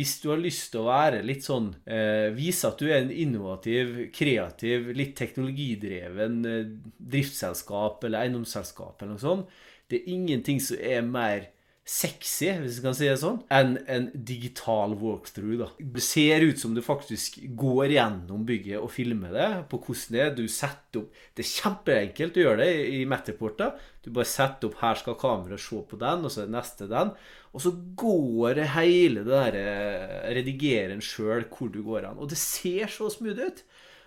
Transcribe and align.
hvis 0.00 0.16
du 0.22 0.30
har 0.32 0.40
lyst 0.40 0.70
til 0.72 0.80
å 0.80 0.88
være 0.88 1.20
litt 1.26 1.44
sånn 1.44 1.68
eh, 1.84 2.30
Vise 2.32 2.70
at 2.70 2.80
du 2.80 2.88
er 2.88 3.02
en 3.02 3.12
innovativ, 3.12 4.06
kreativ, 4.16 4.88
litt 4.96 5.12
teknologidreven 5.18 6.38
eh, 6.48 6.70
driftsselskap 7.12 8.06
eller 8.08 8.24
eiendomsselskap 8.24 9.02
eller 9.02 9.18
noe 9.18 9.20
sånt, 9.20 9.58
det 9.90 10.00
er 10.00 10.12
ingenting 10.14 10.62
som 10.62 10.80
er 10.80 11.04
mer 11.04 11.50
sexy, 11.90 12.52
hvis 12.60 12.76
jeg 12.78 12.84
kan 12.84 12.94
si 12.94 13.08
det 13.08 13.16
sånn, 13.18 13.40
enn 13.50 13.72
en 13.90 14.04
digital 14.14 14.92
walkthrough. 15.00 15.56
da. 15.58 15.68
Det 15.96 16.02
ser 16.04 16.44
ut 16.46 16.60
som 16.60 16.74
du 16.76 16.82
faktisk 16.84 17.40
går 17.58 17.96
gjennom 17.96 18.44
bygget 18.46 18.78
og 18.78 18.92
filmer 18.94 19.34
det, 19.34 19.48
på 19.72 19.80
hvordan 19.82 20.14
det 20.14 20.22
er. 20.22 20.36
Du 20.36 20.44
setter 20.46 21.02
opp 21.02 21.18
Det 21.34 21.42
er 21.42 21.50
kjempeenkelt 21.50 22.38
å 22.38 22.44
gjøre 22.44 22.62
det 22.62 22.70
i 22.94 23.02
Matterport. 23.10 23.58
da. 23.58 23.72
Du 24.04 24.10
bare 24.10 24.24
setter 24.24 24.68
opp 24.68 24.78
'her 24.78 24.94
skal 24.94 25.14
kameraet 25.14 25.60
se 25.60 25.82
på 25.82 25.98
den', 25.98 26.24
og 26.24 26.30
så 26.30 26.42
er 26.42 26.54
neste 26.54 26.88
den. 26.88 27.10
Og 27.52 27.60
så 27.60 27.70
går 27.96 28.54
det 28.54 28.68
hele 28.68 29.24
det 29.24 29.26
der 29.26 29.54
eh, 29.58 30.34
redigeren 30.34 31.00
sjøl 31.00 31.44
hvor 31.50 31.72
du 31.72 31.82
går 31.82 32.06
hen. 32.06 32.18
Og 32.18 32.28
det 32.28 32.38
ser 32.38 32.86
så 32.86 33.10
smooth 33.10 33.40
ut. 33.40 33.64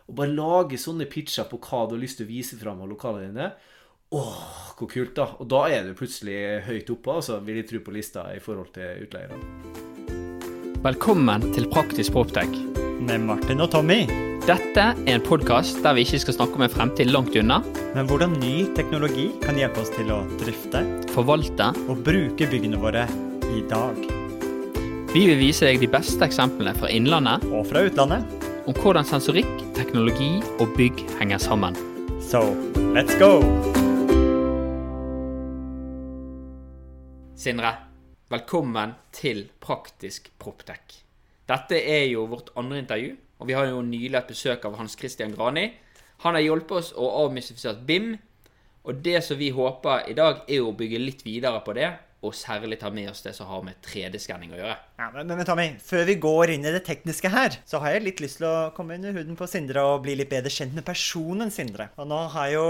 Og 0.07 0.15
bare 0.15 0.35
lage 0.35 0.79
sånne 0.79 1.09
pitcher 1.09 1.47
på 1.49 1.59
hva 1.59 1.87
du 1.87 1.95
har 1.95 2.03
lyst 2.03 2.17
til 2.19 2.27
å 2.27 2.31
vise 2.31 2.55
fram 2.59 2.81
av 2.81 2.87
lokalene 2.87 3.27
dine. 3.31 3.51
Åh, 4.13 4.33
hvor 4.77 4.89
kult, 4.91 5.15
da. 5.17 5.27
Og 5.41 5.47
da 5.49 5.63
er 5.73 5.87
du 5.87 5.95
plutselig 5.97 6.37
høyt 6.67 6.89
oppe, 6.93 7.15
altså, 7.19 7.39
vil 7.45 7.61
jeg 7.61 7.69
tro 7.71 7.81
på 7.85 7.93
lista 7.95 8.27
i 8.35 8.41
forhold 8.43 8.69
til 8.75 9.05
utleierne. 9.05 9.39
Velkommen 10.83 11.45
til 11.55 11.65
Praktisk 11.71 12.13
Proptech. 12.15 12.51
Med 13.03 13.23
Martin 13.25 13.63
og 13.63 13.71
Tommy. 13.73 14.03
Dette 14.43 14.83
er 14.91 15.13
en 15.15 15.23
podkast 15.23 15.79
der 15.83 15.95
vi 15.95 16.03
ikke 16.03 16.19
skal 16.25 16.35
snakke 16.35 16.59
om 16.59 16.65
en 16.65 16.71
fremtid 16.71 17.09
langt 17.11 17.35
unna, 17.39 17.61
Men 17.95 18.07
hvordan 18.09 18.35
ny 18.41 18.67
teknologi 18.75 19.29
kan 19.43 19.55
hjelpe 19.55 19.79
oss 19.81 19.91
til 19.95 20.09
å 20.11 20.23
drifte 20.41 20.81
forvalte. 21.13 21.71
og 21.87 22.03
bruke 22.03 22.47
byggene 22.51 22.77
våre 22.81 23.07
i 23.55 23.61
dag. 23.69 23.95
Vi 25.13 25.25
vil 25.29 25.37
vise 25.37 25.65
deg 25.65 25.79
de 25.79 25.87
beste 25.87 26.25
eksemplene 26.25 26.73
fra 26.75 26.89
innlandet 26.89 27.43
Og 27.53 27.65
fra 27.67 27.85
utlandet. 27.85 28.25
om 28.67 28.73
hvordan 28.73 29.05
sensorikk, 29.05 29.73
teknologi 29.75 30.41
og 30.59 30.75
bygg 30.77 31.05
henger 31.19 31.37
sammen. 31.39 31.75
So, 32.21 32.55
let's 32.95 33.17
go! 33.19 33.82
Sindre, 37.43 37.73
velkommen 38.31 38.93
til 39.11 39.41
Praktisk 39.59 40.29
Proptech. 40.39 41.01
Dette 41.49 41.75
er 41.75 42.05
jo 42.07 42.21
vårt 42.31 42.53
andre 42.55 42.77
intervju, 42.79 43.17
og 43.41 43.49
vi 43.49 43.55
har 43.57 43.65
jo 43.67 43.81
nylig 43.83 44.15
hatt 44.15 44.29
besøk 44.31 44.63
av 44.69 44.77
Hans 44.79 44.95
Christian 44.95 45.33
Grani. 45.35 45.65
Han 46.23 46.37
har 46.37 46.45
hjulpet 46.45 46.77
oss 46.77 46.91
å 46.95 47.09
avmystifisere 47.25 47.83
BIM, 47.83 48.13
og 48.87 49.01
det 49.03 49.17
som 49.27 49.41
vi 49.41 49.49
håper 49.51 50.07
i 50.07 50.15
dag, 50.15 50.45
er 50.47 50.63
å 50.63 50.71
bygge 50.71 51.01
litt 51.03 51.25
videre 51.27 51.59
på 51.65 51.75
det, 51.75 51.89
og 52.23 52.35
særlig 52.37 52.79
ta 52.79 52.89
med 52.93 53.09
oss 53.11 53.21
det 53.25 53.33
som 53.35 53.49
har 53.49 53.63
med 53.65 53.79
3D-skanning 53.83 54.53
å 54.55 54.59
gjøre. 54.59 54.77
Ja, 54.99 55.09
men, 55.13 55.27
men 55.27 55.47
Tommy, 55.47 55.67
før 55.83 56.05
vi 56.07 56.15
går 56.23 56.53
inn 56.55 56.65
i 56.67 56.73
det 56.73 56.85
tekniske 56.87 57.31
her, 57.33 57.59
så 57.67 57.81
har 57.83 57.95
jeg 57.95 58.05
litt 58.05 58.23
lyst 58.23 58.39
til 58.39 58.47
å 58.47 58.71
komme 58.75 58.95
under 58.97 59.15
huden 59.17 59.37
på 59.39 59.47
Sindre 59.49 59.83
og 59.89 60.03
bli 60.05 60.15
litt 60.19 60.31
bedre 60.31 60.51
kjent 60.53 60.75
med 60.77 60.87
personen 60.87 61.51
Sindre. 61.53 61.89
Og 61.99 62.07
nå 62.09 62.19
har 62.33 62.51
jo 62.55 62.65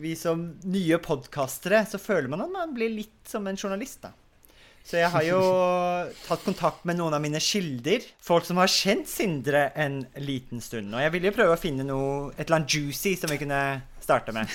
vi 0.00 0.14
som 0.18 0.46
nye 0.64 1.00
podkastere, 1.04 1.84
så 1.88 2.00
føler 2.00 2.32
man 2.32 2.46
at 2.46 2.54
man 2.54 2.76
blir 2.76 2.92
litt 2.92 3.20
som 3.28 3.44
en 3.50 3.60
journalist, 3.60 4.06
da. 4.06 4.14
Så 4.84 4.98
jeg 5.00 5.08
har 5.14 5.24
jo 5.24 5.40
tatt 6.28 6.44
kontakt 6.44 6.84
med 6.88 6.98
noen 6.98 7.16
av 7.16 7.22
mine 7.24 7.40
kilder. 7.40 8.04
Folk 8.24 8.48
som 8.48 8.60
har 8.60 8.72
kjent 8.72 9.08
Sindre 9.08 9.70
en 9.80 10.02
liten 10.20 10.60
stund. 10.64 10.92
Og 10.92 11.04
jeg 11.04 11.14
ville 11.14 11.30
jo 11.30 11.36
prøve 11.36 11.56
å 11.56 11.60
finne 11.60 11.86
noe, 11.88 12.32
et 12.36 12.46
eller 12.46 12.62
annet 12.62 12.76
juicy 12.76 13.14
som 13.20 13.32
vi 13.32 13.40
kunne 13.40 13.60
starte 14.04 14.34
med. 14.36 14.52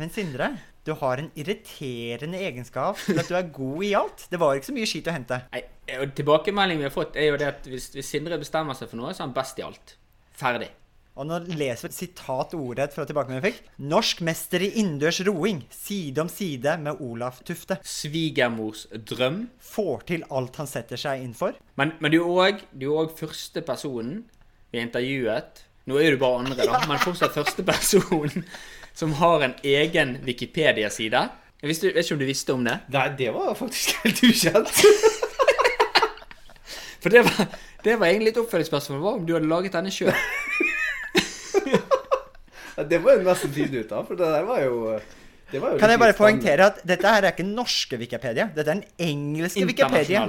Men 0.00 0.08
Sindre, 0.08 0.54
du 0.88 0.94
har 0.96 1.20
en 1.20 1.28
irriterende 1.36 2.38
egenskap 2.40 2.96
til 3.04 3.20
at 3.20 3.28
du 3.28 3.34
er 3.36 3.50
god 3.52 3.82
i 3.84 3.92
alt. 3.98 4.22
Det 4.32 4.38
var 4.40 4.56
ikke 4.56 4.70
så 4.70 4.76
mye 4.78 4.88
skit 4.88 5.10
å 5.10 5.12
hente. 5.12 5.42
Nei, 5.52 5.60
og 6.00 6.14
Tilbakemeldingen 6.16 6.86
vi 6.86 6.88
har 6.88 6.94
fått, 6.94 7.18
er 7.20 7.28
jo 7.28 7.40
det 7.42 7.50
at 7.50 7.68
hvis, 7.68 7.90
hvis 7.92 8.12
Sindre 8.16 8.38
bestemmer 8.40 8.78
seg 8.78 8.88
for 8.88 9.02
noe, 9.02 9.12
så 9.12 9.20
er 9.20 9.28
han 9.28 9.36
best 9.36 9.60
i 9.60 9.66
alt. 9.66 9.92
Ferdig. 10.40 10.70
Og 11.20 11.28
nå 11.28 11.42
leser 11.50 11.84
vi 11.84 11.90
et 11.90 11.98
sitat 11.98 12.56
ordrett 12.56 12.96
fra 12.96 13.04
tilbakemeldingen 13.04 13.44
vi 13.44 13.52
fikk. 13.52 13.70
Norsk 13.92 14.24
mester 14.24 14.64
i 14.64 14.72
innendørs 14.80 15.20
roing, 15.28 15.60
side 15.74 16.24
om 16.24 16.32
side 16.32 16.78
med 16.80 17.04
Olaf 17.04 17.42
Tufte. 17.44 17.76
Svigermors 17.84 18.86
drøm. 19.12 19.42
Får 19.60 20.06
til 20.08 20.24
alt 20.32 20.62
han 20.62 20.70
setter 20.70 21.04
seg 21.04 21.26
inn 21.26 21.36
for. 21.36 21.60
Men, 21.76 21.92
men 22.00 22.14
du 22.14 22.22
er 22.22 22.30
òg 22.30 22.64
er 22.64 22.92
også 22.94 23.26
første 23.26 23.68
personen 23.68 24.22
vi 24.72 24.80
intervjuet 24.80 25.66
Nå 25.90 25.96
er 25.98 26.14
du 26.14 26.20
bare 26.20 26.42
andre, 26.44 26.66
da, 26.68 26.76
men 26.86 27.00
fortsatt 27.02 27.32
første 27.34 27.64
person 27.66 28.42
som 29.00 29.12
har 29.16 29.40
en 29.40 29.54
egen 29.64 30.18
Wikipedia-side. 30.26 31.20
Jeg 31.62 31.68
vet 31.70 31.84
ikke 32.02 32.14
om 32.14 32.20
du 32.20 32.26
visste 32.28 32.52
om 32.52 32.64
det? 32.66 32.74
Nei, 32.92 33.06
det 33.16 33.30
var 33.32 33.54
faktisk 33.56 33.94
helt 34.02 34.20
ukjent. 34.28 34.82
For 37.00 37.08
det 37.08 37.22
var, 37.24 37.46
det 37.80 37.94
var 37.96 38.10
egentlig 38.10 38.34
et 38.34 38.40
oppfølgingsspørsmål. 38.42 39.00
Hva 39.00 39.12
om 39.16 39.24
du 39.24 39.32
hadde 39.32 39.48
laget 39.48 39.72
denne 39.72 39.92
sjøl? 39.94 40.12
Det 42.90 42.96
må 43.00 43.10
jeg 43.12 43.24
nesten 43.26 43.50
finne 43.52 43.82
ut 43.82 43.90
av, 43.92 44.06
for 44.08 44.16
det 44.16 44.24
der 44.24 44.44
var 44.48 44.62
jo 44.62 44.76
Kan 45.50 45.90
jeg 45.90 46.00
bare 46.00 46.14
poengtere 46.16 46.66
at 46.70 46.80
dette 46.86 47.10
her 47.10 47.26
er 47.26 47.34
ikke 47.34 47.46
norske 47.46 47.98
Wikipedia. 48.00 48.46
Dette 48.54 48.70
er 48.70 48.80
den 48.80 49.08
engelske 49.10 49.64
Wikipedia. 49.66 50.22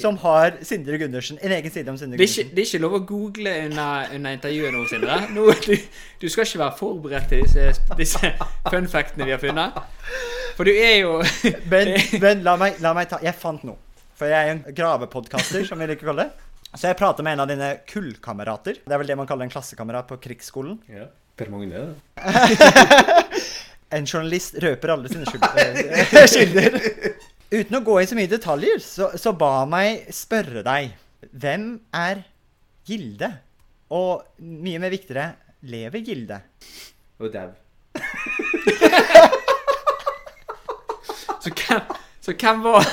Som 0.00 0.18
har 0.24 0.58
Sindre 0.66 0.98
Gundersen. 1.00 1.38
En 1.42 1.54
egen 1.56 1.72
side 1.72 1.88
om 1.90 1.98
Sindre 2.00 2.18
Det 2.18 2.26
er, 2.26 2.32
ikke, 2.32 2.54
det 2.54 2.62
er 2.62 2.68
ikke 2.68 2.82
lov 2.82 2.96
å 2.98 3.02
google 3.08 3.54
under, 3.68 4.10
under 4.16 4.36
intervjuet 4.36 4.74
nå, 4.74 4.84
Sindre. 4.90 5.18
Nå, 5.32 5.46
du, 5.64 5.74
du 6.20 6.28
skal 6.28 6.46
ikke 6.46 6.62
være 6.64 6.78
forberedt 6.80 7.30
til 7.32 7.44
disse, 7.46 7.94
disse 7.98 8.32
fun 8.68 8.90
factene 8.92 9.28
vi 9.28 9.36
har 9.36 9.42
funnet. 9.42 9.78
For 10.58 10.68
du 10.68 10.74
er 10.74 10.96
jo 11.02 11.20
Men, 11.72 11.94
men 12.20 12.42
la, 12.46 12.56
meg, 12.60 12.80
la 12.82 12.92
meg 12.96 13.08
ta 13.10 13.20
Jeg 13.22 13.36
fant 13.38 13.64
noe. 13.66 13.78
For 14.18 14.30
jeg 14.30 14.48
er 14.50 14.56
en 14.56 14.64
gravepodkaster, 14.74 15.62
som 15.68 15.78
vi 15.78 15.86
liker 15.86 16.08
å 16.08 16.12
kalle 16.12 16.26
det. 16.26 16.48
Så 16.74 16.90
jeg 16.90 16.98
prater 16.98 17.24
med 17.24 17.36
en 17.36 17.44
av 17.44 17.48
dine 17.48 17.70
kullkamerater. 17.88 18.82
Det 18.84 18.92
er 18.92 19.00
vel 19.00 19.08
det 19.08 19.16
man 19.16 19.28
kaller 19.30 19.46
en 19.46 19.52
klassekamerat 19.52 20.10
på 20.10 20.18
krigsskolen. 20.26 20.76
Ja. 20.90 21.06
Per 21.38 21.52
Magne, 21.54 21.86
det. 21.86 21.94
En 23.94 24.04
journalist 24.04 24.58
røper 24.60 24.92
alle 24.92 25.08
sine 25.08 25.24
eh. 26.62 27.12
Uten 27.48 27.78
å 27.78 27.84
gå 27.84 27.94
i 28.00 28.06
så 28.08 28.18
mye 28.18 28.28
detaljer, 28.28 28.82
så, 28.84 29.10
så 29.16 29.32
ba 29.32 29.64
meg 29.70 30.10
spørre 30.12 30.60
deg 30.66 30.92
Hvem 31.32 31.70
er 31.96 32.20
Gilde? 32.88 33.30
Og 33.96 34.40
mye 34.44 34.80
mer 34.82 34.92
viktigere 34.92 35.30
lever 35.68 36.04
Gilde? 36.04 36.42
Og 37.18 37.32
dau. 37.32 37.48
Så 41.38 41.52
hvem, 41.54 41.80
så 42.20 42.32
hvem 42.34 42.62
var 42.64 42.86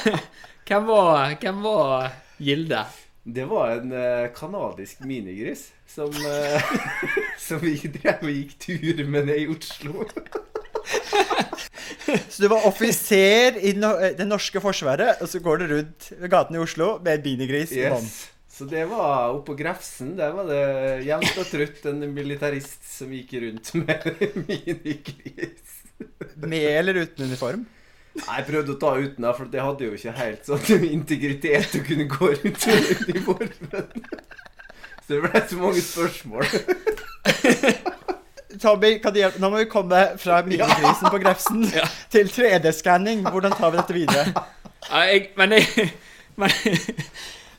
Hvem 0.67 0.87
var, 0.87 1.35
hvem 1.41 1.63
var 1.63 2.11
Gilde? 2.37 2.85
Det 3.23 3.45
var 3.49 3.71
en 3.71 3.91
uh, 3.91 4.27
kanadisk 4.35 4.99
minigris 5.01 5.71
som, 5.87 6.09
uh, 6.09 6.75
som 7.47 7.61
vi 7.61 7.73
drev 7.89 8.21
og 8.21 8.29
gikk 8.29 8.53
tur 8.61 9.01
med 9.09 9.25
ned 9.25 9.39
i 9.41 9.47
Oslo. 9.49 10.05
Så 12.29 12.43
du 12.43 12.47
var 12.51 12.65
offiser 12.67 13.57
i 13.57 13.73
eh, 13.73 14.07
det 14.17 14.27
norske 14.27 14.61
forsvaret, 14.61 15.21
og 15.21 15.29
så 15.31 15.41
går 15.43 15.61
du 15.61 15.67
rundt 15.73 16.09
gatene 16.31 16.59
i 16.59 16.63
Oslo 16.63 16.95
med 17.03 17.25
en 17.25 17.45
yes. 17.49 17.71
i 17.71 17.85
hånden. 17.87 18.09
Så 18.55 18.65
det 18.71 18.85
var 18.87 19.33
oppå 19.35 19.55
Grefsen. 19.59 20.13
Der 20.17 20.31
var 20.31 20.47
det 20.47 21.03
jevnt 21.03 21.39
og 21.41 21.47
trutt 21.49 21.87
en 21.91 22.05
militarist 22.15 22.85
som 22.87 23.11
gikk 23.11 23.33
rundt 23.43 23.73
med 23.81 24.05
minigris. 24.47 25.81
Med 26.35 26.69
eller 26.69 27.01
uten 27.03 27.25
uniform. 27.27 27.65
Nei, 28.15 28.37
Jeg 28.37 28.47
prøvde 28.47 28.71
å 28.71 28.79
ta 28.79 28.93
uten, 28.95 29.27
for 29.35 29.51
det 29.51 29.59
hadde 29.59 29.89
jo 29.89 29.97
ikke 29.97 30.15
helt 30.15 30.47
sånn 30.47 30.85
integritet 30.87 31.75
å 31.75 31.83
kunne 31.83 32.07
gå 32.07 32.31
rundt 32.31 32.67
med 32.71 33.03
uniformen. 33.09 33.91
Så 35.03 35.11
det 35.11 35.19
ble 35.25 35.43
så 35.49 35.59
mange 35.59 35.83
spørsmål. 35.83 36.47
Tommy, 38.61 38.97
kan 39.03 39.13
du 39.13 39.19
hjelpe? 39.19 39.39
Nå 39.41 39.49
må 39.53 39.61
vi 39.63 39.67
komme 39.71 40.01
fra 40.21 40.41
minikrisen 40.45 41.09
på 41.11 41.19
Grefsen 41.23 41.63
Ja. 41.75 41.85
til 42.11 42.29
3D-skanning. 42.31 43.23
Hvordan 43.29 43.55
tar 43.57 43.71
vi 43.73 43.77
dette 43.81 43.95
videre? 43.95 44.45
Jeg, 44.91 45.29
men 45.37 45.51
jeg 45.57 45.89
men, 46.35 46.51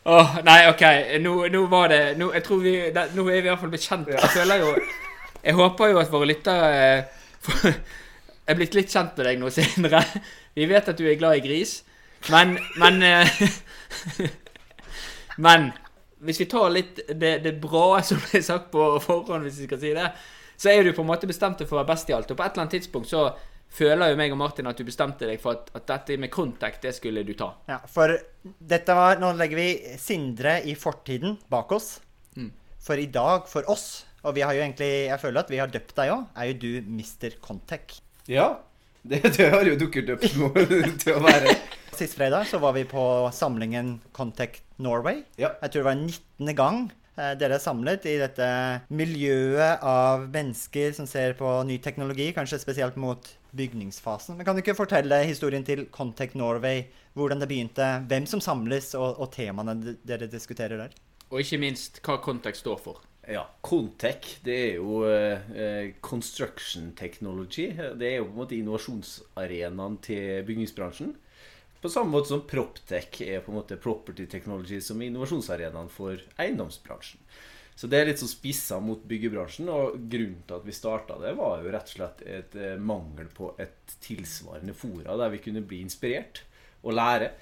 Åh, 0.07 0.37
nei, 0.47 0.59
OK. 0.71 0.83
Nå, 1.25 1.33
nå 1.51 1.63
var 1.73 1.89
det 1.91 2.01
nå, 2.21 2.29
Jeg 2.37 2.45
tror 2.47 2.61
vi 2.63 2.75
det, 2.95 3.07
Nå 3.17 3.25
er 3.27 3.41
vi 3.41 3.47
i 3.47 3.49
hvert 3.49 3.63
fall 3.63 3.73
blitt 3.73 3.87
kjent. 3.89 4.11
Jeg 4.15 4.31
føler 4.37 4.61
jo 4.63 4.75
Jeg 5.43 5.55
håper 5.59 5.91
jo 5.91 5.99
at 6.03 6.13
våre 6.13 6.29
lyttere 6.31 6.69
eh, 6.77 7.73
er 8.47 8.59
blitt 8.59 8.75
litt 8.79 8.93
kjent 8.93 9.17
med 9.19 9.27
deg 9.27 9.41
nå, 9.41 9.51
Sindre. 9.55 10.03
Vi 10.55 10.67
vet 10.71 10.89
at 10.93 10.99
du 10.99 11.05
er 11.07 11.19
glad 11.19 11.41
i 11.41 11.43
gris, 11.49 11.81
men 12.31 12.57
Men 12.79 13.03
eh, 13.03 13.43
Men 15.37 15.71
hvis 16.27 16.41
vi 16.41 16.47
tar 16.49 16.71
litt 16.73 17.01
det, 17.13 17.39
det 17.45 17.53
bra 17.61 18.01
som 18.07 18.19
ble 18.23 18.41
sagt 18.43 18.71
på 18.73 18.87
forhånd, 19.05 19.45
hvis 19.45 19.59
vi 19.61 19.67
skal 19.69 19.81
si 19.83 19.91
det, 19.95 20.07
så 20.57 20.73
er 20.73 20.85
du 20.85 20.95
på 20.97 21.05
en 21.05 21.11
måte 21.11 21.29
bestemt 21.29 21.61
deg 21.61 21.69
for 21.69 21.79
å 21.79 21.83
være 21.83 21.93
best 21.93 22.11
i 22.11 22.17
alt. 22.17 22.31
Og 22.33 22.39
på 22.39 22.45
et 22.45 22.55
eller 22.55 22.65
annet 22.65 22.77
tidspunkt 22.79 23.11
så 23.11 23.29
føler 23.77 24.13
jo 24.13 24.19
meg 24.19 24.33
og 24.35 24.41
Martin 24.41 24.69
at 24.71 24.79
du 24.79 24.87
bestemte 24.87 25.29
deg 25.29 25.41
for 25.43 25.59
at, 25.59 25.71
at 25.77 25.87
dette 25.91 26.19
med 26.23 26.33
contact, 26.33 26.83
det 26.87 26.95
skulle 26.97 27.25
du 27.27 27.35
ta. 27.39 27.51
Ja, 27.69 27.81
for 27.91 28.15
dette 28.45 28.97
var 28.97 29.21
Nå 29.21 29.33
legger 29.37 29.59
vi 29.59 29.97
Sindre 30.01 30.61
i 30.65 30.77
fortiden 30.79 31.37
bak 31.53 31.75
oss. 31.77 31.97
Mm. 32.39 32.53
For 32.87 33.01
i 33.01 33.09
dag, 33.13 33.49
for 33.51 33.67
oss, 33.73 34.07
og 34.27 34.37
vi 34.37 34.45
har 34.47 34.55
jo 34.55 34.63
egentlig 34.63 34.91
Jeg 35.09 35.21
føler 35.23 35.43
at 35.43 35.51
vi 35.51 35.61
har 35.63 35.73
døpt 35.73 35.97
deg 35.99 36.15
òg, 36.15 36.29
er 36.37 36.53
jo 36.53 36.59
du 36.63 36.71
Mr. 36.87 37.39
Contact. 37.43 38.01
Ja, 38.31 38.53
det, 39.07 39.23
det 39.37 39.51
har 39.53 39.67
jo 39.67 39.77
dukket 39.79 40.15
opp 40.17 40.25
nå 40.35 40.51
til 41.03 41.19
å 41.19 41.23
være. 41.23 41.57
Sist 41.97 42.17
fredag 42.19 42.49
så 42.51 42.61
var 42.61 42.75
vi 42.77 42.85
på 42.89 43.03
samlingen 43.33 43.97
Contact 44.17 44.65
Norway. 44.83 45.23
Ja. 45.41 45.55
Jeg 45.63 45.73
tror 45.73 45.85
det 45.85 45.91
var 45.91 46.01
19. 46.01 46.57
gang 46.59 46.81
dere 47.17 47.57
er 47.57 47.63
samlet 47.63 48.05
i 48.11 48.19
dette 48.21 48.47
miljøet 48.93 49.83
av 49.85 50.27
mennesker 50.29 50.93
som 50.97 51.09
ser 51.09 51.37
på 51.39 51.49
ny 51.69 51.79
teknologi, 51.83 52.29
kanskje 52.37 52.61
spesielt 52.61 52.99
mot 53.01 53.31
bygningsfasen. 53.57 54.37
Men 54.37 54.47
kan 54.47 54.57
du 54.57 54.63
ikke 54.63 54.77
fortelle 54.77 55.23
historien 55.25 55.65
til 55.65 55.87
Contact 55.93 56.37
Norway, 56.37 56.85
hvordan 57.17 57.41
det 57.41 57.49
begynte, 57.49 57.89
hvem 58.09 58.29
som 58.29 58.43
samles, 58.45 58.93
og, 58.99 59.21
og 59.21 59.33
temaene 59.33 59.97
dere 60.05 60.29
diskuterer 60.31 60.77
der? 60.85 60.97
Og 61.31 61.41
ikke 61.43 61.61
minst 61.63 62.03
hva 62.05 62.21
Contact 62.23 62.61
står 62.61 62.81
for. 62.85 63.03
Ja, 63.27 63.43
Contech, 63.63 64.37
det 64.47 64.57
er 64.69 64.75
jo 64.77 65.01
eh, 65.11 65.95
construction 66.01 66.93
technology. 66.95 67.73
Det 67.75 68.13
er 68.13 68.21
jo 68.21 68.29
på 68.29 68.37
en 68.37 68.39
måte 68.39 68.59
innovasjonsarenaen 68.59 69.97
til 70.05 70.45
bygningsbransjen. 70.47 71.17
På 71.83 71.91
samme 71.93 72.15
måte 72.15 72.33
som 72.33 72.47
Proptech 72.49 73.21
er 73.23 73.43
på 73.45 73.53
en 73.53 73.59
måte 73.61 73.79
property 73.81 74.27
technology 74.31 74.81
som 74.83 75.01
er 75.01 75.11
innovasjonsarenaen 75.11 75.93
for 75.93 76.23
eiendomsbransjen. 76.41 77.21
Så 77.77 77.91
det 77.93 77.99
er 77.99 78.09
litt 78.09 78.21
så 78.23 78.29
spissa 78.31 78.79
mot 78.81 79.03
byggebransjen, 79.05 79.69
og 79.69 79.99
grunnen 80.09 80.41
til 80.49 80.57
at 80.57 80.65
vi 80.65 80.73
starta 80.73 81.19
det, 81.21 81.35
var 81.37 81.61
jo 81.61 81.75
rett 81.75 81.91
og 81.91 81.99
slett 81.99 82.23
et 82.25 82.57
eh, 82.57 82.79
mangel 82.81 83.29
på 83.37 83.51
et 83.61 83.99
tilsvarende 84.01 84.73
fora 84.77 85.19
der 85.21 85.35
vi 85.35 85.43
kunne 85.45 85.61
bli 85.61 85.83
inspirert 85.85 86.41
og 86.81 86.97
lære. 86.97 87.35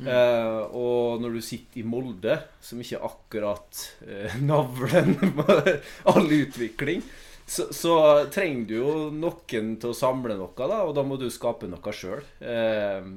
Eh, 0.00 0.60
og 0.76 1.20
når 1.20 1.36
du 1.36 1.40
sitter 1.44 1.80
i 1.80 1.86
Molde, 1.88 2.36
som 2.64 2.80
ikke 2.80 2.96
er 2.96 3.08
akkurat 3.08 3.80
uh, 4.04 4.36
navlen 4.44 5.16
med 5.36 5.72
all 6.12 6.28
utvikling, 6.28 7.04
så, 7.50 7.66
så 7.74 7.94
trenger 8.30 8.66
du 8.68 8.74
jo 8.76 8.94
noen 9.10 9.72
til 9.82 9.90
å 9.90 9.96
samle 9.96 10.36
noe, 10.38 10.54
da, 10.54 10.84
og 10.86 10.94
da 10.94 11.02
må 11.06 11.18
du 11.18 11.26
skape 11.34 11.66
noe 11.70 11.94
sjøl. 11.94 12.22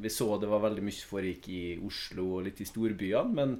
vi 0.02 0.12
så 0.12 0.28
det 0.42 0.50
var 0.50 0.64
veldig 0.64 0.86
mye 0.88 1.10
foregikk 1.10 1.50
i 1.54 1.64
Oslo 1.86 2.40
og 2.40 2.48
litt 2.48 2.64
i 2.64 2.68
storbyene, 2.68 3.36
men 3.38 3.60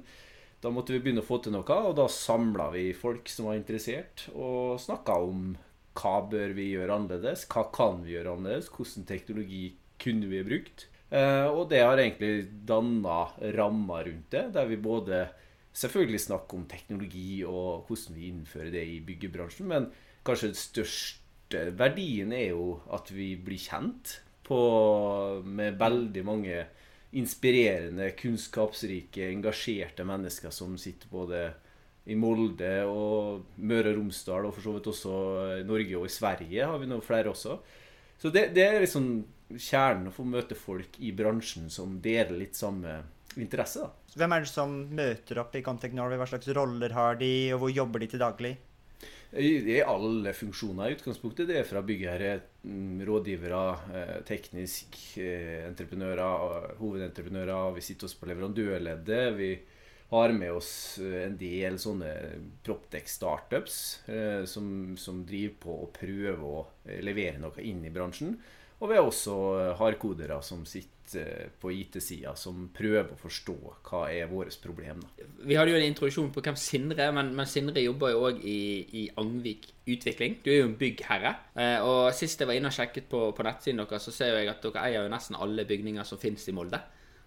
da 0.64 0.72
måtte 0.72 0.94
vi 0.94 1.02
begynne 1.04 1.20
å 1.20 1.26
få 1.26 1.38
til 1.44 1.52
noe, 1.52 1.76
og 1.76 1.94
da 1.98 2.08
samla 2.08 2.70
vi 2.72 2.88
folk 2.96 3.28
som 3.28 3.50
var 3.50 3.58
interessert, 3.58 4.26
og 4.32 4.80
snakka 4.80 5.18
om 5.20 5.52
hva 5.98 6.14
bør 6.30 6.54
vi 6.56 6.70
gjøre 6.72 6.96
annerledes, 6.96 7.44
hva 7.52 7.66
kan 7.74 8.02
vi 8.04 8.14
gjøre 8.16 8.34
annerledes, 8.34 8.70
hvordan 8.72 9.06
teknologi 9.08 9.64
kunne 10.00 10.30
vi 10.30 10.42
brukt. 10.46 10.88
Eh, 11.14 11.46
og 11.46 11.68
det 11.70 11.82
har 11.84 12.00
egentlig 12.00 12.48
danna 12.66 13.26
rammer 13.58 14.08
rundt 14.08 14.32
det, 14.32 14.46
der 14.56 14.70
vi 14.70 14.80
både 14.80 15.26
selvfølgelig 15.74 16.22
snakker 16.24 16.58
om 16.58 16.66
teknologi 16.70 17.42
og 17.44 17.86
hvordan 17.88 18.18
vi 18.18 18.30
innfører 18.30 18.72
det 18.74 18.84
i 18.88 18.98
byggebransjen, 19.04 19.68
men 19.70 19.90
kanskje 20.24 20.50
den 20.52 20.58
største 20.58 21.64
verdien 21.78 22.32
er 22.34 22.48
jo 22.54 22.78
at 22.94 23.10
vi 23.14 23.34
blir 23.40 23.60
kjent 23.60 24.18
på, 24.44 24.58
med 25.44 25.78
veldig 25.80 26.24
mange 26.26 26.64
inspirerende, 27.14 28.10
kunnskapsrike, 28.18 29.28
engasjerte 29.30 30.06
mennesker 30.06 30.52
som 30.52 30.74
sitter 30.80 31.10
både 31.12 31.44
i 32.10 32.16
Molde 32.18 32.72
og 32.90 33.54
Møre 33.64 33.94
og 33.94 34.00
Romsdal, 34.00 34.48
og 34.48 34.56
for 34.56 34.66
så 34.66 34.74
vidt 34.74 34.90
også 34.90 35.14
i 35.60 35.64
Norge 35.68 36.00
og 36.00 36.08
i 36.08 36.12
Sverige 36.12 36.66
har 36.68 36.82
vi 36.82 36.90
nå 36.90 36.98
flere 37.04 37.30
også. 37.32 37.56
Så 38.20 38.32
det, 38.34 38.48
det 38.56 38.66
er 38.66 38.82
liksom 38.82 39.08
kjernen 39.54 40.10
å 40.10 40.14
få 40.14 40.26
møte 40.26 40.58
folk 40.58 40.98
i 41.04 41.12
bransjen 41.16 41.70
som 41.72 41.98
deler 42.02 42.36
litt 42.42 42.58
samme 42.58 42.98
interesse. 43.40 43.86
da. 43.86 44.18
Hvem 44.18 44.34
er 44.34 44.44
det 44.44 44.50
som 44.50 44.74
møter 44.94 45.40
opp 45.42 45.56
i 45.56 45.62
Contact 45.64 45.96
Norway? 45.96 46.18
Hva 46.20 46.28
slags 46.28 46.50
roller 46.56 46.94
har 46.94 47.18
de, 47.20 47.32
og 47.54 47.64
hvor 47.64 47.72
jobber 47.74 48.04
de 48.04 48.10
til 48.12 48.22
daglig? 48.22 48.54
Er 49.34 49.88
alle 49.90 50.32
funksjoner 50.36 50.90
i 50.92 50.94
utgangspunktet. 50.94 51.48
Det 51.48 51.56
er 51.58 51.66
fra 51.66 51.80
byggherre, 51.82 52.36
mm, 52.62 53.00
rådgivere, 53.08 53.62
eh, 53.90 54.18
teknisk 54.28 54.98
eh, 55.18 55.64
entreprenører, 55.66 56.74
hovedentreprenører. 56.78 57.74
Vi 57.74 57.82
sitter 57.82 58.06
oss 58.06 58.14
på 58.14 58.28
leverandørleddet. 58.30 59.34
Vi 59.36 59.50
har 60.14 60.32
med 60.32 60.52
oss 60.52 60.98
eh, 61.02 61.24
en 61.26 61.38
del 61.40 61.78
sånne 61.82 62.12
Proptech-startups 62.62 63.78
eh, 64.06 64.44
som, 64.46 64.94
som 65.00 65.24
driver 65.26 65.56
på 65.66 65.78
å 65.82 65.90
prøve 65.94 66.50
å 66.50 66.60
eh, 66.86 67.00
levere 67.02 67.40
noe 67.42 67.64
inn 67.64 67.82
i 67.84 67.92
bransjen. 67.94 68.36
Og 68.80 68.90
vi 68.90 68.98
har 68.98 69.06
også 69.06 69.34
eh, 69.60 69.70
hardkodere 69.78 70.40
som 70.44 70.64
sitter 70.66 71.20
eh, 71.20 71.52
på 71.60 71.70
IT-sida, 71.72 72.34
som 72.38 72.66
prøver 72.74 73.12
å 73.14 73.18
forstå 73.20 73.54
hva 73.86 74.00
er 74.10 74.26
vårt 74.30 74.56
problem. 74.62 75.04
da. 75.04 75.28
Vi 75.46 75.56
hadde 75.58 75.74
jo 75.74 75.78
en 75.78 75.86
introduksjon 75.86 76.32
på 76.34 76.42
hvem 76.44 76.58
Sindre 76.58 77.06
er, 77.06 77.14
men, 77.14 77.30
men 77.36 77.48
Sindre 77.48 77.84
jobber 77.84 78.14
jo 78.14 78.24
òg 78.28 78.42
i, 78.42 78.58
i 79.02 79.04
Angvik 79.20 79.70
Utvikling. 79.86 80.40
Du 80.42 80.50
er 80.50 80.62
jo 80.62 80.68
en 80.72 80.76
byggherre. 80.80 81.36
Eh, 81.54 81.78
og 81.86 82.10
sist 82.16 82.42
jeg 82.42 82.50
var 82.50 82.58
inne 82.58 82.72
og 82.72 82.76
sjekket 82.76 83.08
på, 83.12 83.28
på 83.36 83.46
nettsiden 83.46 83.84
deres, 83.84 84.08
så 84.08 84.16
ser 84.16 84.40
jeg 84.40 84.50
at 84.52 84.66
dere 84.66 84.84
eier 84.88 85.06
jo 85.06 85.14
nesten 85.14 85.38
alle 85.38 85.68
bygninger 85.68 86.08
som 86.08 86.20
finnes 86.20 86.48
i 86.50 86.56
Molde. 86.56 86.82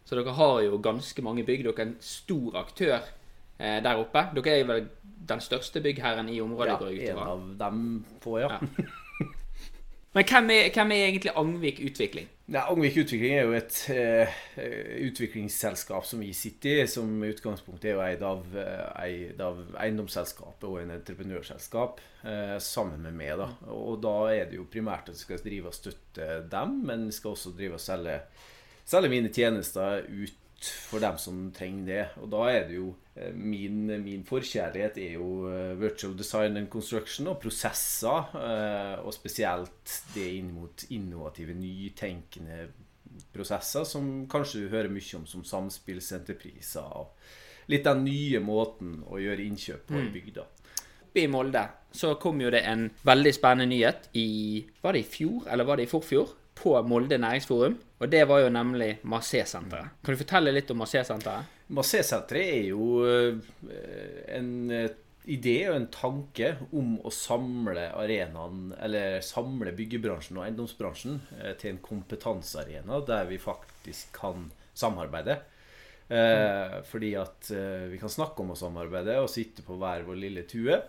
Så 0.08 0.20
dere 0.20 0.36
har 0.36 0.62
jo 0.64 0.84
ganske 0.84 1.24
mange 1.24 1.48
bygg. 1.48 1.66
Dere 1.68 1.84
er 1.84 1.90
en 1.90 1.98
stor 2.04 2.62
aktør 2.62 3.00
eh, 3.00 3.80
der 3.84 4.04
oppe. 4.04 4.28
Dere 4.38 4.60
er 4.60 4.70
vel 4.70 4.88
den 5.28 5.42
største 5.44 5.82
byggherren 5.84 6.30
i 6.32 6.40
området? 6.44 6.80
ut 6.86 7.04
en 7.10 7.26
av 7.26 7.52
dem 7.60 7.84
på, 8.24 8.40
ja. 8.44 8.56
Ja. 8.60 8.88
Men 10.16 10.26
hvem 10.26 10.50
er, 10.50 10.70
hvem 10.74 10.92
er 10.96 11.06
egentlig 11.06 11.34
Angvik 11.38 11.80
Utvikling? 11.84 12.30
Nei, 12.48 12.62
Angvik 12.64 12.96
Utvikling 13.02 13.34
er 13.36 13.44
jo 13.44 13.56
et 13.58 13.80
uh, 13.92 14.38
utviklingsselskap 15.04 16.08
som 16.08 16.22
vi 16.24 16.32
sitter 16.34 16.82
i, 16.82 16.88
som 16.90 17.12
i 17.22 17.32
utgangspunktet 17.34 17.92
er 17.92 17.98
jo 17.98 18.04
eid 18.06 18.24
av, 18.26 18.46
eh, 18.56 18.86
eid 19.04 19.44
av 19.44 19.60
eiendomsselskapet 19.84 20.64
og 20.70 20.80
en 20.82 20.96
entreprenørselskap 20.96 22.00
uh, 22.24 22.56
sammen 22.64 23.04
med 23.04 23.18
meg. 23.20 23.36
da. 23.42 23.52
Og 23.76 24.00
da 24.06 24.16
er 24.32 24.48
det 24.48 24.62
jo 24.62 24.70
primært 24.72 25.12
at 25.12 25.20
vi 25.20 25.26
skal 25.26 25.44
drive 25.44 25.74
og 25.74 25.76
støtte 25.76 26.30
dem, 26.56 26.80
men 26.88 27.10
vi 27.12 27.18
skal 27.20 27.36
også 27.36 27.54
drive 27.60 27.78
og 27.78 27.84
selge, 27.84 28.22
selge 28.88 29.12
mine 29.12 29.34
tjenester 29.36 30.08
ut 30.08 30.72
for 30.88 31.04
dem 31.04 31.20
som 31.22 31.50
trenger 31.54 31.92
det. 31.92 32.06
Og 32.24 32.32
da 32.32 32.48
er 32.56 32.64
det 32.72 32.80
jo 32.80 32.94
min, 33.34 33.88
min 34.04 34.24
forkjærlighet 34.28 34.98
er 35.02 35.14
jo 35.18 35.48
eh, 35.50 35.74
virtual 35.80 36.14
design 36.18 36.58
and 36.58 36.70
construction 36.70 37.28
og 37.32 37.40
prosesser. 37.42 38.30
eh, 38.38 39.06
Og 39.06 39.14
spesielt 39.16 39.96
det 40.14 40.28
inn 40.38 40.52
mot 40.54 40.86
innovative, 40.90 41.56
nytenkende 41.58 42.68
prosesser 43.34 43.84
som 43.88 44.28
kanskje 44.30 44.66
du 44.66 44.70
hører 44.70 44.92
mye 44.94 45.18
om 45.18 45.26
som 45.26 45.44
samspillsenterpriser. 45.44 46.86
Og 47.02 47.16
litt 47.72 47.84
den 47.88 48.04
nye 48.06 48.40
måten 48.40 49.02
å 49.08 49.18
gjøre 49.20 49.44
innkjøp 49.48 49.88
på 49.90 49.98
i 50.02 50.12
bygda. 50.14 50.46
Oppe 51.08 51.24
i 51.24 51.28
Molde 51.32 51.64
så 51.92 52.14
kom 52.22 52.42
jo 52.44 52.52
det 52.54 52.62
en 52.68 52.90
veldig 53.08 53.34
spennende 53.34 53.72
nyhet 53.72 54.10
i 54.14 54.66
Var 54.84 54.94
det 54.94 55.02
i 55.02 55.10
fjor, 55.10 55.48
eller 55.50 55.66
var 55.66 55.78
det 55.78 55.88
i 55.88 55.92
forfjor? 55.92 56.36
På 56.58 56.78
Molde 56.86 57.18
næringsforum. 57.18 57.78
Og 58.00 58.10
det 58.10 58.28
var 58.30 58.42
jo 58.44 58.50
nemlig 58.54 59.00
Marcé-senteret. 59.04 59.98
Kan 60.04 60.14
du 60.14 60.22
fortelle 60.22 60.54
litt 60.54 60.70
om 60.72 60.82
Marcé-senteret? 60.82 61.57
Marcé-senteret 61.68 62.48
er 62.48 62.70
jo 62.70 63.02
eh, 63.04 63.36
en 64.38 64.52
eh, 64.72 64.94
idé 65.28 65.58
og 65.68 65.76
en 65.76 65.90
tanke 65.92 66.54
om 66.72 66.94
å 67.04 67.12
samle 67.12 67.90
arenaen, 67.92 68.70
eller 68.80 69.20
samle 69.26 69.74
byggebransjen 69.76 70.40
og 70.40 70.46
eiendomsbransjen 70.46 71.20
eh, 71.42 71.52
til 71.60 71.74
en 71.74 71.82
kompetansearena 71.84 73.02
der 73.10 73.28
vi 73.28 73.40
faktisk 73.44 74.14
kan 74.16 74.48
samarbeide. 74.78 75.42
Eh, 76.08 76.78
fordi 76.88 77.12
at 77.20 77.52
vi 77.92 78.00
kan 78.00 78.14
snakke 78.14 78.46
om 78.46 78.54
å 78.54 78.60
samarbeide 78.60 79.18
og 79.20 79.32
sitte 79.34 79.66
på 79.66 79.76
hver 79.82 80.08
vår 80.08 80.24
lille 80.24 80.46
tue. 80.48 80.80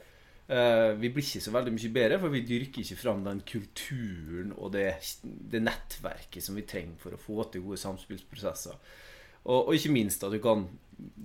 Vi 0.49 1.11
blir 1.13 1.21
ikke 1.21 1.43
så 1.45 1.53
veldig 1.53 1.75
mye 1.75 1.91
bedre, 1.93 2.17
for 2.23 2.33
vi 2.33 2.41
dyrker 2.49 2.81
ikke 2.81 2.97
fram 2.97 3.19
den 3.27 3.43
kulturen 3.45 4.55
og 4.55 4.71
det, 4.73 4.87
det 5.21 5.61
nettverket 5.61 6.41
som 6.41 6.57
vi 6.57 6.65
trenger 6.65 6.97
for 7.03 7.13
å 7.13 7.21
få 7.21 7.45
til 7.53 7.67
gode 7.67 7.77
samspillsprosesser. 7.83 8.79
Og, 9.45 9.69
og 9.69 9.75
ikke 9.77 9.95
minst 9.95 10.25
at 10.27 10.35
du 10.35 10.41
kan 10.43 10.67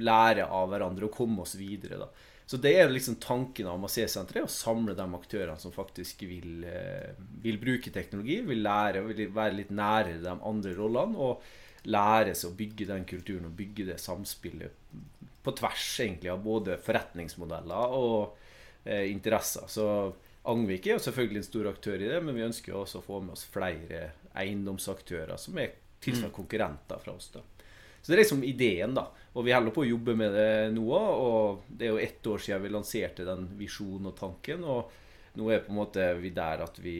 lære 0.03 0.45
av 0.45 0.69
hverandre 0.69 1.09
og 1.09 1.15
komme 1.15 1.43
oss 1.43 1.55
videre. 1.57 1.97
da. 2.03 2.09
Så 2.45 2.59
det 2.61 2.73
er 2.77 2.91
liksom 2.91 3.15
tanken 3.23 3.69
av 3.71 3.79
Macé-senteret, 3.81 4.45
å 4.45 4.51
samle 4.51 4.95
de 4.97 5.05
aktørene 5.17 5.59
som 5.59 5.73
faktisk 5.73 6.25
vil, 6.27 6.65
eh, 6.67 7.15
vil 7.41 7.57
bruke 7.57 7.91
teknologi, 7.91 8.41
vil 8.41 8.61
lære, 8.61 9.01
vil 9.07 9.31
være 9.33 9.57
litt 9.57 9.71
nære 9.71 10.19
de 10.21 10.35
andre 10.35 10.73
rollene, 10.77 11.17
og 11.17 11.87
lære 11.89 12.35
seg 12.35 12.51
å 12.51 12.57
bygge 12.57 12.87
den 12.87 13.05
kulturen 13.05 13.47
og 13.47 13.55
bygge 13.57 13.87
det 13.89 13.99
samspillet 13.99 14.71
på 15.43 15.51
tvers 15.59 15.87
egentlig 15.99 16.31
av 16.31 16.43
både 16.43 16.77
forretningsmodeller 16.79 17.95
og 17.97 18.37
eh, 18.85 19.09
interesser. 19.11 19.67
Så 19.67 19.87
Angvik 20.47 20.87
er 20.87 20.97
jo 20.97 21.03
selvfølgelig 21.03 21.39
en 21.39 21.47
stor 21.47 21.71
aktør 21.71 22.01
i 22.03 22.11
det, 22.11 22.19
men 22.23 22.35
vi 22.35 22.45
ønsker 22.45 22.73
jo 22.73 22.83
også 22.83 22.99
å 22.99 23.05
få 23.05 23.21
med 23.23 23.35
oss 23.37 23.45
flere 23.47 24.09
eiendomsaktører 24.35 25.39
som 25.39 25.57
er 25.59 25.75
tilsvarende 26.03 26.35
konkurrenter 26.35 26.99
fra 26.99 27.15
oss. 27.15 27.29
da. 27.31 27.43
Så 28.03 28.11
det 28.11 28.17
er 28.17 28.21
liksom 28.25 28.43
ideen, 28.43 28.91
da. 28.97 29.07
Og 29.33 29.45
vi 29.47 29.53
holder 29.55 29.71
på 29.73 29.85
å 29.85 29.87
jobbe 29.87 30.13
med 30.19 30.33
det 30.35 30.49
nå. 30.75 30.89
Og 30.91 31.63
det 31.71 31.87
er 31.87 31.93
jo 31.95 32.01
ett 32.03 32.27
år 32.27 32.41
siden 32.43 32.65
vi 32.65 32.71
lanserte 32.73 33.23
den 33.23 33.47
visjonen 33.55 34.11
og 34.11 34.17
tanken. 34.19 34.65
Og 34.67 35.39
nå 35.39 35.47
er 35.49 35.63
på 35.63 35.71
en 35.71 35.79
måte 35.79 36.09
vi 36.19 36.33
der 36.35 36.61
at 36.65 36.77
vi 36.83 36.97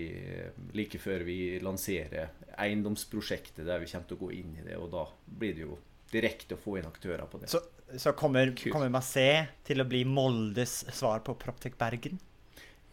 like 0.73 1.01
før 1.03 1.25
vi 1.27 1.59
lanserer 1.61 2.31
eiendomsprosjektet 2.63 3.67
der 3.67 3.81
vi 3.83 3.89
kommer 3.91 4.07
til 4.09 4.17
å 4.17 4.23
gå 4.23 4.31
inn 4.39 4.55
i 4.57 4.65
det, 4.65 4.77
og 4.79 4.89
da 4.93 5.03
blir 5.25 5.57
det 5.57 5.65
jo 5.65 5.77
direkte 6.13 6.57
å 6.57 6.61
få 6.61 6.77
inn 6.79 6.87
aktører 6.89 7.25
på 7.29 7.41
det. 7.41 7.49
Så, 7.51 7.61
så 7.99 8.13
kommer, 8.17 8.53
kommer 8.69 8.91
Massé 8.93 9.27
til 9.67 9.81
å 9.81 9.87
bli 9.89 10.03
Moldes 10.05 10.83
svar 10.93 11.23
på 11.25 11.35
Proptec 11.41 11.77
Bergen? 11.79 12.21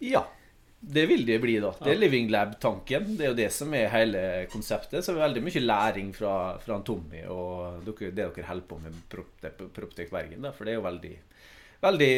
Ja. 0.00 0.25
Det 0.83 1.03
vil 1.07 1.27
det 1.29 1.39
bli, 1.43 1.59
da. 1.61 1.75
Det 1.77 1.93
er 1.93 1.99
Living 1.99 2.31
Lab-tanken. 2.33 3.11
Det 3.19 3.27
er 3.27 3.33
jo 3.35 3.37
det 3.37 3.51
som 3.53 3.75
er 3.77 3.91
hele 3.93 4.21
konseptet. 4.49 5.05
Så 5.05 5.13
det 5.13 5.21
er 5.21 5.27
veldig 5.27 5.43
mye 5.45 5.63
læring 5.63 6.13
fra, 6.17 6.35
fra 6.63 6.79
Tommy 6.85 7.21
og 7.29 7.85
det 7.85 8.15
dere 8.17 8.47
holder 8.49 8.69
på 8.69 8.79
med 8.81 8.97
Proptek 9.77 10.09
Bergen. 10.11 10.41
Da, 10.41 10.55
for 10.57 10.65
det 10.65 10.73
er 10.73 10.79
jo 10.79 10.87
veldig, 10.87 11.13
veldig 11.85 12.13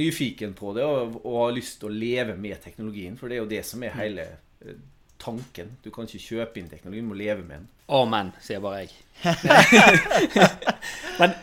nyfiken 0.00 0.56
på 0.58 0.74
det 0.74 0.86
og, 0.88 1.20
og 1.22 1.36
har 1.44 1.54
lyst 1.54 1.78
til 1.80 1.92
å 1.92 1.98
leve 2.02 2.34
med 2.34 2.58
teknologien. 2.64 3.18
For 3.20 3.30
det 3.30 3.38
er 3.38 3.44
jo 3.44 3.52
det 3.52 3.62
som 3.68 3.84
er 3.86 3.94
hele 3.94 4.24
eh, 4.66 4.80
tanken. 5.22 5.76
Du 5.84 5.92
kan 5.94 6.10
ikke 6.10 6.24
kjøpe 6.24 6.58
inn 6.58 6.70
teknologien, 6.72 7.06
du 7.06 7.12
må 7.12 7.18
leve 7.20 7.44
med 7.44 7.60
den. 7.60 7.68
Amen, 7.94 8.32
sier 8.42 8.58
bare 8.62 8.84
jeg. 8.84 8.90
Men 11.20 11.38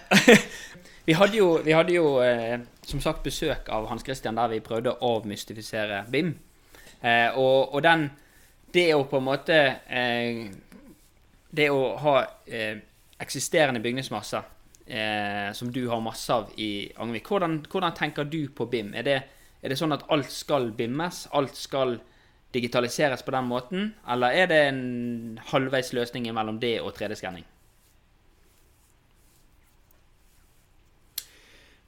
vi 1.07 1.15
hadde 1.15 1.39
jo, 1.39 1.47
vi 1.63 1.75
hadde 1.75 1.95
jo 1.95 2.11
eh, 2.23 2.59
som 2.87 2.99
sagt 3.03 3.23
besøk 3.23 3.71
av 3.71 3.87
Hans 3.87 4.03
Christian 4.03 4.35
der 4.35 4.51
vi 4.51 4.59
prøvde 4.63 4.97
å 4.97 5.15
avmystifisere 5.15 6.03
BIM. 6.11 6.35
Eh, 7.01 7.29
og, 7.37 7.73
og, 7.73 7.81
den 7.85 8.09
Det 8.73 8.89
å 8.95 9.03
på 9.05 9.19
en 9.19 9.27
måte 9.27 9.57
eh, 9.85 10.47
Det 11.53 11.67
å 11.69 11.81
ha 12.01 12.15
eh, 12.45 12.79
eksisterende 13.21 13.81
bygningsmasser 13.81 14.43
eh, 14.87 15.53
som 15.53 15.71
du 15.71 15.87
har 15.89 16.01
masse 16.01 16.33
av 16.33 16.51
i 16.57 16.91
Angvik, 17.01 17.29
hvordan, 17.29 17.59
hvordan, 17.69 17.95
tenker 17.97 18.27
du 18.29 18.47
på 18.53 18.67
BIM? 18.69 18.93
Er 18.93 19.07
det, 19.07 19.17
er 19.61 19.73
det 19.73 19.77
sånn 19.79 19.95
at 19.95 20.05
alt 20.13 20.29
skal 20.31 20.69
BIM-es? 20.77 21.25
Alt 21.33 21.57
skal 21.57 21.97
digitaliseres 22.53 23.25
på 23.25 23.33
den 23.33 23.49
måten? 23.49 23.91
Eller 24.09 24.37
er 24.43 24.51
det 24.51 24.61
en 24.69 24.81
halvveis 25.51 25.93
løsning 25.97 26.29
mellom 26.33 26.59
det 26.61 26.77
og 26.81 26.93
3D-skanning? 26.97 27.45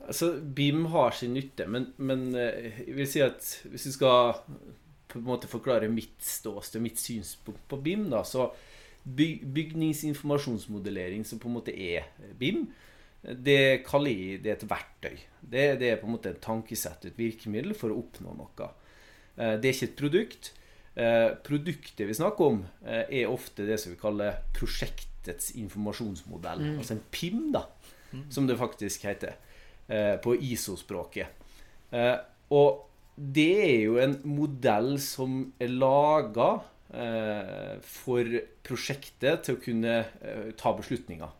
Altså, 0.09 0.31
BIM 0.55 0.87
har 0.89 1.13
sin 1.13 1.35
nytte, 1.37 1.67
men, 1.69 1.91
men, 1.97 2.31
eh, 2.33 2.71
jeg 2.87 2.95
vil 2.97 3.07
si 3.07 3.21
at 3.21 3.45
hvis 3.69 3.83
du 3.85 3.91
skal 3.93 4.39
på 5.09 5.19
en 5.19 5.25
måte 5.25 5.47
forklare 5.49 5.89
mitt 5.91 6.21
ståsted, 6.21 6.81
mitt 6.83 6.99
synspunkt 7.01 7.67
på 7.69 7.77
BIM, 7.81 8.09
da, 8.11 8.23
så 8.27 8.53
bygningsinformasjonsmodellering, 9.09 11.25
som 11.25 11.39
på 11.41 11.47
en 11.49 11.57
måte 11.57 11.73
er 11.73 12.03
BIM, 12.37 12.67
det 13.19 13.83
kaller 13.87 14.15
jeg 14.15 14.43
det 14.43 14.51
et 14.53 14.69
verktøy. 14.69 15.17
Det, 15.41 15.79
det, 15.81 15.89
er 15.89 15.99
på 15.99 16.07
en 16.07 16.15
måte 16.15 16.31
et 16.31 16.41
tankesett, 16.43 17.05
et 17.05 17.19
virkemiddel 17.19 17.73
for 17.77 17.91
å 17.91 17.99
oppnå 17.99 18.35
noe. 18.37 18.69
Eh, 19.35 19.55
det 19.59 19.67
er 19.67 19.75
ikke 19.75 19.89
et 19.89 19.99
produkt. 19.99 20.51
Eh, 20.99 21.29
produktet 21.45 22.07
vi 22.07 22.15
snakker 22.15 22.53
om, 22.53 22.59
eh, 22.85 23.05
er 23.21 23.31
ofte 23.31 23.67
det 23.67 23.79
som 23.81 23.91
vi 23.91 23.99
kaller 23.99 24.39
prosjektets 24.55 25.51
informasjonsmodell. 25.59 26.63
Mm. 26.63 26.77
Altså 26.79 26.95
en 26.95 27.05
PIM, 27.11 27.41
da, 27.55 27.65
mm. 28.13 28.25
som 28.31 28.47
det 28.47 28.59
faktisk 28.59 29.07
heter 29.09 29.33
på 30.21 30.35
ISO-språket. 30.37 31.33
Og 32.53 32.88
det 33.19 33.51
er 33.65 33.81
jo 33.83 33.97
en 33.99 34.15
modell 34.23 34.93
som 35.03 35.41
er 35.59 35.73
laga 35.73 36.61
eh, 36.95 37.75
for 37.83 38.39
prosjektet 38.63 39.43
til 39.43 39.57
å 39.57 39.61
kunne 39.63 39.95
eh, 39.99 40.49
ta 40.59 40.71
beslutninger. 40.77 41.35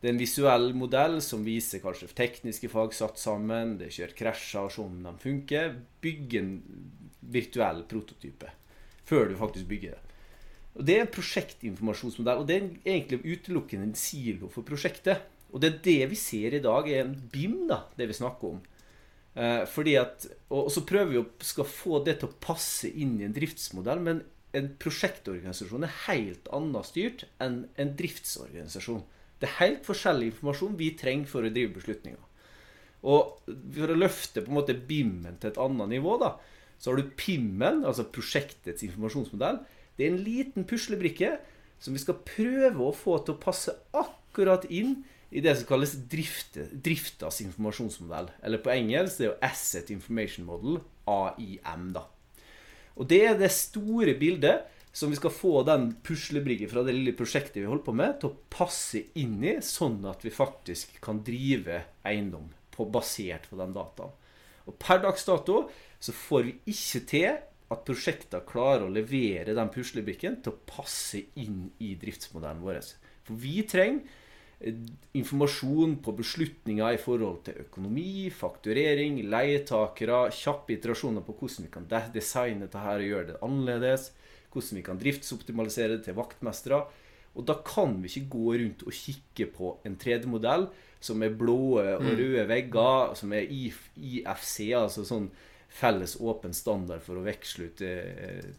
Det 0.00 0.08
er 0.08 0.14
en 0.14 0.20
visuell 0.20 0.70
modell 0.76 1.18
som 1.24 1.44
viser 1.44 1.82
kanskje 1.82 2.10
tekniske 2.16 2.68
fag 2.72 2.94
satt 2.96 3.20
sammen. 3.20 3.78
Det 3.80 3.90
kjører 3.92 4.16
krasjer 4.16 4.68
og 4.68 4.72
sånn 4.72 5.02
de 5.04 5.12
funker. 5.20 5.74
Bygge 6.04 6.40
en 6.40 6.54
virtuell 7.32 7.84
prototype 7.88 8.52
før 9.08 9.28
du 9.28 9.36
faktisk 9.40 9.68
bygger 9.68 9.96
det. 9.96 10.16
Og 10.78 10.86
Det 10.86 10.94
er 10.94 11.02
en 11.02 11.12
prosjektinformasjonsmodell, 11.12 12.40
og 12.40 12.46
det 12.46 12.56
er 12.56 12.66
egentlig 12.92 13.34
utelukkende 13.34 13.88
en 13.88 13.96
silo 13.98 14.48
for 14.52 14.64
prosjektet. 14.64 15.24
Og 15.50 15.60
det 15.60 15.72
er 15.72 15.80
det 15.82 16.10
vi 16.12 16.18
ser 16.20 16.54
i 16.54 16.62
dag, 16.62 16.86
er 16.86 17.02
en 17.02 17.16
BIM, 17.32 17.64
da, 17.68 17.82
det 17.98 18.06
vi 18.06 18.16
snakker 18.20 18.54
om. 18.54 18.60
Eh, 19.40 19.62
fordi 19.70 19.94
at, 19.96 20.26
og, 20.52 20.68
så 20.72 20.82
prøver 20.84 21.14
vi 21.14 21.20
å 21.22 21.28
skal 21.46 21.68
få 21.68 22.02
det 22.04 22.18
til 22.20 22.28
å 22.28 22.38
passe 22.44 22.90
inn 22.90 23.16
i 23.20 23.24
en 23.24 23.36
driftsmodell, 23.36 24.02
men 24.04 24.24
en 24.56 24.72
prosjektorganisasjon 24.82 25.86
er 25.86 25.98
helt 26.08 26.50
annet 26.52 26.88
styrt 26.88 27.24
enn 27.40 27.62
en 27.80 27.92
driftsorganisasjon. 27.96 29.04
Det 29.40 29.48
er 29.48 29.60
helt 29.60 29.86
forskjellig 29.86 30.32
informasjon 30.32 30.74
vi 30.76 30.90
trenger 30.98 31.30
for 31.30 31.46
å 31.46 31.52
drive 31.52 31.72
beslutninger. 31.78 32.26
Og 33.08 33.38
for 33.46 33.92
å 33.94 33.96
løfte 33.96 34.42
på 34.44 34.52
en 34.52 34.58
måte 34.58 34.76
BIM-en 34.76 35.38
til 35.40 35.54
et 35.54 35.60
annet 35.62 35.94
nivå, 35.94 36.18
da, 36.20 36.34
så 36.80 36.90
har 36.90 37.00
du 37.00 37.14
PIM-en, 37.16 37.86
altså 37.88 38.04
prosjektets 38.12 38.84
informasjonsmodell. 38.84 39.62
Det 39.96 40.04
er 40.04 40.12
en 40.12 40.24
liten 40.26 40.66
puslebrikke 40.68 41.38
som 41.80 41.96
vi 41.96 42.02
skal 42.02 42.20
prøve 42.26 42.84
å 42.84 42.96
få 42.96 43.16
til 43.24 43.38
å 43.38 43.40
passe 43.40 43.72
akkurat 43.96 44.66
inn 44.68 44.98
i 45.30 45.42
det 45.44 45.54
som 45.56 45.68
kalles 45.68 45.94
drifte, 46.10 46.66
driftas 46.72 47.40
informasjonsmodell. 47.44 48.30
Eller 48.42 48.62
på 48.62 48.72
engelsk 48.74 49.20
det 49.20 49.26
er 49.26 49.30
jo 49.30 49.38
Asset 49.46 49.92
Information 49.94 50.46
Model, 50.48 50.80
AIM. 51.06 51.92
da. 51.94 52.06
Og 52.98 53.06
det 53.08 53.20
er 53.28 53.38
det 53.38 53.52
store 53.54 54.16
bildet 54.18 54.66
som 54.92 55.12
vi 55.12 55.18
skal 55.18 55.30
få 55.30 55.60
den 55.66 55.92
puslebrikken 56.02 56.70
fra 56.70 56.82
det 56.82 56.96
lille 56.96 57.14
prosjektet 57.14 57.60
vi 57.60 57.68
holder 57.68 57.86
på 57.86 57.94
med, 57.94 58.16
til 58.18 58.32
å 58.32 58.40
passe 58.50 59.04
inn 59.22 59.38
i, 59.46 59.60
sånn 59.62 60.02
at 60.10 60.24
vi 60.26 60.34
faktisk 60.34 60.98
kan 61.04 61.22
drive 61.26 61.84
eiendom 62.06 62.48
på, 62.74 62.88
basert 62.90 63.46
på 63.50 63.58
den 63.60 63.76
dataen. 63.76 64.16
Og 64.66 64.76
per 64.82 65.00
dags 65.02 65.22
dato 65.26 65.62
så 66.02 66.14
får 66.14 66.48
vi 66.48 66.56
ikke 66.74 67.04
til 67.10 67.30
at 67.70 67.84
prosjekter 67.86 68.42
klarer 68.46 68.88
å 68.88 68.92
levere 68.92 69.54
den 69.54 69.70
puslebrikken 69.70 70.40
til 70.42 70.56
å 70.56 70.62
passe 70.66 71.22
inn 71.38 71.68
i 71.78 71.94
driftsmodellen 71.98 72.64
vår. 72.64 72.82
For 73.26 73.38
vi 73.38 73.62
trenger 73.70 74.18
informasjon 74.60 75.94
på 76.04 76.12
beslutninger 76.18 76.94
i 76.94 77.00
forhold 77.00 77.38
til 77.46 77.62
økonomi, 77.62 78.28
fakturering, 78.34 79.22
leietakere, 79.32 80.26
kjappe 80.36 80.74
iterasjoner 80.76 81.24
på 81.24 81.36
hvordan 81.38 81.66
vi 81.66 81.72
kan 81.72 81.86
designe 82.12 82.66
dette 82.66 82.82
her 82.84 83.00
og 83.00 83.08
gjøre 83.08 83.28
det 83.30 83.38
annerledes, 83.46 84.10
hvordan 84.52 84.80
vi 84.80 84.84
kan 84.84 85.00
driftsoptimalisere 85.00 85.96
det 85.96 86.04
til 86.08 86.18
vaktmestere. 86.18 86.82
Og 87.38 87.46
da 87.46 87.56
kan 87.64 87.96
vi 88.02 88.10
ikke 88.10 88.32
gå 88.34 88.56
rundt 88.60 88.84
og 88.84 88.96
kikke 88.96 89.46
på 89.54 89.72
en 89.86 89.96
3D-modell 90.00 90.66
som 91.00 91.22
er 91.24 91.32
blå 91.32 91.78
og 91.80 92.02
mm. 92.02 92.10
røde 92.18 92.48
vegger, 92.50 93.14
som 93.16 93.32
er 93.32 93.48
IFC, 93.48 94.74
altså 94.76 95.06
sånn 95.08 95.30
felles 95.70 96.16
åpen 96.20 96.52
standard 96.52 97.00
for 97.06 97.16
å 97.16 97.24
veksle 97.24 97.70
ut 97.70 97.80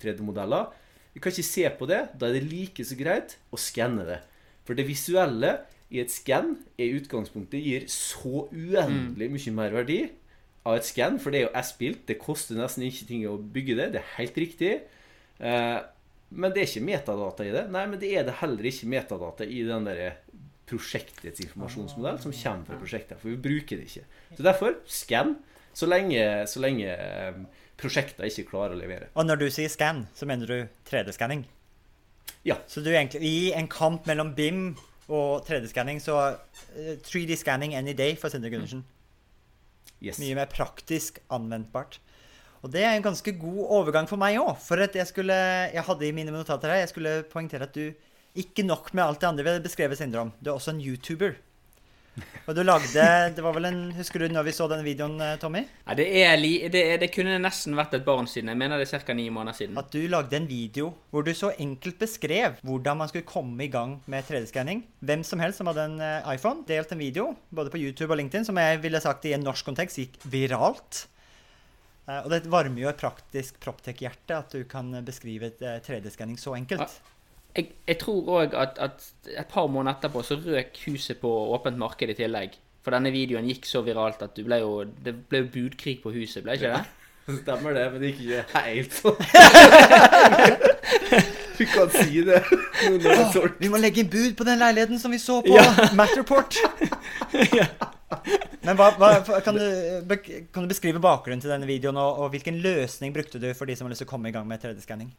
3D-modeller. 0.02 0.72
Eh, 0.72 1.12
vi 1.14 1.22
kan 1.22 1.34
ikke 1.36 1.46
se 1.46 1.68
på 1.78 1.90
det. 1.92 2.02
Da 2.18 2.30
er 2.30 2.40
det 2.40 2.48
like 2.48 2.86
så 2.88 2.98
greit 2.98 3.36
å 3.52 3.60
skanne 3.60 4.08
det. 4.08 4.22
For 4.66 4.78
det 4.78 4.88
visuelle 4.88 5.58
i 5.92 6.00
et 6.02 6.12
skann 6.12 6.56
i 6.80 6.88
utgangspunktet 6.96 7.62
gir 7.62 7.86
så 7.92 8.48
uendelig 8.48 9.28
mm. 9.28 9.36
mye 9.36 9.56
mer 9.58 9.76
verdi 9.76 10.02
av 10.68 10.78
et 10.78 10.88
skann, 10.88 11.18
for 11.20 11.34
det 11.34 11.42
er 11.42 11.48
jo 11.48 11.56
S-bilt. 11.64 12.04
Det 12.08 12.20
koster 12.22 12.60
nesten 12.60 12.86
ikke 12.88 13.08
ting 13.10 13.26
å 13.28 13.38
bygge 13.38 13.78
det. 13.80 13.88
Det 13.96 14.02
er 14.02 14.14
helt 14.20 14.38
riktig. 14.40 14.74
Eh, 15.42 15.80
men 16.32 16.54
det 16.54 16.62
er 16.62 16.70
ikke 16.70 16.88
metadata 16.88 17.48
i 17.48 17.54
det. 17.54 17.66
Nei, 17.74 17.86
men 17.92 18.00
det 18.02 18.12
er 18.16 18.28
det 18.28 18.38
heller 18.40 18.68
ikke 18.70 18.92
metadata 18.94 19.48
i 19.48 19.64
den 19.68 19.88
der 19.90 20.20
prosjektets 20.72 21.44
informasjonsmodell 21.44 22.22
som 22.24 22.36
kommer 22.36 22.70
fra 22.70 22.78
prosjektet. 22.80 23.20
For 23.20 23.34
vi 23.34 23.40
bruker 23.42 23.82
det 23.82 23.90
ikke. 23.90 24.06
Så 24.38 24.46
derfor 24.46 24.78
skann 24.88 25.36
så 25.76 25.90
lenge, 25.90 26.22
så 26.48 26.62
lenge 26.64 26.94
eh, 26.94 27.42
prosjekter 27.82 28.30
ikke 28.30 28.48
klarer 28.54 28.78
å 28.78 28.80
levere. 28.80 29.10
Og 29.18 29.28
når 29.28 29.42
du 29.42 29.50
sier 29.52 29.72
skann, 29.72 30.06
så 30.16 30.30
mener 30.30 30.48
du 30.48 30.58
3D-skanning? 30.88 31.44
Ja. 32.48 32.58
Så 32.70 32.86
du 32.86 32.92
egentlig 32.94 33.26
i 33.28 33.52
en 33.58 33.70
kamp 33.72 34.08
mellom 34.10 34.34
BIM 34.38 34.72
og 35.12 35.46
3D-skanning, 35.48 36.00
så 36.04 36.18
3D-skanning 37.08 37.76
eh, 37.76 37.82
any 37.82 37.94
day 37.98 38.16
for 38.20 38.34
Sindre 38.34 38.52
Gundersen. 38.54 38.86
Yes. 40.02 40.18
Mye 40.22 40.38
mer 40.38 40.50
praktisk 40.50 41.20
anvendbart. 41.30 42.00
Og 42.62 42.72
det 42.74 42.84
er 42.86 42.96
en 42.96 43.06
ganske 43.06 43.34
god 43.42 43.62
overgang 43.80 44.08
for 44.10 44.22
meg 44.22 44.38
òg. 44.42 44.56
For 44.62 44.82
jeg 44.82 45.08
skulle 45.10 45.34
Jeg 45.34 45.84
hadde 45.86 46.08
i 46.08 46.14
mine 46.14 46.34
notater 46.34 46.70
her 46.70 46.84
Jeg 46.84 46.92
skulle 46.94 47.24
poengtere 47.30 47.66
at 47.66 47.74
du 47.74 47.94
ikke 48.38 48.64
nok 48.64 48.94
med 48.94 49.04
alt 49.04 49.22
det 49.22 49.28
andre 49.28 49.44
vi 49.44 49.50
hadde 49.50 49.66
beskrevet 49.66 49.98
Sindre 49.98 50.22
om. 50.22 50.34
Du 50.40 50.50
er 50.50 50.56
også 50.56 50.72
en 50.72 50.82
YouTuber. 50.82 51.36
Og 52.50 52.56
du 52.58 52.62
lagde 52.66 53.04
det 53.36 53.44
var 53.44 53.56
vel 53.56 53.68
en, 53.70 53.82
Husker 53.96 54.24
du 54.24 54.34
når 54.34 54.48
vi 54.50 54.54
så 54.56 54.68
den 54.72 54.84
videoen, 54.84 55.16
eh, 55.24 55.38
Tommy? 55.40 55.62
Ja, 55.86 55.96
det, 55.98 56.08
er, 56.20 56.42
det, 56.74 56.82
det, 57.04 57.10
kunne 57.14 57.38
nesten 57.42 57.78
vært 57.78 57.96
et 57.96 58.06
barn 58.08 58.28
siden. 58.30 58.52
Jeg 58.52 58.60
mener 58.60 58.82
det 58.82 58.88
er 58.90 59.06
ca. 59.06 59.16
ni 59.16 59.30
måneder 59.34 59.58
siden. 59.58 59.78
At 59.80 59.94
du 59.94 60.02
lagde 60.12 60.36
en 60.38 60.50
video 60.50 60.92
hvor 61.14 61.24
du 61.28 61.32
så 61.38 61.54
enkelt 61.62 62.02
beskrev 62.02 62.60
hvordan 62.68 63.00
man 63.00 63.12
skulle 63.12 63.28
komme 63.28 63.64
i 63.64 63.70
gang 63.72 64.00
med 64.12 64.28
3D-skanning. 64.28 64.84
Hvem 65.00 65.24
som 65.28 65.44
helst 65.44 65.62
som 65.62 65.72
hadde 65.72 65.88
en 65.88 66.04
eh, 66.04 66.34
iPhone, 66.36 66.66
delte 66.68 66.98
en 66.98 67.04
video 67.04 67.32
både 67.50 67.74
på 67.74 67.80
YouTube 67.82 68.12
og 68.12 68.20
LinkedIn 68.20 68.50
som 68.50 68.60
jeg 68.60 68.84
ville 68.84 69.04
sagt 69.04 69.30
i 69.30 69.36
en 69.38 69.48
norsk 69.48 69.72
kontekst 69.72 70.02
gikk 70.02 70.20
viralt. 70.34 71.06
Eh, 72.10 72.20
og 72.20 72.30
det 72.34 72.44
varmer 72.52 72.84
jo 72.84 72.92
et 72.92 73.00
praktisk 73.00 73.62
Proptech-hjerte 73.64 74.42
at 74.42 74.58
du 74.58 74.68
kan 74.68 74.92
beskrive 75.08 75.54
3D-skanning 75.62 76.40
så 76.42 76.58
enkelt. 76.60 76.90
Ja 76.90 77.18
jeg, 77.56 77.68
jeg, 77.88 77.98
tror 78.00 78.30
òg 78.40 78.54
at, 78.58 78.80
at, 78.80 79.14
et 79.28 79.48
par 79.52 79.68
måneder 79.68 79.96
etterpå 79.98 80.22
så 80.24 80.36
røk 80.40 80.78
huset 80.86 81.18
på 81.22 81.30
åpent 81.56 81.78
marked 81.80 82.10
i 82.10 82.14
tillegg. 82.18 82.50
For 82.82 82.92
denne 82.96 83.12
videoen 83.14 83.50
gikk 83.50 83.66
så 83.70 83.80
viralt 83.86 84.22
at 84.26 84.40
ble 84.42 84.58
jo, 84.64 84.72
det 85.06 85.14
ble 85.30 85.38
jo 85.44 85.48
budkrig 85.54 85.98
på 86.04 86.10
huset, 86.16 86.44
ble 86.46 86.54
ikke 86.58 86.74
det? 86.78 86.84
Stemmer 87.32 87.72
det, 87.78 87.86
men 87.94 88.00
det 88.02 88.08
gikk 88.12 88.22
ikke 88.26 88.44
helt 88.66 88.94
sånn. 88.98 89.20
du 91.60 91.64
kan 91.70 91.88
si 91.94 92.24
det. 92.26 92.40
Oh, 92.90 93.46
vi 93.62 93.70
må 93.72 93.78
legge 93.80 94.00
inn 94.02 94.12
bud 94.12 94.34
på 94.40 94.44
den 94.48 94.58
leiligheten 94.60 94.98
som 95.00 95.12
vi 95.14 95.20
så 95.22 95.36
på 95.46 95.54
ja. 95.54 95.68
Matterport. 96.00 96.54
ja. 97.54 97.68
Men 98.66 98.76
hva, 98.78 98.88
hva, 99.00 99.10
kan, 99.46 99.56
du, 99.56 99.62
kan 100.52 100.62
du 100.66 100.70
beskrive 100.74 101.00
bakgrunnen 101.02 101.42
til 101.44 101.54
denne 101.54 101.68
videoen, 101.70 101.98
og, 102.02 102.10
og 102.26 102.30
hvilken 102.34 102.56
løsning 102.66 103.10
brukte 103.16 103.38
du 103.40 103.54
for 103.58 103.66
de 103.70 103.76
som 103.78 103.86
har 103.88 103.92
lyst 103.94 104.02
til 104.04 104.10
å 104.10 104.12
komme 104.12 104.28
i 104.34 104.36
gang 104.36 104.46
med 104.50 104.58
3D-skanning? 104.66 105.10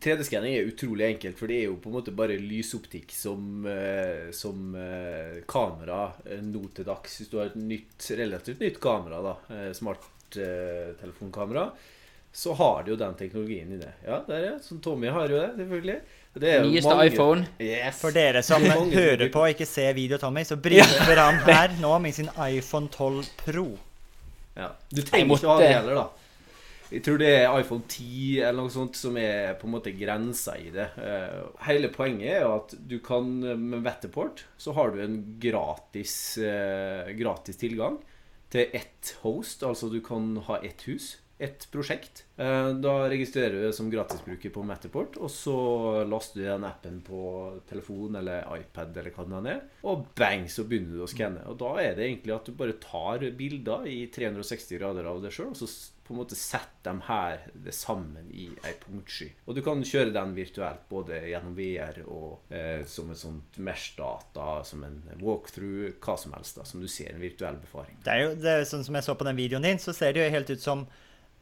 3D-skanning 0.00 0.54
er 0.56 0.68
utrolig 0.70 1.06
enkelt, 1.10 1.36
for 1.38 1.46
det 1.50 1.58
er 1.60 1.66
jo 1.68 1.76
på 1.82 1.90
en 1.90 1.96
måte 1.98 2.12
bare 2.16 2.38
lysoptikk 2.40 3.10
som, 3.12 3.66
eh, 3.68 4.30
som 4.32 4.74
eh, 4.80 5.42
kamera 5.48 6.06
eh, 6.24 6.40
nå 6.42 6.62
til 6.76 6.86
dags. 6.88 7.18
Hvis 7.20 7.28
du 7.32 7.36
har 7.40 7.50
et 7.50 7.58
nytt, 7.60 8.08
relativt 8.16 8.60
nytt 8.64 8.80
kamera, 8.80 9.20
da, 9.26 9.34
eh, 9.54 9.72
smarttelefonkamera, 9.76 11.70
så 12.32 12.52
har 12.54 12.82
du 12.84 12.90
jo 12.92 12.96
den 13.00 13.14
teknologien 13.16 13.70
inne. 13.72 13.92
Ja, 14.04 14.18
der 14.26 14.42
er 14.50 14.58
Som 14.62 14.80
Tommy 14.84 15.08
har 15.08 15.28
jo 15.32 15.38
det, 15.40 15.52
selvfølgelig. 15.56 16.00
Det 16.36 16.50
er 16.52 16.64
Nyeste 16.68 16.90
mange- 16.92 17.06
iPhone. 17.08 17.46
Yes. 17.60 18.00
For 18.00 18.10
dere 18.12 18.42
som 18.44 18.62
Det 18.66 18.70
er 18.74 18.92
hører 18.92 19.30
på 19.32 19.40
og 19.40 19.48
ikke 19.54 19.66
ser 19.66 19.94
video, 19.96 20.18
Tommy, 20.20 20.44
så 20.44 20.56
brifer 20.60 21.16
han 21.16 21.38
her 21.46 21.72
nå 21.80 21.94
med 22.04 22.12
sin 22.14 22.28
iPhone 22.36 22.88
12 22.92 23.24
Pro. 23.40 23.78
Ja. 24.56 24.68
Du 24.92 25.00
trenger 25.02 25.26
måtte- 25.30 25.44
ikke 25.46 25.54
ha 25.54 25.60
det 25.60 25.74
heller, 25.78 25.94
da. 26.02 26.06
Jeg 26.86 27.02
tror 27.02 27.18
det 27.18 27.32
er 27.34 27.50
iPhone 27.50 27.82
10 27.88 28.42
eller 28.46 28.60
noe 28.60 28.70
sånt 28.70 28.98
som 28.98 29.16
er 29.18 29.56
på 29.58 29.66
en 29.66 29.74
måte 29.74 29.94
grensa 29.96 30.54
i 30.60 30.70
det. 30.74 30.86
Eh, 31.02 31.40
hele 31.66 31.90
poenget 31.94 32.36
er 32.36 32.46
at 32.46 32.76
du 32.78 33.00
kan 33.02 33.26
med 33.42 33.82
Vetterport 33.82 34.44
så 34.60 34.74
har 34.76 34.94
du 34.94 35.02
en 35.02 35.18
gratis, 35.42 36.38
eh, 36.38 37.10
gratis 37.18 37.58
tilgang 37.58 37.98
til 38.54 38.70
ett 38.70 39.16
host. 39.24 39.66
Altså 39.66 39.90
du 39.90 39.98
kan 40.04 40.36
ha 40.46 40.60
ett 40.62 40.86
hus, 40.86 41.16
ett 41.42 41.66
prosjekt. 41.74 42.22
Eh, 42.38 42.70
da 42.78 42.94
registrerer 43.10 43.58
du 43.58 43.66
deg 43.66 43.74
som 43.74 43.90
gratisbruker 43.90 44.54
på 44.54 44.62
Metterport, 44.62 45.18
og 45.18 45.34
så 45.34 45.56
laster 46.06 46.38
du 46.38 46.46
den 46.46 46.68
appen 46.70 47.02
på 47.02 47.24
telefon 47.66 48.14
eller 48.22 48.46
iPad 48.60 48.94
eller 48.94 49.10
hva 49.10 49.26
det 49.34 49.56
er, 49.56 49.66
og 49.82 50.06
bang, 50.14 50.46
så 50.46 50.62
begynner 50.62 50.94
du 50.94 51.02
å 51.02 51.10
skanne. 51.10 51.42
Og 51.50 51.58
da 51.58 51.74
er 51.82 51.98
det 51.98 52.06
egentlig 52.06 52.38
at 52.38 52.46
du 52.46 52.54
bare 52.54 52.78
tar 52.78 53.26
bilder 53.34 53.90
i 53.90 54.04
360 54.06 54.78
grader 54.78 55.10
av 55.10 55.18
deg 55.26 55.34
sjøl, 55.34 55.50
og 55.50 55.58
så 55.58 55.72
på 56.06 56.14
en 56.14 56.20
måte 56.20 56.38
setter 56.38 56.86
dem 56.86 57.00
her 57.08 57.40
sammen 57.74 58.28
i 58.30 58.46
ei 58.64 58.74
punktsky. 58.78 59.32
Og 59.46 59.56
du 59.56 59.62
kan 59.66 59.82
kjøre 59.82 60.12
den 60.14 60.34
virtuelt 60.36 60.84
både 60.90 61.18
gjennom 61.32 61.56
VR 61.56 61.98
og 62.04 62.52
eh, 62.54 62.84
som 62.86 63.10
et 63.10 63.18
sånt 63.20 63.58
mesh-data, 63.58 64.60
som 64.68 64.84
en 64.86 65.00
walkthrough, 65.18 65.96
hva 66.02 66.14
som 66.20 66.36
helst, 66.36 66.60
da, 66.60 66.66
som 66.68 66.84
du 66.84 66.86
ser 66.90 67.10
en 67.14 67.24
virtuell 67.24 67.58
befaring. 67.62 67.98
Det 68.06 68.14
er 68.14 68.22
jo 68.22 68.30
det 68.38 68.52
er 68.52 68.70
sånn 68.70 68.86
som 68.86 68.98
jeg 68.98 69.08
så 69.08 69.16
på 69.18 69.26
den 69.26 69.40
videoen 69.40 69.66
din, 69.66 69.82
så 69.82 69.94
ser 69.96 70.14
det 70.14 70.22
jo 70.22 70.36
helt 70.36 70.54
ut 70.54 70.62
som 70.62 70.86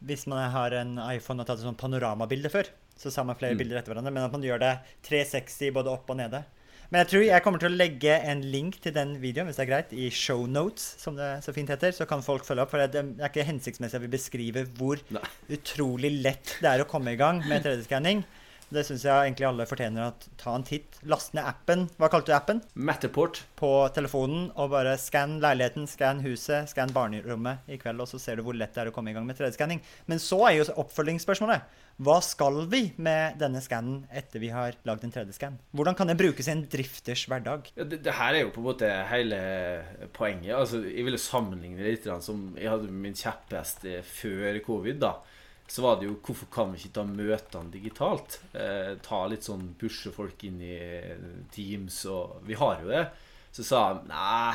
hvis 0.04 0.26
man 0.28 0.50
har 0.52 0.74
en 0.76 0.96
iPhone 1.12 1.44
og 1.44 1.48
tatt 1.48 1.60
et 1.60 1.68
sånn 1.68 1.80
panoramabilde 1.80 2.50
før, 2.52 2.68
så 2.96 3.12
ser 3.12 3.26
man 3.26 3.38
flere 3.38 3.56
bilder 3.58 3.80
etter 3.80 3.92
hverandre, 3.92 4.12
men 4.14 4.26
at 4.26 4.34
man 4.34 4.44
gjør 4.44 4.60
det 4.62 4.74
360 5.06 5.72
både 5.76 5.92
opp 5.92 6.10
og 6.12 6.20
nede. 6.20 6.44
Men 6.90 7.02
jeg 7.02 7.10
tror 7.10 7.24
jeg 7.26 7.44
kommer 7.44 7.62
til 7.62 7.72
å 7.72 7.78
legge 7.78 8.16
en 8.30 8.42
link 8.52 8.78
til 8.84 8.94
den 8.94 9.16
videoen 9.22 9.48
hvis 9.48 9.58
det 9.58 9.64
er 9.64 9.70
greit, 9.70 9.94
i 9.96 10.10
show 10.14 10.44
notes, 10.50 10.94
som 11.00 11.16
det 11.18 11.30
så 11.46 11.54
fint 11.56 11.72
heter. 11.72 11.94
Så 11.96 12.06
kan 12.10 12.24
folk 12.24 12.46
følge 12.46 12.64
opp. 12.66 12.72
For 12.74 12.84
det 12.84 13.00
er 13.00 13.28
ikke 13.30 13.46
hensiktsmessig 13.48 13.98
at 13.98 14.04
vi 14.04 14.12
beskriver 14.12 14.68
hvor 14.78 15.02
Nei. 15.14 15.24
utrolig 15.56 16.12
lett 16.24 16.56
det 16.60 16.70
er 16.70 16.84
å 16.84 16.88
komme 16.90 17.14
i 17.14 17.20
gang 17.20 17.42
med 17.48 17.64
3D-skanning. 17.64 18.24
Det 18.74 18.82
syns 18.86 19.04
jeg 19.06 19.28
egentlig 19.28 19.46
alle 19.46 19.66
fortjener 19.70 20.08
å 20.08 20.32
ta 20.40 20.54
en 20.56 20.64
titt. 20.66 20.98
Last 21.06 21.34
ned 21.36 21.46
appen. 21.46 21.86
Hva 22.00 22.08
kalte 22.10 22.32
du 22.32 22.34
appen? 22.34 22.62
Matterport. 22.74 23.44
på 23.54 23.70
telefonen 23.94 24.48
og 24.60 24.72
bare 24.74 24.96
skann 25.00 25.38
leiligheten, 25.40 25.86
skann 25.88 26.20
huset, 26.24 26.68
skann 26.68 26.92
barnerommet 26.92 27.70
i 27.70 27.78
kveld, 27.80 28.02
og 28.02 28.10
så 28.10 28.18
ser 28.20 28.36
du 28.36 28.44
hvor 28.44 28.56
lett 28.58 28.74
det 28.74 28.82
er 28.82 28.90
å 28.90 28.94
komme 28.94 29.12
i 29.12 29.14
gang 29.16 29.24
med 29.28 29.38
3D-skanning. 29.38 29.80
Men 30.10 30.20
så 30.22 30.40
er 30.48 30.58
jo 30.58 30.66
oppfølgingsspørsmålet 30.82 31.80
hva 32.02 32.16
skal 32.26 32.64
vi 32.66 32.88
med 32.98 33.36
denne 33.38 33.60
skannen 33.62 34.00
etter 34.10 34.42
vi 34.42 34.48
har 34.50 34.74
lagd 34.88 35.04
en 35.06 35.12
3D-skann? 35.14 35.60
Hvordan 35.78 35.94
kan 35.94 36.10
den 36.10 36.18
brukes 36.18 36.48
i 36.48 36.54
en 36.56 36.64
drifters 36.70 37.22
hverdag? 37.30 37.70
Ja, 37.78 37.86
det, 37.86 38.00
det 38.02 38.16
her 38.18 38.34
er 38.34 38.42
jo 38.42 38.50
på 38.56 38.64
en 38.64 38.66
måte 38.66 38.90
hele 39.12 39.38
poenget. 40.16 40.56
Altså, 40.58 40.82
jeg 40.88 41.06
ville 41.06 41.22
sammenligne 41.22 41.78
det 41.78 41.94
litt 41.94 42.10
som 42.26 42.48
jeg 42.58 42.72
hadde 42.72 42.90
min 42.90 43.14
kjepphest 43.14 43.86
eh, 43.86 44.02
før 44.02 44.58
covid. 44.66 44.98
da 45.06 45.14
Så 45.66 45.82
var 45.82 45.96
det 45.98 46.08
jo 46.10 46.18
hvorfor 46.20 46.50
kan 46.52 46.72
vi 46.72 46.82
ikke 46.82 46.96
ta 46.98 47.04
møtene 47.08 47.72
digitalt? 47.72 48.38
Eh, 48.52 48.94
ta 49.04 49.22
litt 49.30 49.46
sånn 49.46 49.70
pushe 49.80 50.12
folk 50.12 50.42
inn 50.44 50.60
i 50.62 50.74
eh, 50.76 51.28
Teams, 51.54 52.02
og 52.12 52.42
vi 52.44 52.58
har 52.60 52.82
jo 52.82 52.90
det. 52.92 53.06
Så 53.54 53.64
sa 53.64 53.86
han 53.88 54.02
nei, 54.10 54.54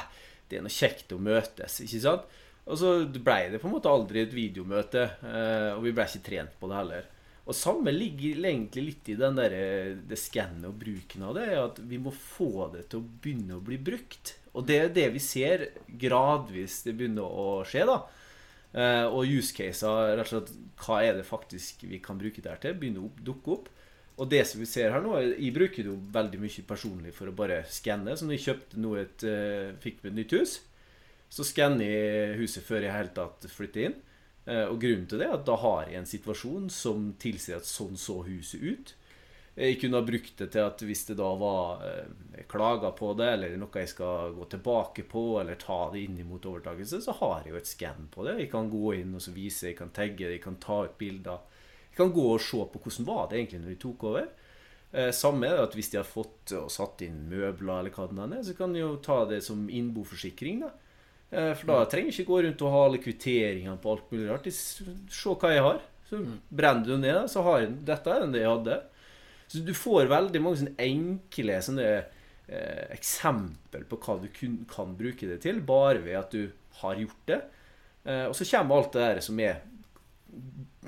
det 0.50 0.60
er 0.60 0.66
noe 0.66 0.74
kjekt 0.74 1.16
å 1.16 1.22
møtes, 1.22 1.80
ikke 1.86 2.04
sant? 2.04 2.36
Og 2.70 2.78
så 2.78 2.92
ble 3.10 3.40
det 3.50 3.62
på 3.62 3.66
en 3.70 3.74
måte 3.74 3.90
aldri 3.90 4.22
et 4.22 4.36
videomøte, 4.36 5.08
eh, 5.26 5.72
og 5.74 5.82
vi 5.88 5.96
ble 5.96 6.06
ikke 6.06 6.28
trent 6.28 6.60
på 6.60 6.70
det 6.70 6.78
heller. 6.78 7.08
Og 7.50 7.58
samme 7.58 7.90
ligger 7.90 8.44
egentlig 8.46 8.84
litt 8.86 9.10
i 9.10 9.18
den 9.18 9.40
der, 9.40 9.56
eh, 9.58 9.96
det 10.06 10.20
skannet 10.22 10.68
og 10.70 10.78
bruken 10.78 11.24
av 11.26 11.34
det, 11.40 11.48
at 11.58 11.80
vi 11.82 11.98
må 11.98 12.14
få 12.14 12.70
det 12.76 12.90
til 12.92 13.02
å 13.02 13.10
begynne 13.24 13.58
å 13.58 13.66
bli 13.66 13.80
brukt. 13.82 14.36
Og 14.54 14.68
det 14.70 14.78
er 14.78 14.94
det 14.94 15.08
vi 15.16 15.22
ser 15.24 15.66
gradvis 15.90 16.84
det 16.86 16.94
begynner 17.00 17.26
å 17.26 17.66
skje, 17.66 17.88
da. 17.90 18.04
Eh, 18.74 19.06
og 19.10 19.26
use 19.26 19.54
caser, 19.58 20.14
rett 20.20 20.30
og 20.30 20.34
slett 20.48 20.52
hva 20.86 21.00
er 21.02 21.16
det 21.18 21.26
faktisk 21.26 21.84
vi 21.90 21.98
kan 22.06 22.20
bruke 22.22 22.42
det 22.44 22.52
her 22.52 22.62
til, 22.62 22.76
begynner 22.78 23.08
å 23.08 23.26
dukke 23.26 23.56
opp. 23.56 23.70
Og 24.20 24.30
det 24.30 24.44
som 24.48 24.60
vi 24.62 24.68
ser 24.70 24.92
her 24.94 25.02
nå, 25.02 25.16
jeg 25.32 25.54
bruker 25.56 25.86
det 25.86 25.90
jo 25.94 25.98
veldig 26.14 26.42
mye 26.44 26.66
personlig 26.68 27.14
for 27.16 27.32
å 27.32 27.36
bare 27.36 27.62
skanne. 27.72 28.18
Så 28.20 28.28
når 28.28 28.36
jeg 28.38 28.46
kjøpte 28.50 28.82
nå 28.84 28.96
et, 29.00 29.24
eh, 29.24 29.72
fikk 29.82 30.04
meg 30.04 30.12
et 30.12 30.20
nytt 30.20 30.36
hus, 30.38 30.60
så 31.30 31.46
skanner 31.46 31.86
jeg 31.86 32.38
huset 32.42 32.64
før 32.66 32.84
jeg 32.86 32.94
helt 32.96 33.16
tatt 33.16 33.46
flytter 33.50 33.86
inn. 33.90 33.96
Eh, 34.48 34.66
Og 34.66 34.80
grunnen 34.82 35.08
til 35.08 35.20
det 35.22 35.28
er 35.30 35.34
at 35.38 35.46
da 35.46 35.56
har 35.56 35.86
jeg 35.88 35.96
en 36.00 36.10
situasjon 36.10 36.70
som 36.74 37.14
tilsier 37.22 37.58
at 37.58 37.66
sånn 37.70 37.98
så 37.98 38.20
huset 38.26 38.62
ut. 38.62 38.94
Jeg 39.56 39.80
kunne 39.82 40.00
ha 40.00 40.06
brukt 40.06 40.38
det 40.40 40.50
til 40.54 40.64
at 40.64 40.82
hvis 40.88 41.06
det 41.10 41.18
da 41.20 41.30
var 41.40 41.82
eh, 41.84 42.44
klager 42.48 42.94
på 42.96 43.14
det, 43.20 43.28
eller 43.34 43.56
noe 43.60 43.82
jeg 43.82 43.92
skal 43.92 44.36
gå 44.38 44.46
tilbake 44.54 45.04
på, 45.10 45.24
eller 45.42 45.60
ta 45.60 45.80
det 45.94 46.04
inn 46.06 46.20
mot 46.30 46.46
overtakelse, 46.46 47.02
så 47.04 47.16
har 47.20 47.42
jeg 47.44 47.54
jo 47.54 47.60
et 47.60 47.72
skann 47.72 48.08
på 48.14 48.28
det. 48.28 48.38
Jeg 48.44 48.52
kan 48.54 48.70
gå 48.72 48.94
inn 49.02 49.16
og 49.18 49.24
så 49.26 49.34
vise, 49.36 49.72
jeg 49.72 49.80
kan 49.80 49.92
tagge 49.96 50.30
jeg 50.30 50.44
kan 50.44 50.60
ta 50.64 50.84
ut 50.88 50.98
bilder. 51.02 51.42
Jeg 51.90 51.98
kan 51.98 52.14
gå 52.16 52.28
og 52.36 52.44
se 52.46 52.62
på 52.72 52.80
hvordan 52.84 53.10
var 53.10 53.26
det 53.28 53.42
egentlig 53.42 53.64
når 53.66 53.74
de 53.74 53.82
tok 53.84 54.06
over. 54.12 54.30
Eh, 54.92 55.12
samme 55.14 55.46
er 55.46 55.58
det 55.58 55.66
at 55.68 55.76
hvis 55.78 55.92
de 55.94 56.00
har 56.00 56.08
fått 56.08 56.54
og 56.58 56.70
satt 56.74 57.04
inn 57.06 57.26
møbler, 57.30 57.82
eller 57.82 57.94
hva 57.94 58.08
det 58.10 58.40
er, 58.40 58.46
så 58.48 58.56
kan 58.58 58.74
de 58.74 58.82
jo 58.82 58.94
ta 59.06 59.26
det 59.30 59.42
som 59.46 59.68
innboforsikring. 59.70 60.64
da. 60.64 60.72
Eh, 61.30 61.52
For 61.54 61.70
da 61.70 61.84
trenger 61.86 62.10
jeg 62.10 62.22
ikke 62.22 62.32
gå 62.32 62.42
rundt 62.48 62.64
og 62.66 62.74
ha 62.74 62.86
alle 62.88 63.02
kvitteringene 63.04 63.78
på 63.82 63.92
alt 63.94 64.12
mulig 64.14 64.30
rart. 64.32 64.50
Se 64.50 65.36
hva 65.36 65.52
jeg 65.54 65.66
har. 65.68 65.84
Så 66.10 66.24
brenner 66.50 66.88
du 66.88 66.98
ned, 66.98 67.28
så 67.30 67.44
har 67.46 67.60
jeg 67.62 67.76
Dette 67.86 68.16
er 68.16 68.26
det 68.34 68.42
jeg 68.42 68.50
hadde. 68.50 68.80
Så 69.50 69.64
du 69.66 69.74
får 69.74 70.12
veldig 70.12 70.42
mange 70.46 70.62
sånne 70.62 70.86
enkle 70.86 71.58
sånne 71.66 71.88
eh, 71.90 72.84
eksempel 72.94 73.88
på 73.90 73.98
hva 74.04 74.20
du 74.22 74.28
kun, 74.34 74.60
kan 74.70 74.94
bruke 74.98 75.30
det 75.30 75.40
til, 75.46 75.64
bare 75.66 76.04
ved 76.06 76.20
at 76.20 76.36
du 76.36 76.52
har 76.84 77.02
gjort 77.02 77.26
det. 77.32 77.40
Eh, 78.06 78.26
og 78.30 78.36
så 78.38 78.46
kommer 78.52 78.78
alt 78.78 78.94
det 78.94 79.08
der 79.08 79.24
som 79.26 79.42
er 79.42 79.64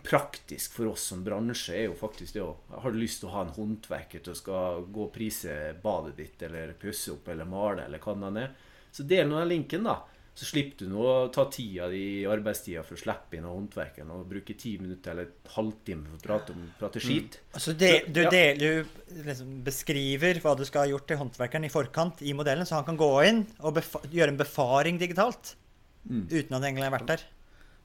praktisk 0.06 0.78
for 0.78 0.92
oss 0.94 1.08
som 1.10 1.24
bransje, 1.26 1.74
er 1.76 1.90
jo 1.90 1.98
faktisk 1.98 2.38
det 2.38 2.44
å 2.46 2.54
Har 2.70 2.94
du 2.94 3.00
lyst 3.02 3.22
til 3.22 3.30
å 3.30 3.34
ha 3.34 3.42
en 3.46 3.56
håndverker 3.56 4.22
til 4.24 4.34
å 4.34 4.38
skal 4.38 4.86
gå 4.94 5.08
og 5.08 5.14
prise 5.14 5.58
badet 5.82 6.16
ditt, 6.18 6.42
eller 6.48 6.78
pusse 6.80 7.12
opp, 7.14 7.28
eller 7.34 7.50
male, 7.50 7.86
eller 7.86 8.02
hva 8.02 8.16
det 8.22 8.46
er, 8.46 8.54
så 8.92 9.04
del 9.08 9.28
nå 9.28 9.40
den 9.40 9.52
linken, 9.52 9.90
da. 9.90 9.98
Så 10.32 10.48
slipper 10.48 10.88
du 10.88 10.94
nå 10.94 11.02
å 11.04 11.16
ta 11.34 11.44
tida 11.52 11.90
di 11.92 12.02
i 12.22 12.28
arbeidstida 12.30 12.86
for 12.88 12.96
å 12.96 13.02
slippe 13.02 13.36
inn 13.38 13.46
av 13.46 13.58
håndverkeren 13.58 14.14
og 14.16 14.30
bruke 14.30 14.56
ti 14.58 14.78
minutter 14.80 15.12
eller 15.12 15.28
en 15.28 15.52
halvtime 15.58 16.08
for 16.08 16.18
å 16.18 16.24
prate, 16.24 16.56
om, 16.56 16.62
prate 16.80 17.02
skit. 17.04 17.36
Altså 17.52 17.76
det, 17.78 17.92
du, 18.16 18.22
ja. 18.24 18.32
del, 18.32 18.62
du 18.62 19.20
liksom 19.28 19.60
beskriver 19.66 20.40
hva 20.42 20.56
du 20.58 20.64
skal 20.68 20.86
ha 20.86 20.94
gjort 20.94 21.10
til 21.12 21.20
håndverkeren 21.20 21.68
i 21.68 21.74
forkant 21.74 22.24
i 22.24 22.34
modellen, 22.38 22.66
så 22.66 22.80
han 22.80 22.88
kan 22.88 23.00
gå 23.00 23.12
inn 23.28 23.44
og 23.60 23.76
befa 23.82 24.02
gjøre 24.08 24.34
en 24.34 24.40
befaring 24.40 25.02
digitalt. 25.02 25.58
Uten 26.08 26.56
at 26.58 26.64
egentlig 26.64 26.88
har 26.88 26.96
vært 26.96 27.12
der. 27.12 27.28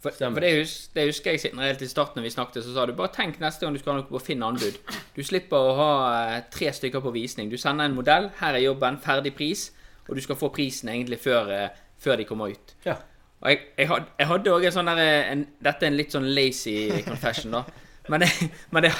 For, 0.00 0.12
for 0.12 0.44
det, 0.44 0.50
hus, 0.60 0.74
det 0.94 1.06
husker 1.08 1.32
jeg 1.32 1.40
siden 1.40 1.62
helt 1.64 1.80
i 1.82 1.88
starten 1.88 2.20
når 2.20 2.28
vi 2.28 2.34
snakket, 2.34 2.64
så 2.64 2.74
sa 2.74 2.84
du 2.86 2.92
bare 2.96 3.14
tenk 3.14 3.40
neste 3.40 3.64
gang 3.64 3.74
du 3.74 3.80
skal 3.80 3.94
ha 3.94 4.02
noe 4.02 4.10
på 4.10 4.20
Finn 4.22 4.44
anbud. 4.44 4.76
Du 5.16 5.22
slipper 5.24 5.56
å 5.56 5.76
ha 5.78 5.92
eh, 6.36 6.42
tre 6.52 6.68
stykker 6.76 7.02
på 7.02 7.14
visning. 7.14 7.48
Du 7.50 7.56
sender 7.60 7.88
en 7.88 7.96
modell, 7.96 8.28
her 8.40 8.58
er 8.58 8.64
jobben, 8.66 9.00
ferdig 9.02 9.32
pris, 9.38 9.70
og 10.06 10.18
du 10.18 10.22
skal 10.22 10.38
få 10.38 10.52
prisen 10.54 10.92
egentlig 10.92 11.18
før, 11.24 11.50
eh, 11.54 11.80
før 12.02 12.16
de 12.20 12.24
kommer 12.28 12.52
ut. 12.54 12.74
Ja. 12.86 12.96
Og 13.42 13.50
jeg, 13.52 13.60
jeg, 13.78 13.88
had, 13.90 14.06
jeg 14.18 14.26
hadde 14.30 14.52
òg 14.54 14.64
en 14.64 14.72
sånn 14.74 14.88
der, 14.88 15.42
Dette 15.62 15.84
er 15.86 15.90
en 15.92 15.96
litt 15.98 16.14
sånn 16.14 16.28
lazy 16.34 16.76
confession, 17.06 17.52
da. 17.56 17.64
Men, 18.12 18.22
jeg, 18.22 18.46
men 18.70 18.84
jeg, 18.86 18.92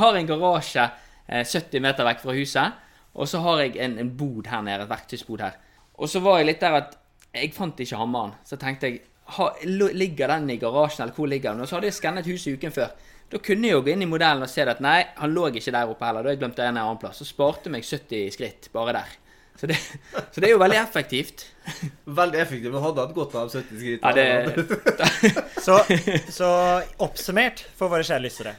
har- 0.00 0.16
en 0.18 0.26
garasje 0.26 0.82
eh, 1.28 1.44
70 1.46 1.78
meter 1.84 2.04
vekk 2.08 2.24
fra 2.24 2.32
huset, 2.34 2.80
og 3.14 3.28
så 3.30 3.38
har 3.44 3.60
jeg 3.62 3.76
en, 3.84 3.94
en 4.02 4.10
bod 4.18 4.48
her 4.50 4.64
nede, 4.66 4.82
et 4.82 4.90
verktøysbod 4.90 5.44
her. 5.44 5.54
Og 5.94 6.10
så 6.10 6.18
var 6.24 6.40
jeg 6.40 6.48
litt 6.48 6.60
der 6.64 6.74
at 6.80 6.96
jeg 7.36 7.52
fant 7.54 7.78
ikke 7.84 8.00
hammeren. 8.00 8.32
Så 8.44 8.58
tenkte 8.58 8.90
jeg 8.90 9.02
ha, 9.36 9.46
Ligger 9.62 10.32
den 10.34 10.50
i 10.50 10.58
garasjen, 10.58 11.04
eller 11.04 11.14
hvor 11.14 11.30
ligger 11.30 11.52
den? 11.54 11.62
Og 11.62 11.70
så 11.70 11.76
hadde 11.78 11.86
jeg 11.92 11.94
skannet 12.00 12.26
huset 12.26 12.58
uken 12.58 12.74
før. 12.74 12.90
Da 13.30 13.38
kunne 13.40 13.70
jeg 13.70 13.76
jo 13.78 13.84
gå 13.86 13.94
inn 13.94 14.02
i 14.04 14.10
modellen 14.10 14.42
og 14.44 14.50
se 14.50 14.66
at 14.66 14.82
nei, 14.84 14.98
han 15.16 15.32
lå 15.32 15.46
ikke 15.52 15.72
der 15.72 15.88
oppe 15.94 16.04
heller. 16.08 16.26
Da 16.26 16.34
jeg 16.34 16.42
glemte 16.42 16.66
en 16.66 16.76
annen 16.82 16.98
plass. 17.00 17.22
Så 17.22 17.28
sparte 17.30 17.70
meg 17.72 17.86
70 17.86 18.34
skritt 18.34 18.66
bare 18.74 18.96
der. 18.98 19.14
Så 19.62 19.68
det, 19.70 19.76
så 20.32 20.40
det 20.42 20.48
er 20.48 20.50
jo 20.56 20.58
veldig 20.58 20.78
effektivt. 20.80 21.44
Veldig 22.04 22.38
effektivt, 22.42 22.72
men 22.74 22.82
hadde 22.82 23.02
hatt 23.04 23.12
godt 23.14 23.34
av 23.38 23.52
70 23.52 23.76
skritt. 23.78 24.02
Ja, 24.02 24.10
det, 24.10 25.44
Så, 25.62 25.76
så 26.34 26.48
oppsummert 27.06 27.62
for 27.78 27.92
våre 27.92 28.02
kjære 28.02 28.24
lyttere. 28.24 28.56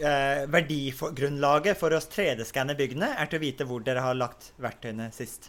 Eh, 0.00 0.40
verdigrunnlaget 0.50 1.78
for 1.78 1.94
å 1.94 2.00
3D-skanne 2.02 2.74
byggene 2.74 3.12
er 3.14 3.30
til 3.30 3.38
å 3.38 3.44
vite 3.44 3.68
hvor 3.70 3.86
dere 3.86 4.02
har 4.02 4.18
lagt 4.18 4.50
verktøyene 4.58 5.12
sist. 5.14 5.46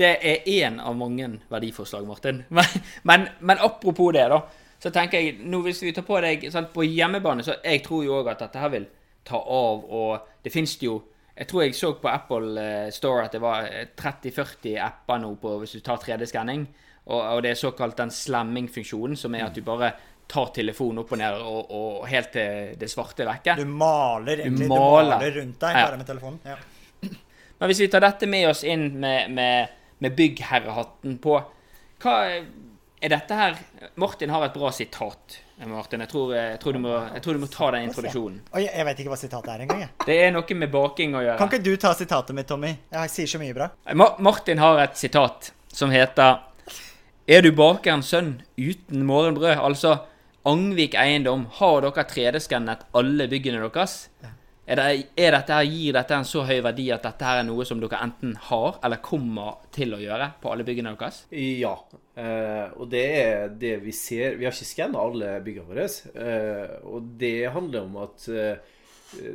Det 0.00 0.14
er 0.24 0.48
én 0.48 0.80
av 0.80 0.96
mange 0.96 1.28
verdiforslag, 1.52 2.08
Martin. 2.08 2.40
Men, 2.48 2.80
men, 3.04 3.28
men 3.44 3.60
apropos 3.60 4.16
det, 4.16 4.24
da. 4.32 4.40
Så 4.80 4.88
tenker 4.88 5.20
jeg, 5.20 5.36
nå 5.44 5.60
hvis 5.68 5.84
vi 5.84 5.92
tar 5.92 6.08
på 6.08 6.16
deg 6.24 6.48
sant, 6.48 6.72
På 6.72 6.88
hjemmebane, 6.88 7.44
så 7.44 7.60
jeg 7.60 7.84
tror 7.84 8.08
jo 8.08 8.16
òg 8.22 8.32
at 8.32 8.46
dette 8.46 8.64
her 8.64 8.72
vil 8.72 8.88
ta 9.28 9.36
av, 9.36 9.84
og 9.84 10.40
det 10.40 10.56
fins 10.56 10.78
jo 10.80 11.02
Jeg 11.40 11.48
tror 11.48 11.62
jeg 11.64 11.74
så 11.78 11.90
på 11.96 12.08
Apple 12.10 12.60
eh, 12.60 12.90
Store 12.92 13.24
at 13.24 13.32
det 13.32 13.40
var 13.40 13.64
eh, 13.70 13.86
30-40 13.96 14.74
apper 14.84 15.22
nå 15.22 15.30
på 15.40 15.54
hvis 15.62 15.78
du 15.78 15.80
tar 15.86 16.00
3D-skanning. 16.02 16.66
Og, 17.10 17.16
og 17.20 17.42
det 17.42 17.54
er 17.54 17.58
såkalt 17.58 17.96
den 17.96 18.12
slamming-funksjonen, 18.12 19.16
som 19.16 19.34
er 19.34 19.46
at 19.46 19.56
du 19.56 19.62
bare 19.64 19.94
tar 20.30 20.52
telefonen 20.54 21.00
opp 21.02 21.14
og 21.16 21.18
ned 21.18 21.40
og, 21.42 21.70
og 21.74 22.04
helt 22.06 22.28
til 22.36 22.74
det 22.78 22.90
svarte 22.92 23.24
er 23.24 23.30
vekke. 23.32 23.56
Du 23.58 23.64
maler 23.66 24.44
egentlig. 24.44 24.68
Du 24.68 24.74
maler. 24.74 25.16
maler, 25.16 25.32
rundt 25.40 25.56
deg 25.64 25.78
Ja. 25.80 25.86
bare 25.88 25.98
med 26.02 26.06
telefonen. 26.12 26.40
Ja. 26.44 26.58
Men 27.60 27.72
hvis 27.72 27.80
vi 27.82 27.88
tar 27.92 28.04
dette 28.04 28.28
med 28.30 28.46
oss 28.52 28.62
inn 28.68 28.84
med, 29.02 29.32
med, 29.34 29.72
med 30.04 30.14
byggherrehatten 30.20 31.16
på 31.24 31.40
Hva 32.00 32.14
er 33.00 33.14
dette 33.14 33.36
her 33.36 33.56
Martin 34.00 34.30
har 34.30 34.44
et 34.46 34.54
bra 34.54 34.70
sitat. 34.74 35.38
Martin, 35.68 36.00
jeg 36.00 36.08
tror, 36.08 36.30
jeg 36.32 36.58
tror, 36.60 36.72
du, 36.76 36.80
må, 36.80 36.92
jeg 37.14 37.22
tror 37.24 37.36
du 37.36 37.42
må 37.42 37.48
ta 37.52 37.66
den 37.74 37.88
introduksjonen. 37.88 38.38
Oi, 38.56 38.62
jeg 38.64 38.84
vet 38.88 39.00
ikke 39.02 39.12
hva 39.12 39.18
sitatet 39.20 39.50
er 39.52 39.64
engang. 39.66 39.82
Det 40.06 40.16
er 40.24 40.30
noe 40.32 40.56
med 40.56 40.72
baking 40.72 41.16
å 41.18 41.24
gjøre. 41.24 41.36
Kan 41.40 41.50
ikke 41.50 41.64
du 41.66 41.74
ta 41.80 41.92
sitatet 41.96 42.36
mitt, 42.36 42.48
Tommy? 42.48 42.70
Jeg 42.94 43.12
sier 43.12 43.32
så 43.34 43.40
mye 43.42 43.56
bra. 43.56 43.68
Ma 43.92 44.14
Martin 44.24 44.62
har 44.62 44.80
et 44.86 44.96
sitat 45.00 45.50
som 45.68 45.92
heter 45.92 46.40
Er 47.30 47.44
du 47.44 47.52
bakerens 47.54 48.08
sønn 48.10 48.38
uten 48.56 49.04
morgenbrød? 49.08 49.60
Altså 49.60 49.98
Angvik 50.48 50.94
eiendom, 50.96 51.44
har 51.58 51.82
dere 51.84 52.06
3D-skannet 52.08 52.86
alle 52.96 53.26
byggene 53.28 53.60
deres? 53.60 54.06
Er, 54.70 54.78
det, 54.78 55.06
er 55.18 55.34
dette 55.34 55.56
her, 55.56 55.66
Gir 55.66 55.96
dette 55.96 56.14
en 56.14 56.26
så 56.28 56.44
høy 56.46 56.60
verdi 56.62 56.84
at 56.94 57.02
dette 57.02 57.26
her 57.26 57.40
er 57.40 57.46
noe 57.48 57.64
som 57.66 57.80
dere 57.82 57.98
enten 58.06 58.36
har 58.46 58.76
eller 58.86 59.00
kommer 59.02 59.64
til 59.74 59.96
å 59.96 59.98
gjøre 59.98 60.28
på 60.38 60.52
alle 60.52 60.66
byggene 60.68 60.92
deres? 60.94 61.24
Ja. 61.34 61.72
Eh, 62.14 62.76
og 62.76 62.90
det 62.92 63.06
er 63.18 63.48
det 63.50 63.72
vi 63.82 63.94
ser 63.96 64.36
Vi 64.38 64.46
har 64.46 64.54
ikke 64.54 64.68
skanna 64.68 65.02
alle 65.02 65.32
byggene 65.42 65.72
våre. 65.72 65.88
Eh, 66.14 66.76
og 66.86 67.16
det 67.18 67.50
handler 67.50 67.88
om 67.88 67.98
at 68.04 68.28
eh, 68.30 68.76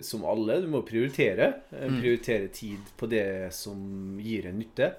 som 0.06 0.24
alle, 0.24 0.62
du 0.64 0.70
må 0.72 0.86
prioritere. 0.88 1.52
Eh, 1.72 1.98
prioritere 2.00 2.48
tid 2.56 2.96
på 2.96 3.10
det 3.12 3.52
som 3.56 4.16
gir 4.24 4.48
en 4.48 4.60
nytte. 4.62 4.94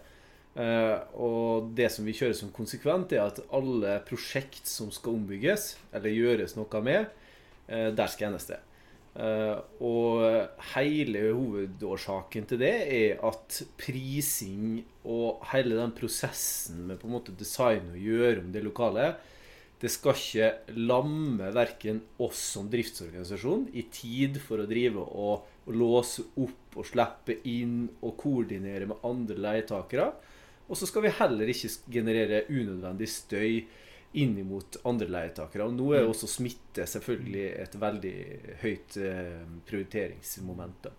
Eh, 0.57 0.97
og 1.21 1.73
det 1.77 1.91
som 1.93 2.07
vi 2.09 2.15
kjører 2.17 2.37
som 2.37 2.53
konsekvent, 2.55 3.13
er 3.13 3.27
at 3.27 3.43
alle 3.57 3.99
prosjekt 4.09 4.69
som 4.69 4.93
skal 4.95 5.19
ombygges, 5.19 5.75
eller 5.97 6.13
gjøres 6.13 6.57
noe 6.57 6.85
med, 6.85 7.13
eh, 7.69 7.89
der 7.97 8.13
skannes 8.13 8.49
det. 8.49 8.61
Eh, 9.17 9.59
og 9.81 10.25
hele 10.75 11.23
hovedårsaken 11.33 12.45
til 12.51 12.61
det 12.61 12.75
er 12.93 13.23
at 13.25 13.63
prising 13.81 14.83
og 15.09 15.41
hele 15.55 15.79
den 15.79 15.95
prosessen 15.97 16.83
med 16.91 17.01
på 17.01 17.09
en 17.09 17.15
måte 17.17 17.37
design 17.39 17.89
og 17.95 18.03
gjøre 18.03 18.43
om 18.43 18.51
det 18.53 18.65
lokale, 18.67 19.15
det 19.81 19.89
skal 19.93 20.17
ikke 20.17 20.77
lamme 20.89 21.49
verken 21.53 22.03
oss 22.25 22.41
som 22.57 22.69
driftsorganisasjon 22.73 23.67
i 23.77 23.87
tid 23.93 24.39
for 24.41 24.61
å 24.61 24.69
drive 24.69 25.05
og, 25.05 25.49
og 25.65 25.73
låse 25.77 26.25
opp 26.41 26.77
og 26.81 26.89
slippe 26.89 27.39
inn 27.49 27.83
og 28.01 28.17
koordinere 28.21 28.89
med 28.89 29.05
andre 29.05 29.37
leietakere. 29.49 30.11
Og 30.67 30.77
så 30.77 30.89
skal 30.89 31.05
vi 31.07 31.17
heller 31.19 31.53
ikke 31.53 31.73
generere 31.93 32.45
unødvendig 32.49 33.09
støy 33.13 33.61
inn 34.17 34.37
mot 34.49 34.79
andre 34.89 35.09
leietakere. 35.13 35.67
Og 35.69 35.75
nå 35.77 35.91
er 35.95 36.05
jo 36.05 36.13
også 36.15 36.29
smitte 36.31 36.87
selvfølgelig 36.89 37.47
et 37.63 37.77
veldig 37.83 38.15
høyt 38.63 38.97
eh, 39.03 39.45
prioriteringsmoment. 39.69 40.83
da. 40.89 40.91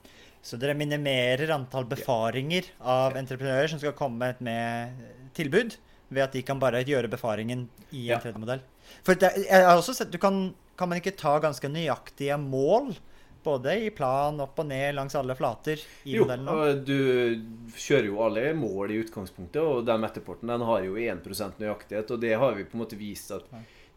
Så 0.48 0.60
dere 0.62 0.78
minimerer 0.78 1.50
antall 1.56 1.88
befaringer 1.90 2.70
av 2.80 3.18
entreprenører 3.20 3.68
som 3.74 3.82
skal 3.82 3.96
komme 3.98 4.30
med 4.40 5.02
tilbud, 5.36 5.76
ved 6.10 6.24
at 6.24 6.38
de 6.38 6.44
kan 6.48 6.60
bare 6.62 6.86
gjøre 6.88 7.10
befaringen 7.12 7.66
i 7.92 8.06
en 8.08 8.14
Ja. 8.14 8.20
3D-modell. 8.24 8.62
For 9.04 9.16
det, 9.20 9.34
jeg 9.44 9.66
har 9.66 9.76
også 9.76 9.94
sett, 9.98 10.12
du 10.14 10.18
kan, 10.18 10.54
kan 10.80 10.88
man 10.88 11.02
ikke 11.02 11.18
ta 11.20 11.34
ganske 11.44 11.68
nøyaktige 11.68 12.38
mål, 12.40 12.94
både 13.44 13.74
i 13.86 13.90
plan, 13.96 14.40
opp 14.44 14.60
og 14.60 14.70
ned, 14.70 14.96
langs 14.98 15.16
alle 15.16 15.36
flater 15.38 15.82
i 16.04 16.16
Jo, 16.16 16.26
modellen? 16.26 16.52
Jo, 16.52 16.76
du 16.88 17.74
kjører 17.78 18.10
jo 18.10 18.22
alle 18.26 18.46
mål 18.58 18.94
i 18.94 19.02
utgangspunktet, 19.04 19.62
og 19.62 19.86
den 19.88 20.04
metaporten 20.04 20.52
den 20.52 20.66
har 20.68 20.86
jo 20.86 21.00
1% 21.00 21.60
nøyaktighet, 21.64 22.14
og 22.14 22.24
det 22.24 22.36
har 22.38 22.56
vi 22.58 22.68
på 22.68 22.78
en 22.78 22.84
måte 22.86 23.00
vist 23.00 23.34
at 23.36 23.50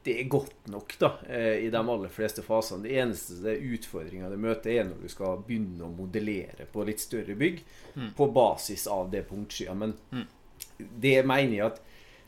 det 0.02 0.14
er 0.16 0.28
godt 0.32 0.70
nok 0.72 0.94
da, 1.00 1.10
eh, 1.28 1.66
i 1.66 1.70
de 1.72 1.80
aller 1.80 2.08
fleste 2.08 2.42
fasene. 2.42 2.86
Det 2.86 2.94
eneste 3.02 3.52
utfordringa 3.74 4.30
du 4.32 4.38
møter, 4.40 4.72
er 4.72 4.86
når 4.88 5.02
du 5.04 5.12
skal 5.12 5.42
begynne 5.44 5.84
å 5.84 5.92
modellere 5.92 6.64
på 6.72 6.86
litt 6.88 7.02
større 7.04 7.36
bygg 7.36 7.60
på 8.16 8.28
basis 8.32 8.86
av 8.88 9.10
det 9.12 9.26
punktskya. 9.28 9.76
Men 9.76 9.92
det 10.78 11.18
mener 11.28 11.56
jeg 11.58 11.66
at 11.66 11.82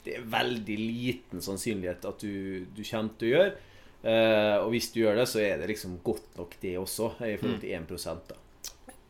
det 0.05 0.16
er 0.18 0.31
veldig 0.35 0.77
liten 0.79 1.42
sannsynlighet 1.44 2.05
at 2.11 2.25
du, 2.25 2.66
du 2.75 2.83
kommer 2.83 3.16
til 3.18 3.31
å 3.31 3.37
gjøre. 3.37 3.53
Eh, 4.03 4.57
og 4.59 4.73
hvis 4.75 4.91
du 4.93 5.03
gjør 5.03 5.21
det, 5.21 5.29
så 5.31 5.43
er 5.43 5.61
det 5.61 5.71
liksom 5.71 5.99
godt 6.03 6.38
nok 6.38 6.57
det 6.62 6.77
også, 6.79 7.12
i 7.23 7.37
forhold 7.38 7.61
til 7.62 7.75
1 7.79 8.31
da. 8.31 8.38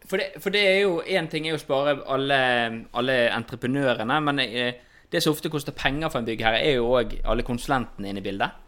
For 0.03 0.21
det, 0.21 0.33
for 0.43 0.53
det 0.53 0.63
er 0.67 0.81
jo 0.83 0.97
Én 1.07 1.29
ting 1.31 1.47
er 1.47 1.55
å 1.57 1.61
spare 1.63 1.95
alle, 2.11 2.41
alle 2.93 3.15
entreprenørene, 3.33 4.19
men 4.21 4.43
eh, 4.45 4.81
det 5.13 5.21
som 5.23 5.33
ofte 5.33 5.51
koster 5.53 5.77
penger 5.77 6.11
for 6.11 6.21
en 6.21 6.27
byggherre, 6.29 6.61
er 6.65 6.77
jo 6.79 6.91
òg 6.97 7.19
alle 7.29 7.45
konsulentene 7.45 8.09
inne 8.09 8.21
i 8.21 8.25
bildet. 8.25 8.61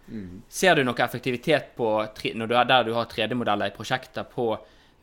Ser 0.52 0.76
du 0.76 0.84
noe 0.84 1.00
effektivitet 1.00 1.70
på, 1.76 1.88
du 2.20 2.42
er 2.44 2.68
der 2.68 2.84
du 2.84 2.92
har 2.92 3.08
3D-modeller 3.08 3.72
i 3.72 3.76
prosjekter, 3.76 4.26
på 4.28 4.50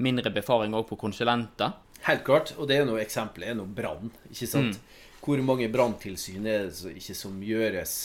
mindre 0.06 0.30
befaring 0.34 0.76
òg 0.78 0.86
på 0.92 1.00
konsulenter? 1.02 1.74
Helt 2.06 2.24
klart. 2.26 2.54
Og 2.58 2.70
det 2.70 2.78
er 2.78 2.86
noe 2.86 3.02
eksempelet 3.02 3.50
er 3.52 3.58
noe 3.58 3.70
brann. 3.70 4.12
ikke 4.30 4.50
sant? 4.50 4.78
Hvor 5.22 5.42
mange 5.46 5.70
branntilsyn 5.70 6.46
er 6.50 6.70
det 6.70 6.94
ikke 6.98 7.18
som 7.18 7.42
gjøres 7.46 7.96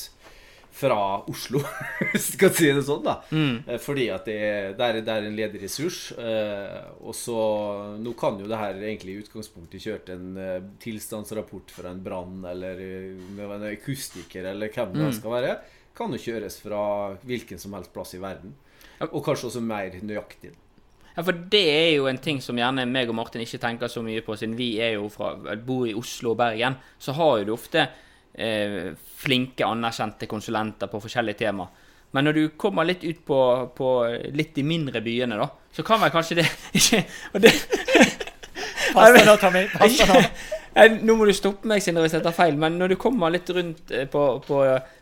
fra 0.77 1.25
Oslo, 1.31 1.63
hvis 2.13 2.27
du 2.35 2.37
kan 2.41 2.53
si 2.53 2.69
det 2.69 2.83
sånn, 2.85 3.05
da. 3.07 3.15
Mm. 3.33 3.79
Fordi 3.81 4.11
at 4.13 4.27
det 4.29 4.37
er, 4.37 4.75
der, 4.77 4.99
det 5.01 5.15
er 5.15 5.29
en 5.29 5.39
ledig 5.39 5.63
ressurs. 5.63 6.01
Eh, 6.21 6.83
og 7.01 7.17
så 7.17 7.39
Nå 8.03 8.13
kan 8.19 8.37
jo 8.41 8.51
det 8.51 8.59
her 8.61 8.77
egentlig 8.83 9.15
i 9.15 9.23
utgangspunktet 9.25 9.87
kjørt 9.87 10.13
en 10.13 10.37
eh, 10.41 10.69
tilstandsrapport 10.83 11.73
fra 11.79 11.95
en 11.95 12.05
brann, 12.05 12.45
eller 12.53 12.85
eh, 12.85 13.41
en 13.47 13.67
akustiker, 13.71 14.53
eller 14.53 14.73
hvem 14.75 14.93
det 14.99 15.15
skal 15.17 15.37
være. 15.39 15.57
Kan 15.97 16.13
jo 16.13 16.21
kjøres 16.21 16.61
fra 16.61 16.85
hvilken 17.25 17.61
som 17.63 17.77
helst 17.79 17.95
plass 17.97 18.13
i 18.19 18.21
verden. 18.21 18.53
Og 19.09 19.23
kanskje 19.25 19.49
også 19.49 19.65
mer 19.65 19.97
nøyaktig. 20.05 20.53
Ja, 21.17 21.23
for 21.25 21.33
det 21.53 21.65
er 21.73 21.95
jo 21.95 22.11
en 22.11 22.21
ting 22.21 22.43
som 22.45 22.59
gjerne 22.61 22.85
meg 22.89 23.09
og 23.09 23.17
Martin 23.17 23.41
ikke 23.41 23.61
tenker 23.63 23.89
så 23.89 24.03
mye 24.05 24.21
på, 24.25 24.37
siden 24.37 24.59
vi 24.59 24.75
er 24.85 24.99
jo 24.99 25.09
fra, 25.09 25.33
bor 25.57 25.87
i 25.89 25.97
Oslo 25.97 26.35
og 26.35 26.43
Bergen. 26.43 26.77
Så 27.01 27.17
har 27.17 27.39
jo 27.41 27.49
du 27.49 27.55
ofte 27.57 27.87
eh, 28.39 28.93
flinke, 29.19 29.67
anerkjente 29.67 30.29
konsulenter 30.31 30.91
på 30.93 31.01
forskjellige 31.03 31.41
tema. 31.45 31.69
Men 32.15 32.29
når 32.29 32.37
du 32.37 32.43
kommer 32.57 32.87
litt 32.87 33.05
ut 33.05 33.25
på, 33.27 33.41
på 33.77 33.89
litt 34.37 34.55
de 34.57 34.65
mindre 34.65 35.03
byene, 35.05 35.39
da, 35.41 35.49
så 35.73 35.85
kan 35.85 36.01
vel 36.01 36.13
kanskje 36.15 36.41
det 36.41 36.47
ikke 36.79 37.03
og 37.35 37.43
det, 37.45 37.53
Pass 38.97 39.13
deg 39.13 39.27
nå, 39.29 39.35
Tommy. 39.37 39.67
Pass 39.75 39.99
deg 39.99 40.09
nå. 40.09 40.21
Nå 40.77 41.15
må 41.17 41.25
du 41.25 41.33
stoppe 41.33 41.69
meg, 41.71 41.81
Sindre, 41.81 42.03
hvis 42.05 42.13
jeg 42.19 42.25
tar 42.25 42.35
feil, 42.37 42.59
men 42.61 42.75
når 42.77 42.93
du 42.93 42.97
kommer 43.01 43.33
litt 43.33 43.49
rundt 43.49 43.93
eh, 43.97 44.05
på, 44.13 44.25
på, 44.45 44.59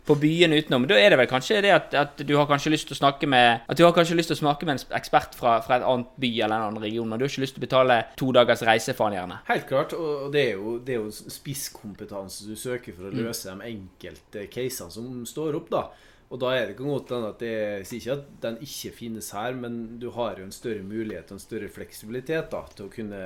på 0.07 0.17
byene 0.23 0.61
utenom, 0.63 0.87
da 0.87 0.99
er 1.01 1.11
det 1.11 1.19
vel 1.19 1.31
kanskje 1.31 1.65
det 1.65 1.73
at, 1.75 1.97
at 1.99 2.23
du 2.23 2.31
har 2.39 2.47
kanskje 2.47 2.71
lyst 2.71 2.87
til 2.91 2.95
å 2.95 3.01
snakke 3.01 3.27
med 3.31 3.65
At 3.67 3.81
du 3.81 3.83
har 3.83 3.95
kanskje 3.97 4.15
lyst 4.15 4.31
til 4.31 4.39
å 4.39 4.43
snakke 4.45 4.69
med 4.69 4.79
en 4.79 4.97
ekspert 5.01 5.35
fra, 5.35 5.57
fra 5.67 5.81
et 5.81 5.87
annet 5.91 6.15
by 6.23 6.31
eller 6.37 6.55
en 6.55 6.69
annen 6.69 6.87
region, 6.87 7.11
og 7.11 7.19
du 7.19 7.27
har 7.27 7.33
ikke 7.33 7.47
lyst 7.47 7.59
til 7.59 7.65
å 7.65 7.67
betale 7.67 7.99
to 8.21 8.31
dagers 8.37 8.63
reise 8.69 8.95
for 8.95 9.11
han 9.11 9.19
gjerne. 9.19 9.43
Helt 9.51 9.69
klart, 9.73 9.99
og 9.99 10.31
det 10.35 10.47
er 10.47 10.63
jo, 10.63 10.79
det 10.79 10.95
er 10.95 11.03
jo 11.03 11.35
spisskompetanse 11.35 12.47
du 12.47 12.55
søker 12.59 12.95
for 12.95 13.11
å 13.11 13.15
løse 13.15 13.51
de 13.51 13.75
enkelte 13.75 14.47
casene 14.55 14.95
som 14.95 15.23
står 15.27 15.59
opp, 15.59 15.73
da. 15.75 15.89
Og 16.33 16.41
da 16.41 16.55
er 16.55 16.65
det 16.65 16.75
ikke 16.75 16.89
godt 16.89 17.13
at 17.15 17.43
det 17.43 17.53
jeg 17.53 17.85
sier 17.87 18.01
ikke 18.01 18.15
at 18.17 18.31
den 18.43 18.57
ikke 18.65 18.95
finnes 18.97 19.29
her, 19.37 19.55
men 19.59 19.99
du 20.03 20.09
har 20.17 20.39
jo 20.39 20.47
en 20.47 20.55
større 20.55 20.83
mulighet 20.87 21.31
og 21.31 21.37
en 21.37 21.43
større 21.43 21.69
fleksibilitet 21.71 22.49
da, 22.55 22.65
til 22.75 22.89
å 22.89 22.93
kunne 22.95 23.21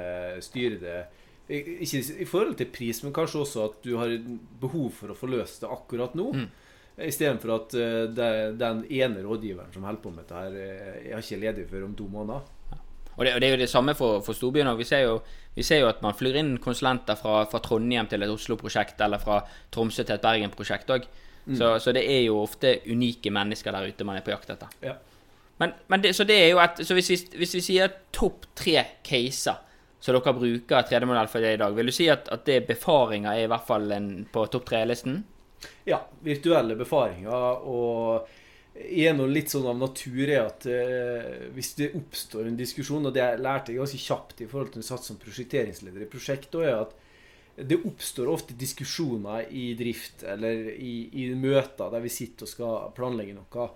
styre 0.45 0.81
det. 0.83 0.99
Ikke 1.49 2.01
i 2.21 2.27
forhold 2.29 2.59
til 2.59 2.69
pris, 2.73 3.03
men 3.05 3.15
kanskje 3.17 3.41
også 3.41 3.65
at 3.65 3.79
du 3.85 3.95
har 3.97 4.13
behov 4.61 4.91
for 4.93 5.15
å 5.15 5.17
få 5.17 5.31
løst 5.33 5.63
det 5.65 5.71
akkurat 5.73 6.17
nå. 6.19 6.31
Istedenfor 6.99 7.55
at 7.55 7.75
eh, 7.79 8.05
det, 8.11 8.31
den 8.59 8.83
ene 8.91 9.23
rådgiveren 9.23 9.71
som 9.73 9.85
holder 9.87 10.03
på 10.03 10.13
med 10.13 10.25
dette, 10.25 10.41
her, 10.43 10.57
eh, 10.59 11.13
har 11.13 11.23
ikke 11.23 11.41
ledig 11.41 11.67
før 11.71 11.87
om 11.87 11.95
to 11.97 12.09
måneder. 12.11 12.55
Og 13.19 13.25
det, 13.27 13.33
og 13.35 13.41
det 13.41 13.49
er 13.49 13.55
jo 13.55 13.61
det 13.63 13.71
samme 13.71 13.95
for, 13.99 14.21
for 14.27 14.37
storbyene. 14.37 14.75
Vi 14.79 14.87
vi 15.59 15.65
ser 15.67 15.81
jo 15.83 15.89
at 15.89 16.03
man 16.05 16.15
flyr 16.15 16.37
inn 16.39 16.53
konsulenter 16.63 17.19
fra, 17.19 17.41
fra 17.51 17.59
Trondheim 17.59 18.07
til 18.07 18.23
et 18.23 18.31
Oslo-prosjekt, 18.31 19.01
eller 19.03 19.19
fra 19.19 19.41
Tromsø 19.75 20.05
til 20.05 20.15
et 20.15 20.23
Bergen-prosjekt 20.23 20.91
òg. 20.95 21.09
Så, 21.57 21.79
så 21.81 21.95
det 21.97 22.05
er 22.05 22.27
jo 22.27 22.43
ofte 22.43 22.75
unike 22.87 23.33
mennesker 23.33 23.73
der 23.73 23.89
ute 23.89 24.05
man 24.05 24.19
er 24.19 24.25
på 24.27 24.35
jakt 24.35 24.51
etter. 24.53 24.69
Ja. 24.85 24.99
Men, 25.59 25.73
men 25.89 26.03
det, 26.05 26.13
så 26.15 26.27
det 26.29 26.37
er 26.37 26.51
jo 26.53 26.61
et, 26.63 26.83
så 26.87 26.95
hvis 26.95 27.09
vi, 27.11 27.17
hvis 27.41 27.57
vi 27.57 27.63
sier 27.65 27.95
topp 28.15 28.47
tre 28.59 28.85
caser 29.07 29.59
som 30.01 30.15
dere 30.15 30.35
bruker 30.35 30.85
3D-modell 30.87 31.31
for 31.31 31.45
det 31.45 31.57
i 31.57 31.61
dag, 31.61 31.75
vil 31.75 31.91
du 31.91 31.95
si 31.95 32.07
at, 32.13 32.29
at 32.33 32.45
det 32.47 32.61
befaringer 32.69 33.33
er 33.33 33.47
i 33.47 33.51
hvert 33.51 33.67
fall 33.67 33.91
en, 33.95 34.11
på 34.31 34.45
topp 34.53 34.69
tre-listen? 34.71 35.23
Ja, 35.89 36.05
virtuelle 36.23 36.77
befaringer. 36.79 37.67
Og 37.67 38.29
en 38.79 39.25
og 39.25 39.33
litt 39.33 39.51
sånn 39.51 39.67
av 39.67 39.79
natur 39.81 40.23
er 40.29 40.45
at 40.45 40.69
eh, 40.71 41.49
hvis 41.55 41.73
det 41.81 41.91
oppstår 41.99 42.47
en 42.47 42.59
diskusjon, 42.59 43.09
og 43.09 43.15
det 43.15 43.25
jeg 43.25 43.43
lærte 43.43 43.75
jeg 43.75 43.83
ganske 43.83 44.03
kjapt 44.05 44.43
i 44.45 44.49
forhold 44.51 44.73
til 44.73 44.85
når 44.85 44.93
jeg 44.93 45.07
som 45.09 45.21
prosjekteringsleder 45.25 46.05
i 46.05 46.11
prosjekt, 46.13 46.51
da 46.55 46.65
er 46.65 46.81
at 46.85 46.97
det 47.59 47.81
oppstår 47.83 48.31
ofte 48.31 48.55
diskusjoner 48.55 49.49
i 49.51 49.73
drift 49.75 50.23
eller 50.23 50.69
i, 50.79 51.09
i 51.11 51.27
møter 51.35 51.91
der 51.91 52.05
vi 52.05 52.13
sitter 52.13 52.47
og 52.47 52.53
skal 52.53 52.93
planlegge 52.95 53.35
noe. 53.35 53.69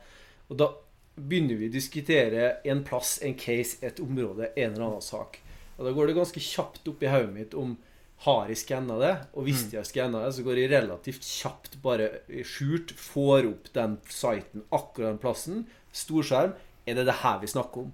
Og 0.52 0.60
da 0.60 0.70
begynner 1.18 1.58
vi 1.58 1.66
å 1.66 1.72
diskutere 1.72 2.44
en 2.70 2.84
plass, 2.86 3.16
en 3.26 3.34
case, 3.34 3.80
et 3.82 3.98
område, 4.00 4.52
en 4.54 4.70
eller 4.70 4.86
annen 4.86 5.02
sak. 5.02 5.40
Og 5.82 5.88
da 5.88 5.96
går 5.96 6.12
det 6.12 6.18
ganske 6.20 6.40
kjapt 6.46 6.86
opp 6.92 7.02
i 7.02 7.10
hodet 7.10 7.34
mitt 7.34 7.54
om 7.58 7.74
har 8.22 8.50
jeg 8.52 8.60
skanna 8.60 8.96
det, 9.00 9.14
og 9.34 9.48
hvis 9.48 9.64
jeg 9.72 9.80
har 9.80 9.86
skanna 9.88 10.20
det, 10.22 10.34
så 10.36 10.44
går 10.46 10.60
jeg 10.60 10.70
relativt 10.70 11.24
kjapt 11.26 11.72
bare 11.82 12.04
skjult, 12.46 12.92
får 12.94 13.48
opp 13.48 13.70
den 13.74 13.96
siten, 14.06 14.62
akkurat 14.70 15.08
den 15.08 15.18
plassen, 15.24 15.64
storskjerm. 15.90 16.52
Er 16.86 16.98
det 17.00 17.08
det 17.08 17.16
her 17.18 17.40
vi 17.42 17.50
snakker 17.50 17.88
om? 17.88 17.90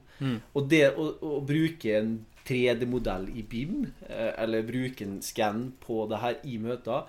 Og 0.53 0.69
det 0.69 0.83
å, 1.01 1.07
å 1.25 1.41
bruke 1.49 1.95
en 1.97 2.13
3D-modell 2.49 3.31
i 3.41 3.45
BIM, 3.49 3.87
eh, 4.09 4.35
eller 4.45 4.69
bruke 4.69 5.09
en 5.09 5.19
skann 5.25 5.71
på 5.81 6.05
det 6.13 6.21
her 6.21 6.39
i 6.45 6.61
møter, 6.61 7.09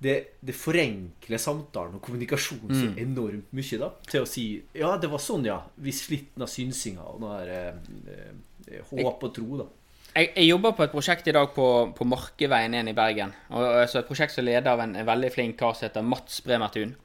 det, 0.00 0.14
det 0.40 0.56
forenkler 0.56 1.40
samtalen 1.40 1.98
og 1.98 2.04
kommunikasjonen 2.04 2.72
så 2.72 2.86
enormt 3.00 3.50
mye, 3.56 3.80
da. 3.80 3.90
Til 4.08 4.24
å 4.24 4.28
si 4.28 4.44
Ja, 4.76 4.94
det 5.00 5.10
var 5.12 5.20
sånn, 5.20 5.48
ja. 5.48 5.58
Vi 5.80 5.92
sliter 5.96 6.44
av 6.44 6.48
synsinga 6.48 7.04
og 7.08 7.20
noe 7.24 7.40
der, 7.40 7.74
eh, 8.12 8.32
eh, 8.68 8.80
håp 8.92 9.28
og 9.28 9.34
tro, 9.36 9.48
da. 9.60 9.68
Jeg, 10.10 10.32
jeg 10.34 10.48
jobber 10.48 10.72
på 10.74 10.82
et 10.84 10.90
prosjekt 10.90 11.28
i 11.30 11.34
dag 11.34 11.52
på, 11.54 11.66
på 11.94 12.06
Markeveien 12.08 12.74
1 12.74 12.90
i 12.90 12.96
Bergen. 12.96 13.34
Og, 13.54 13.62
altså 13.84 14.00
et 14.00 14.08
prosjekt 14.08 14.34
som 14.34 14.46
leder 14.46 14.72
av 14.72 14.82
en, 14.82 14.96
en 14.98 15.06
veldig 15.06 15.30
flink 15.30 15.58
kar 15.60 15.76
som 15.76 15.86
heter 15.86 16.06
Mats 16.06 16.40
Bremertun. 16.46 16.96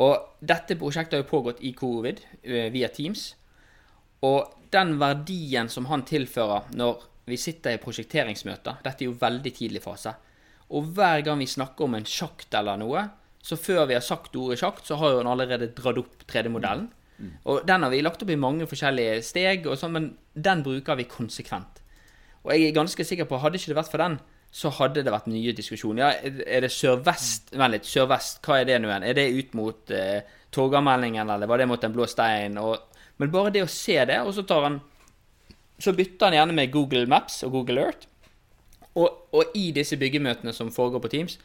Og 0.00 0.40
dette 0.40 0.78
prosjektet 0.80 1.18
har 1.18 1.24
jo 1.24 1.28
pågått 1.28 1.60
i 1.66 1.74
covid 1.76 2.22
eh, 2.42 2.70
via 2.72 2.88
Teams. 2.94 3.32
Og 4.24 4.54
den 4.72 4.96
verdien 5.00 5.68
som 5.72 5.88
han 5.90 6.06
tilfører 6.08 6.70
når 6.76 7.04
vi 7.28 7.36
sitter 7.40 7.76
i 7.76 7.80
prosjekteringsmøter 7.82 8.80
Dette 8.84 9.04
er 9.04 9.10
jo 9.10 9.18
veldig 9.20 9.52
tidlig 9.54 9.82
fase. 9.84 10.14
Og 10.72 10.88
hver 10.96 11.22
gang 11.26 11.40
vi 11.40 11.48
snakker 11.48 11.84
om 11.84 11.96
en 11.98 12.08
sjakt 12.08 12.54
eller 12.56 12.80
noe, 12.80 13.04
så 13.44 13.56
før 13.60 13.86
vi 13.88 13.96
har 13.96 14.04
sagt 14.04 14.36
ordet 14.36 14.58
sjakt, 14.60 14.88
så 14.88 14.96
har 15.00 15.12
jo 15.12 15.20
han 15.20 15.30
allerede 15.30 15.70
dratt 15.76 16.00
opp 16.00 16.24
3D-modellen. 16.28 16.88
Og 17.50 17.64
den 17.66 17.82
har 17.82 17.90
vi 17.90 18.00
lagt 18.02 18.22
opp 18.22 18.30
i 18.30 18.38
mange 18.38 18.66
forskjellige 18.68 19.20
steg, 19.26 19.66
og 19.66 19.78
sånn, 19.80 19.94
men 19.94 20.08
den 20.34 20.62
bruker 20.66 20.98
vi 20.98 21.08
konsekvent. 21.10 21.77
Og 22.48 22.54
jeg 22.54 22.70
er 22.70 22.76
ganske 22.76 23.04
sikker 23.04 23.28
på, 23.28 23.38
hadde 23.42 23.60
ikke 23.60 23.74
det 23.74 23.76
vært 23.76 23.92
for 23.92 24.00
den, 24.00 24.18
så 24.48 24.70
hadde 24.72 25.02
det 25.04 25.12
vært 25.12 25.28
nye 25.28 25.52
diskusjoner. 25.52 26.00
Ja, 26.00 26.36
er 26.48 26.64
det 26.64 26.70
sørvest 26.72 27.52
Vent 27.52 27.74
litt, 27.74 27.88
sørvest, 27.88 28.40
hva 28.44 28.62
er 28.62 28.68
det 28.70 28.78
nå 28.80 28.88
igjen? 28.88 29.04
Er 29.04 29.18
det 29.18 29.26
ut 29.36 29.56
mot 29.58 29.92
eh, 29.92 30.22
Torgallmeldingen, 30.56 31.28
eller 31.28 31.50
var 31.50 31.60
det 31.60 31.68
mot 31.68 31.82
Den 31.82 31.92
blå 31.92 32.06
stein? 32.08 32.56
Og, 32.62 33.04
men 33.20 33.34
bare 33.34 33.52
det 33.52 33.66
å 33.66 33.68
se 33.68 33.98
det, 34.08 34.22
og 34.24 34.32
så 34.32 34.46
tar 34.48 34.64
han 34.64 34.80
Så 35.78 35.92
bytter 35.92 36.30
han 36.30 36.38
gjerne 36.38 36.56
med 36.56 36.72
Google 36.72 37.04
Maps 37.06 37.42
og 37.46 37.52
Google 37.58 37.84
Earth. 37.84 38.08
Og, 38.96 39.28
og 39.36 39.52
i 39.54 39.68
disse 39.76 40.00
byggemøtene 40.00 40.56
som 40.56 40.72
foregår 40.74 41.04
på 41.04 41.12
Teams, 41.12 41.36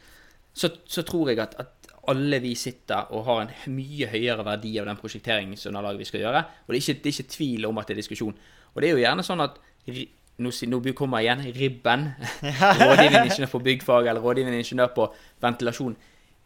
så, 0.56 0.72
så 0.90 1.04
tror 1.06 1.30
jeg 1.30 1.38
at, 1.44 1.54
at 1.60 1.92
alle 2.10 2.40
vi 2.42 2.54
sitter 2.58 3.12
og 3.14 3.28
har 3.28 3.44
en 3.44 3.76
mye 3.76 4.08
høyere 4.10 4.44
verdi 4.46 4.74
av 4.80 4.88
den 4.88 4.98
prosjekteringsunderlaget 4.98 6.02
vi 6.02 6.08
skal 6.08 6.24
gjøre. 6.24 6.42
Og 6.64 6.72
det 6.72 6.80
er, 6.80 6.82
ikke, 6.82 7.00
det 7.04 7.10
er 7.10 7.14
ikke 7.14 7.36
tvil 7.36 7.68
om 7.68 7.78
at 7.78 7.88
det 7.88 7.94
er 7.94 8.02
diskusjon. 8.02 8.34
Og 8.74 8.82
det 8.82 8.88
er 8.88 8.96
jo 8.96 9.04
gjerne 9.04 9.26
sånn 9.26 9.44
at 9.44 9.60
nå, 10.42 10.50
nå 10.50 10.80
kommer 10.96 11.22
igjen 11.22 11.44
ribben. 11.54 12.08
rådgivende 12.80 13.28
ingeniør 13.28 13.52
på 13.52 13.62
byggfag 13.68 14.10
eller 14.10 14.24
rådgivende 14.24 14.58
ingeniør 14.62 14.92
på 14.96 15.08
ventilasjon. 15.44 15.96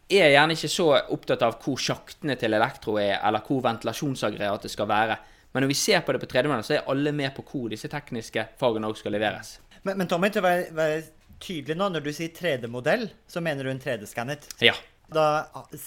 Er 0.09 0.31
gjerne 0.33 0.55
ikke 0.57 0.71
så 0.73 0.87
opptatt 1.13 1.43
av 1.45 1.59
hvor 1.61 1.77
sjaktene 1.81 2.37
til 2.39 2.57
elektro 2.57 2.97
er, 3.01 3.19
eller 3.21 3.45
hvor 3.45 3.61
ventilasjonsaggregatet 3.65 4.73
skal 4.73 4.89
være. 4.89 5.17
Men 5.53 5.65
når 5.65 5.71
vi 5.71 5.77
ser 5.77 6.01
på 6.05 6.13
det 6.13 6.21
på 6.21 6.29
tredjemann, 6.29 6.65
så 6.65 6.77
er 6.77 6.89
alle 6.89 7.13
med 7.15 7.33
på 7.35 7.45
hvor 7.49 7.69
disse 7.71 7.89
tekniske 7.89 8.51
fagene 8.59 8.89
også 8.89 9.05
skal 9.05 9.17
leveres. 9.17 9.55
Men, 9.81 9.97
men 9.97 10.09
Tommy, 10.09 10.29
til 10.33 10.43
å 10.43 10.45
være, 10.45 10.69
være 10.77 11.01
tydelig 11.41 11.77
nå, 11.79 11.89
når 11.93 12.05
du 12.05 12.13
sier 12.13 12.33
3D-modell, 12.35 13.07
så 13.29 13.41
mener 13.41 13.65
du 13.65 13.73
en 13.73 13.81
3D-skannet. 13.81 14.49
Ja. 14.65 14.75
Da 15.09 15.25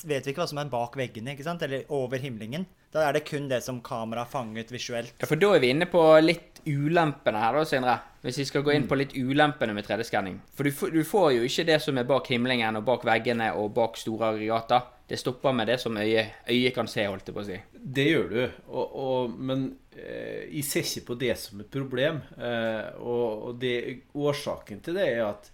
vet 0.09 0.27
vi 0.27 0.33
ikke 0.33 0.43
hva 0.43 0.49
som 0.51 0.59
er 0.59 0.71
bak 0.71 0.97
veggene, 0.99 1.37
ikke 1.37 1.47
sant? 1.47 1.63
eller 1.63 1.87
over 1.95 2.19
himlingen. 2.23 2.67
Da 2.93 3.07
er 3.07 3.17
det 3.17 3.25
kun 3.29 3.47
det 3.49 3.63
som 3.65 3.79
kamera 3.85 4.25
fanget 4.29 4.73
visuelt. 4.75 5.15
Ja, 5.23 5.29
for 5.31 5.41
da 5.41 5.53
er 5.55 5.63
vi 5.63 5.71
inne 5.73 5.87
på 5.89 6.03
litt 6.21 6.52
ulempene 6.67 7.43
her, 7.43 7.59
da, 7.59 7.67
Sindre. 7.69 7.99
Hvis 8.23 8.39
vi 8.39 8.45
skal 8.47 8.63
gå 8.63 8.75
inn 8.77 8.85
på 8.87 8.97
litt 8.99 9.17
ulempene 9.19 9.75
med 9.75 9.87
3D-skanning. 9.87 10.37
For 10.55 10.69
du, 10.69 10.85
du 10.95 11.03
får 11.07 11.33
jo 11.37 11.47
ikke 11.49 11.67
det 11.73 11.79
som 11.83 11.99
er 11.99 12.07
bak 12.07 12.29
himlingen 12.31 12.79
og 12.79 12.85
bak 12.87 13.07
veggene 13.09 13.49
og 13.59 13.73
bak 13.75 13.99
store 13.99 14.31
aggregater. 14.31 14.85
Det 15.11 15.19
stopper 15.19 15.53
med 15.53 15.67
det 15.69 15.81
som 15.83 15.99
øyet, 15.99 16.39
øyet 16.49 16.75
kan 16.77 16.89
se, 16.89 17.03
holdt 17.09 17.27
jeg 17.29 17.37
på 17.37 17.43
å 17.43 17.49
si. 17.49 17.59
Det 17.73 18.07
gjør 18.07 18.31
du, 18.31 18.39
og, 18.71 18.95
og, 19.03 19.35
men 19.35 19.67
eh, 19.91 20.47
jeg 20.47 20.69
ser 20.69 20.87
ikke 20.87 21.09
på 21.11 21.19
det 21.25 21.35
som 21.43 21.61
et 21.61 21.75
problem. 21.75 22.23
Eh, 22.39 23.03
og 23.03 23.51
og 23.51 23.59
det, 23.61 23.75
årsaken 24.15 24.81
til 24.87 24.97
det 24.97 25.09
er 25.11 25.27
at 25.27 25.51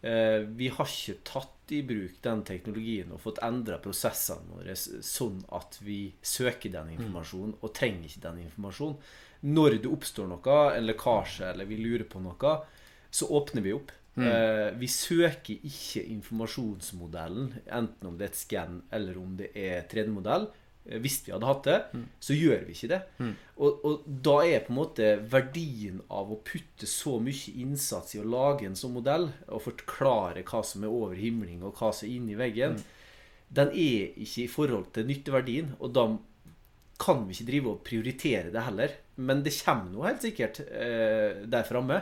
eh, 0.00 0.48
vi 0.48 0.72
har 0.72 0.88
ikke 0.88 1.20
tatt 1.28 1.54
i 1.76 1.82
bruk 1.84 2.18
den 2.24 2.42
teknologien 2.48 3.12
og 3.12 3.20
fått 3.20 3.42
endra 3.44 3.76
prosessene 3.84 4.56
våre 4.56 4.74
sånn 4.74 5.42
at 5.52 5.76
vi 5.84 6.06
søker 6.24 6.72
den 6.72 6.94
informasjonen 6.96 7.58
og 7.60 7.74
trenger 7.76 8.08
ikke 8.08 8.24
den 8.24 8.44
informasjonen. 8.46 8.96
Når 9.42 9.78
det 9.82 9.90
oppstår 9.92 10.26
noe, 10.30 10.58
en 10.74 10.86
lekkasje, 10.88 11.52
eller 11.52 11.68
vi 11.68 11.76
lurer 11.78 12.04
på 12.10 12.20
noe, 12.22 12.56
så 13.10 13.28
åpner 13.38 13.62
vi 13.62 13.72
opp. 13.76 13.92
Mm. 14.18 14.78
vi 14.80 14.88
søker 14.90 15.60
ikke 15.62 16.00
informasjonsmodellen, 16.10 17.52
enten 17.70 18.08
om 18.08 18.16
det 18.18 18.24
er 18.26 18.32
et 18.32 18.38
skann 18.40 18.80
eller 18.90 19.18
om 19.20 19.36
det 19.38 19.52
er 19.54 19.84
3D-modell. 19.90 20.48
Eh, 20.88 20.98
Hvis 20.98 21.20
vi 21.26 21.32
hadde 21.34 21.46
hatt 21.46 21.64
det, 21.68 21.78
så 22.20 22.34
gjør 22.34 22.64
vi 22.66 22.74
ikke 22.74 22.90
det. 22.96 23.00
Og, 23.56 23.84
og 23.86 24.06
da 24.26 24.36
er 24.42 24.64
på 24.66 24.72
en 24.72 24.80
måte 24.80 25.10
verdien 25.30 26.00
av 26.10 26.32
å 26.34 26.40
putte 26.42 26.88
så 26.90 27.18
mye 27.22 27.54
innsats 27.62 28.16
i 28.16 28.22
å 28.22 28.26
lage 28.26 28.66
en 28.66 28.74
sånn 28.78 28.96
modell, 28.96 29.28
og 29.46 29.62
forklare 29.68 30.42
hva 30.42 30.64
som 30.66 30.82
er 30.82 30.94
over 30.94 31.14
himling, 31.18 31.62
og 31.62 31.78
hva 31.78 31.92
som 31.92 32.08
er 32.08 32.16
inni 32.16 32.38
veggen, 32.38 32.80
den 33.48 33.70
er 33.70 34.18
ikke 34.18 34.42
i 34.44 34.50
forhold 34.50 34.90
til 34.92 35.06
nytteverdien. 35.08 35.76
Og 35.78 35.94
da 35.94 36.08
kan 36.98 37.26
vi 37.26 37.36
ikke 37.36 37.50
drive 37.52 37.74
og 37.74 37.84
prioritere 37.86 38.54
det 38.54 38.64
heller. 38.66 38.96
Men 39.22 39.44
det 39.44 39.54
kommer 39.60 39.92
nå 39.92 40.06
helt 40.06 40.24
sikkert 40.26 40.60
eh, 40.66 41.44
der 41.50 41.66
framme. 41.66 42.00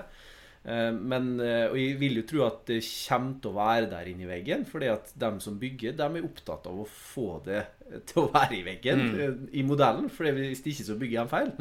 Eh, 0.65 0.91
men, 0.97 1.35
eh, 1.41 1.67
og 1.69 1.77
jeg 1.81 1.99
vil 2.01 2.21
jo 2.21 2.27
tro 2.29 2.43
at 2.47 2.65
det 2.71 2.81
kommer 2.85 3.37
til 3.43 3.53
å 3.53 3.59
være 3.59 3.91
der 3.93 4.11
inni 4.13 4.29
veggen. 4.29 4.67
fordi 4.69 4.91
at 4.93 5.13
de 5.15 5.31
som 5.45 5.61
bygger, 5.61 5.97
de 5.99 6.09
er 6.09 6.29
opptatt 6.29 6.67
av 6.71 6.81
å 6.83 6.89
få 6.89 7.41
det 7.47 7.63
til 8.09 8.25
å 8.25 8.33
være 8.35 8.59
i 8.59 8.65
veggen 8.67 9.07
mm. 9.13 9.47
i 9.53 9.65
modellen. 9.69 10.11
For 10.13 10.29
hvis 10.29 10.65
det 10.65 10.75
ikke 10.75 10.91
så 10.91 11.01
bygger 11.01 11.23
de 11.23 11.35
feil. 11.37 11.55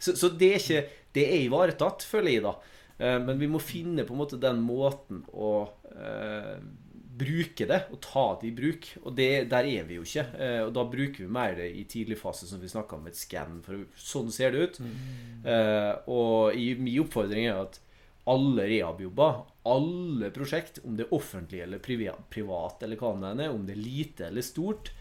Så, 0.00 0.16
så 0.16 0.32
det, 0.32 0.52
er 0.54 0.60
ikke, 0.64 1.00
det 1.16 1.26
er 1.28 1.46
ivaretatt, 1.46 2.06
føler 2.08 2.38
jeg, 2.38 2.44
da. 2.48 2.58
Eh, 3.00 3.16
men 3.24 3.40
vi 3.40 3.48
må 3.48 3.60
finne 3.62 4.04
på 4.04 4.14
en 4.14 4.20
måte 4.20 4.40
den 4.40 4.60
måten 4.64 5.22
å 5.32 5.54
eh, 5.94 6.56
bruke 7.20 7.66
det, 7.68 7.78
og 7.92 8.00
ta 8.04 8.24
det 8.40 8.48
i 8.48 8.54
bruk. 8.56 8.88
Og 9.04 9.14
det, 9.16 9.28
der 9.52 9.68
er 9.68 9.86
vi 9.88 9.98
jo 9.98 10.06
ikke. 10.06 10.24
Eh, 10.40 10.62
og 10.64 10.72
da 10.76 10.86
bruker 10.88 11.24
vi 11.24 11.30
mer 11.36 11.54
det 11.58 11.68
i 11.76 11.84
tidlig 11.90 12.18
fase, 12.20 12.48
som 12.48 12.62
vi 12.62 12.70
snakka 12.72 12.96
om, 12.96 13.06
et 13.10 13.18
skann. 13.18 13.60
For 13.66 13.84
sånn 14.00 14.32
ser 14.34 14.56
det 14.56 14.64
ut. 14.64 14.80
Eh, 15.44 15.92
og 16.10 16.58
i, 16.58 16.72
min 16.80 17.02
oppfordring 17.04 17.50
er 17.50 17.62
at 17.66 17.80
alle 18.30 18.66
rehab-jobber, 18.68 19.40
alle 19.70 20.30
prosjekt, 20.34 20.80
om 20.84 20.96
det 20.96 21.06
er 21.06 21.14
offentlig 21.16 21.62
eller 21.64 21.82
privat, 21.82 22.26
privat 22.32 22.84
eller 22.84 23.00
hva 23.00 23.14
det 23.16 23.46
er, 23.46 23.54
om 23.54 23.64
det 23.66 23.74
er 23.74 23.80
lite 23.80 24.28
eller 24.28 24.44
stort, 24.44 24.92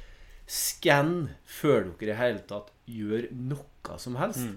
skann 0.50 1.30
før 1.46 1.92
dere 2.00 2.16
i 2.16 2.18
hele 2.18 2.42
tatt 2.50 2.72
gjør 2.90 3.28
noe 3.36 4.00
som 4.02 4.18
helst. 4.18 4.48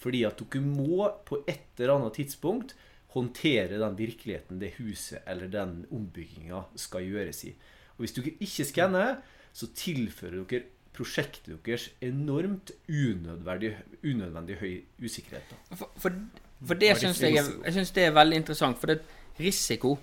Fordi 0.00 0.22
at 0.28 0.38
dere 0.40 0.62
må 0.64 1.08
på 1.26 1.42
et 1.50 1.80
eller 1.80 1.96
annet 1.96 2.20
tidspunkt 2.20 2.76
håndtere 3.14 3.78
den 3.80 3.96
virkeligheten 3.98 4.60
det 4.60 4.74
huset 4.78 5.26
eller 5.26 5.50
den 5.50 5.84
ombygginga 5.90 6.62
skal 6.78 7.06
gjøres 7.08 7.44
i. 7.48 7.54
Og 7.96 8.04
hvis 8.04 8.14
dere 8.16 8.36
ikke 8.40 8.66
skanner, 8.68 9.16
så 9.52 9.68
tilfører 9.74 10.44
dere 10.48 10.68
prosjektet 10.94 11.58
deres 11.66 11.88
enormt 12.02 12.72
unødvendig, 12.88 13.72
unødvendig 14.04 14.56
høy 14.60 14.74
usikkerhet. 15.02 15.54
For, 15.72 15.90
for, 15.96 16.18
for 16.66 16.78
det 16.80 16.96
syns 16.98 17.22
jeg, 17.22 17.38
jeg 17.38 17.72
synes 17.72 17.94
det 17.96 18.04
er 18.04 18.14
veldig 18.14 18.42
interessant. 18.42 18.78
For 18.78 18.92
det, 18.92 19.00
risiko 19.40 19.96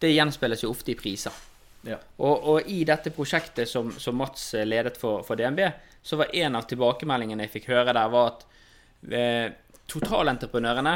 det 0.00 0.14
gjenspeiles 0.14 0.64
jo 0.64 0.72
ofte 0.72 0.92
i 0.94 0.98
priser. 0.98 1.34
Ja. 1.86 1.96
Og, 2.20 2.48
og 2.52 2.68
i 2.68 2.82
dette 2.88 3.12
prosjektet 3.14 3.68
som, 3.68 3.92
som 3.92 4.16
Mats 4.20 4.52
eh, 4.54 4.66
ledet 4.68 4.98
for, 5.00 5.24
for 5.24 5.38
DNB, 5.38 5.62
så 6.02 6.18
var 6.20 6.34
en 6.36 6.58
av 6.58 6.66
tilbakemeldingene 6.68 7.46
jeg 7.46 7.54
fikk 7.54 7.70
høre 7.72 7.94
der, 7.94 8.12
var 8.12 8.34
at 8.34 8.44
eh, 9.16 9.46
totalentreprenørene 9.88 10.94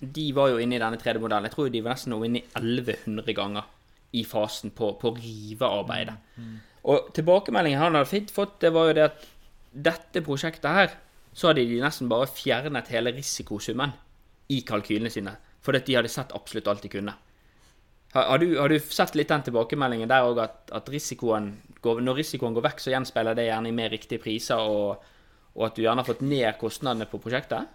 de 0.00 0.26
var 0.36 0.50
jo 0.52 0.58
inne 0.60 0.76
i 0.76 0.82
denne 0.82 0.98
3D-modellen. 1.00 1.46
Jeg 1.48 1.54
tror 1.54 1.70
de 1.72 1.80
var 1.84 1.94
nesten 1.96 2.12
inne 2.24 2.42
i 2.42 2.44
1100 2.58 3.32
ganger 3.36 3.64
i 4.12 4.24
fasen 4.24 4.70
på, 4.76 4.92
på 5.00 5.14
rivearbeidet. 5.16 6.14
Og 6.86 7.08
tilbakemeldingen 7.16 7.80
han 7.80 7.94
hadde 7.98 8.28
fått- 8.32 8.60
det 8.60 8.72
var 8.72 8.88
jo 8.88 8.92
det 8.94 9.04
at 9.10 9.24
dette 9.72 10.22
prosjektet 10.24 10.70
her, 10.70 10.90
så 11.36 11.48
hadde 11.50 11.64
de 11.68 11.80
nesten 11.82 12.08
bare 12.08 12.26
fjernet 12.30 12.88
hele 12.88 13.12
risikosummen 13.12 13.92
i 14.48 14.60
kalkylene 14.62 15.10
sine. 15.10 15.36
Fordi 15.62 15.80
de 15.84 15.96
hadde 15.98 16.08
sett 16.12 16.32
absolutt 16.32 16.68
alt 16.68 16.82
de 16.82 16.88
kunne. 16.92 17.14
Har, 18.14 18.28
har, 18.30 18.38
du, 18.38 18.54
har 18.58 18.68
du 18.68 18.78
sett 18.78 19.16
litt 19.18 19.28
den 19.28 19.42
tilbakemeldingen 19.42 20.08
der 20.08 20.24
òg, 20.24 20.38
at, 20.44 20.70
at 20.72 20.88
risikoen 20.88 21.50
går, 21.82 22.00
når 22.00 22.20
risikoen 22.22 22.54
går 22.54 22.64
vekk, 22.68 22.80
så 22.80 22.92
gjenspeiler 22.94 23.34
det 23.36 23.48
gjerne 23.48 23.68
i 23.68 23.74
mer 23.76 23.90
riktige 23.92 24.22
priser, 24.22 24.56
og, 24.62 25.02
og 25.56 25.66
at 25.66 25.74
du 25.76 25.82
gjerne 25.82 26.04
har 26.04 26.08
fått 26.08 26.22
ned 26.24 26.56
kostnadene 26.60 27.08
på 27.10 27.20
prosjektet? 27.20 27.66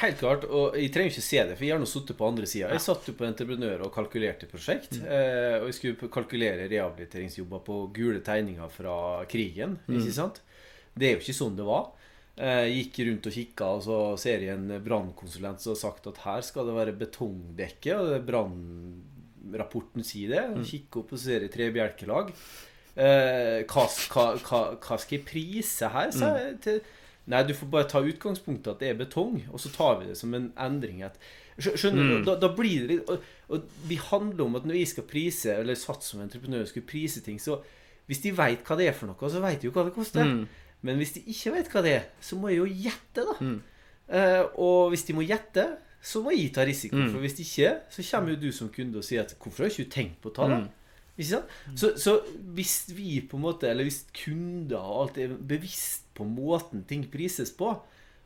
Helt 0.00 0.16
klart, 0.20 0.44
og 0.48 0.76
jeg 0.80 0.90
trenger 0.94 1.12
ikke 1.12 1.24
se 1.26 1.42
det, 1.44 1.56
for 1.58 1.66
jeg 1.66 1.74
har 1.74 1.80
nå 1.82 1.88
sittet 1.90 2.16
på 2.16 2.24
andre 2.28 2.46
sida. 2.48 2.70
Jeg 2.72 2.80
satt 2.86 3.08
jo 3.10 3.12
på 3.18 3.26
entreprenør 3.28 3.82
og 3.84 3.92
kalkulerte 3.92 4.46
prosjekt. 4.48 4.96
Mm. 4.96 5.06
og 5.60 5.66
jeg 5.68 5.76
skulle 5.76 6.08
kalkulere 6.14 6.68
rehabiliteringsjobber 6.72 7.60
på 7.66 7.80
gule 7.96 8.22
tegninger 8.24 8.68
fra 8.72 8.94
krigen. 9.28 9.76
Ikke 9.92 10.14
sant? 10.16 10.40
Det 10.96 11.10
er 11.10 11.16
jo 11.18 11.20
ikke 11.24 11.36
sånn 11.36 11.56
det 11.58 11.66
var. 11.68 11.90
Eh, 12.40 12.64
Jeg 12.70 12.78
gikk 12.86 13.00
rundt 13.10 13.28
og 13.28 13.36
kikka, 13.36 13.68
og 13.76 13.82
så 13.84 13.98
ser 14.24 14.40
jeg 14.46 14.56
en 14.56 14.72
brannkonsulent 14.84 15.60
som 15.60 15.74
har 15.74 15.80
sagt 15.82 16.08
at 16.08 16.22
her 16.24 16.40
skal 16.48 16.70
det 16.70 16.78
være 16.80 16.96
betongdekke. 16.96 17.98
Og 18.00 18.24
brannrapporten 18.30 20.04
sier 20.06 20.32
det. 20.34 20.44
Og 20.56 20.64
kikker 20.66 21.02
opp 21.04 21.12
og 21.16 21.20
ser 21.22 21.44
jeg 21.46 21.52
tre 21.54 21.68
bjelkelag. 21.74 22.32
Eh, 23.00 23.60
hva, 23.70 23.84
hva, 24.12 24.24
hva, 24.42 24.62
hva 24.80 24.96
skal 24.98 25.18
jeg 25.20 25.26
prise 25.28 25.92
her? 25.92 26.10
sa 26.16 26.32
jeg 26.40 26.56
til 26.64 26.80
Nei, 27.26 27.42
du 27.46 27.52
får 27.54 27.68
bare 27.70 27.88
ta 27.88 28.00
utgangspunktet 28.02 28.66
at 28.72 28.78
det 28.80 28.88
er 28.88 28.94
betong, 28.98 29.42
og 29.52 29.60
så 29.60 29.68
tar 29.74 30.00
vi 30.00 30.06
det 30.08 30.16
som 30.18 30.32
en 30.34 30.52
endring. 30.58 31.02
At, 31.02 31.18
Skjø- 31.60 31.76
skjønner 31.76 32.02
du? 32.08 32.24
Da, 32.24 32.34
da 32.40 32.48
blir 32.56 32.86
det 32.86 32.88
litt 32.88 33.08
og, 33.10 33.20
og 33.50 33.62
vi 33.86 33.96
handler 33.96 34.44
om 34.46 34.56
at 34.56 34.64
når 34.64 34.72
vi 34.78 34.84
skal 34.86 35.04
prise, 35.04 35.52
eller 35.54 35.74
sats 35.74 36.06
som 36.14 36.20
entreprenør 36.20 36.64
skulle 36.66 36.86
prise 36.86 37.20
ting, 37.20 37.38
så 37.40 37.60
hvis 38.08 38.22
de 38.22 38.32
veit 38.32 38.64
hva 38.64 38.76
det 38.80 38.88
er 38.88 38.92
for 38.96 39.06
noe, 39.06 39.30
så 39.30 39.40
veit 39.44 39.60
de 39.60 39.68
jo 39.68 39.72
hva 39.76 39.84
det 39.84 39.94
koster. 39.94 40.24
Men 40.82 40.96
hvis 40.96 41.12
de 41.12 41.20
ikke 41.28 41.52
vet 41.52 41.68
hva 41.70 41.82
det 41.84 41.92
er, 41.92 42.04
så 42.24 42.36
må 42.40 42.48
jeg 42.48 42.58
jo 42.58 42.64
gjette, 42.88 43.26
da. 43.28 43.34
Eh, 44.08 44.44
og 44.58 44.88
hvis 44.90 45.04
de 45.06 45.12
må 45.14 45.22
gjette, 45.22 45.66
så 46.02 46.22
må 46.24 46.32
jeg 46.32 46.52
ta 46.56 46.64
risiko. 46.64 46.96
For 47.12 47.20
hvis 47.20 47.36
de 47.36 47.42
ikke, 47.44 47.74
så 47.92 48.02
kommer 48.10 48.32
jo 48.32 48.40
du 48.40 48.50
som 48.52 48.68
kunde 48.72 48.96
og 48.98 49.04
sier 49.04 49.20
at 49.20 49.36
'Hvorfor 49.38 49.62
har 49.62 49.70
ikke 49.70 49.84
du 49.84 49.90
tenkt 49.90 50.20
på 50.22 50.30
å 50.32 50.34
ta 50.34 50.48
det?' 50.48 50.70
Sant? 51.18 51.50
Så, 51.76 51.94
så 52.00 52.18
hvis 52.56 52.90
vi 52.96 53.20
på 53.28 53.38
en 53.38 53.44
måte, 53.44 53.68
eller 53.70 53.88
hvis 53.88 54.04
kunder 54.16 54.78
og 54.80 55.00
alt 55.04 55.18
er 55.20 55.34
bevisst 55.34 56.06
på 56.16 56.26
måten 56.28 56.84
ting 56.88 57.06
prises 57.12 57.52
på, 57.56 57.74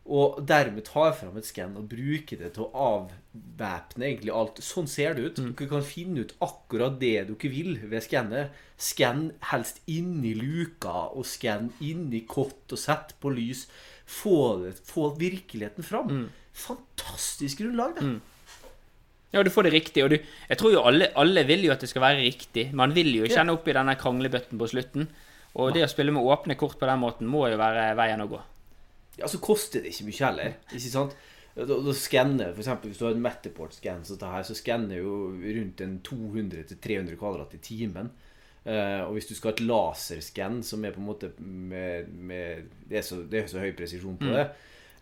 og 0.05 0.37
dermed 0.45 0.85
tar 0.85 1.15
fram 1.17 1.39
et 1.41 1.47
skann 1.49 1.79
og 1.81 1.87
bruker 1.89 2.37
det 2.37 2.51
til 2.55 2.67
å 2.67 2.83
avvæpne 3.01 4.05
egentlig 4.05 4.35
alt 4.37 4.61
Sånn 4.61 4.89
ser 4.91 5.17
det 5.17 5.31
ut. 5.31 5.41
Dere 5.41 5.69
kan 5.71 5.87
finne 5.87 6.27
ut 6.27 6.35
akkurat 6.45 6.99
det 7.01 7.15
dere 7.31 7.51
vil 7.55 7.79
ved 7.81 8.05
skannet. 8.05 8.53
Skann 8.77 9.31
helst 9.49 9.81
inni 9.89 10.35
luka, 10.37 11.09
og 11.17 11.25
skann 11.29 11.73
inni 11.81 12.21
kott, 12.29 12.67
og 12.69 12.81
sett 12.81 13.17
på 13.23 13.33
lys. 13.33 13.65
Få, 14.05 14.37
det, 14.67 14.77
få 14.85 15.09
virkeligheten 15.17 15.87
fram. 15.87 16.27
Fantastisk 16.53 17.65
grunnlag, 17.65 17.97
det. 17.97 18.05
Ja, 19.35 19.43
du 19.43 19.51
får 19.51 19.67
det 19.67 19.75
riktig, 19.75 20.05
og 20.05 20.13
du, 20.15 20.17
jeg 20.23 20.61
tror 20.61 20.73
jo 20.73 20.83
alle, 20.87 21.11
alle 21.19 21.43
vil 21.49 21.67
jo 21.67 21.75
at 21.75 21.83
det 21.83 21.91
skal 21.91 22.05
være 22.05 22.23
riktig. 22.23 22.69
Man 22.77 22.95
vil 22.95 23.11
jo 23.17 23.27
ikke 23.27 23.43
ende 23.43 23.57
opp 23.57 23.67
i 23.69 23.75
denne 23.75 23.97
kranglebøtten 23.99 24.61
på 24.61 24.71
slutten. 24.71 25.09
Og 25.59 25.75
det 25.75 25.85
å 25.87 25.91
spille 25.91 26.15
med 26.15 26.27
åpne 26.27 26.57
kort 26.59 26.79
på 26.81 26.89
den 26.89 27.03
måten 27.03 27.31
må 27.31 27.47
jo 27.51 27.59
være 27.59 27.93
veien 27.99 28.23
å 28.23 28.31
gå. 28.31 28.41
Ja, 29.21 29.29
så 29.31 29.39
koster 29.43 29.85
det 29.85 29.93
ikke 29.95 30.09
mye 30.09 30.27
heller. 30.27 30.57
Ikke 30.73 30.91
sant? 30.91 31.15
Da, 31.55 31.77
da 31.87 31.93
skanner, 31.95 32.51
eksempel, 32.59 32.91
Hvis 32.91 32.99
du 32.99 33.05
har 33.07 33.15
en 33.15 33.23
Matterport-skann, 33.23 34.03
så, 34.07 34.57
skanner 34.59 34.99
jo 34.99 35.31
rundt 35.31 35.83
en 35.85 36.01
200-300 36.03 37.19
kvadrat 37.21 37.55
i 37.55 37.63
timen. 37.63 38.11
Uh, 38.65 39.05
og 39.05 39.19
hvis 39.19 39.29
du 39.29 39.35
skal 39.37 39.53
ha 39.53 39.55
et 39.59 39.67
laserskann 39.69 40.63
som 40.65 40.85
er 40.87 40.95
på 40.95 41.03
en 41.03 41.07
måte 41.11 41.29
med, 41.39 42.09
med 42.09 42.71
det, 42.89 43.03
er 43.03 43.05
så, 43.05 43.21
det 43.29 43.43
er 43.43 43.51
så 43.53 43.61
høy 43.61 43.75
presisjon 43.77 44.17
på 44.17 44.31
det, 44.33 44.47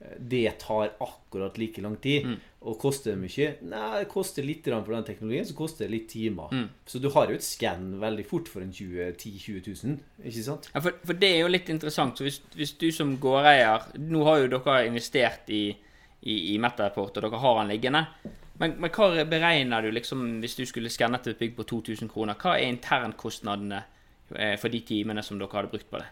eh, 0.02 0.16
det 0.18 0.56
tar 0.64 0.96
akkurat 0.98 1.60
like 1.62 1.84
lang 1.84 1.94
tid. 2.02 2.26
Og 2.62 2.76
koster 2.78 3.16
det 3.16 3.18
mye? 3.18 3.46
Nei, 3.66 3.86
det 3.98 4.08
koster 4.12 4.46
litt 4.46 4.68
for 4.68 4.94
den 4.94 5.06
teknologien, 5.06 5.46
så 5.48 5.56
koster 5.58 5.86
det 5.86 5.94
litt 5.96 6.04
timer. 6.12 6.52
Så 6.86 7.00
du 7.02 7.08
har 7.10 7.30
jo 7.30 7.38
et 7.38 7.46
skann 7.46 7.96
veldig 8.02 8.26
fort 8.28 8.50
for 8.50 8.62
en 8.62 8.70
20 8.70 9.16
10 9.18 9.32
000-20 9.42 9.88
000, 9.88 9.96
ikke 10.30 10.44
sant? 10.46 10.68
Ja, 10.70 10.82
for, 10.84 11.00
for 11.02 11.18
det 11.18 11.32
er 11.32 11.42
jo 11.42 11.50
litt 11.50 11.72
interessant. 11.74 12.18
Så 12.18 12.28
hvis, 12.28 12.38
hvis 12.54 12.76
du 12.78 12.86
som 12.94 13.16
gårdeier 13.22 13.88
Nå 13.98 14.22
har 14.28 14.44
jo 14.44 14.52
dere 14.54 14.76
investert 14.86 15.50
i, 15.50 15.64
i, 16.22 16.36
i 16.54 16.58
Metaport, 16.62 17.18
og 17.18 17.26
dere 17.26 17.42
har 17.42 17.58
den 17.60 17.74
liggende. 17.74 18.06
Men, 18.62 18.76
men 18.78 18.94
hva 18.94 19.24
beregner 19.26 19.82
du 19.82 19.90
liksom 19.90 20.26
hvis 20.42 20.54
du 20.60 20.64
skulle 20.68 20.92
skannet 20.92 21.26
et 21.32 21.40
bygg 21.40 21.56
på 21.58 21.66
2000 21.66 22.10
kroner? 22.12 22.38
Hva 22.38 22.54
er 22.60 22.70
internkostnadene 22.70 23.82
eh, 24.36 24.54
for 24.60 24.70
de 24.70 24.84
timene 24.86 25.24
som 25.26 25.40
dere 25.40 25.58
hadde 25.58 25.72
brukt 25.72 25.90
på 25.90 25.98
det? 25.98 26.10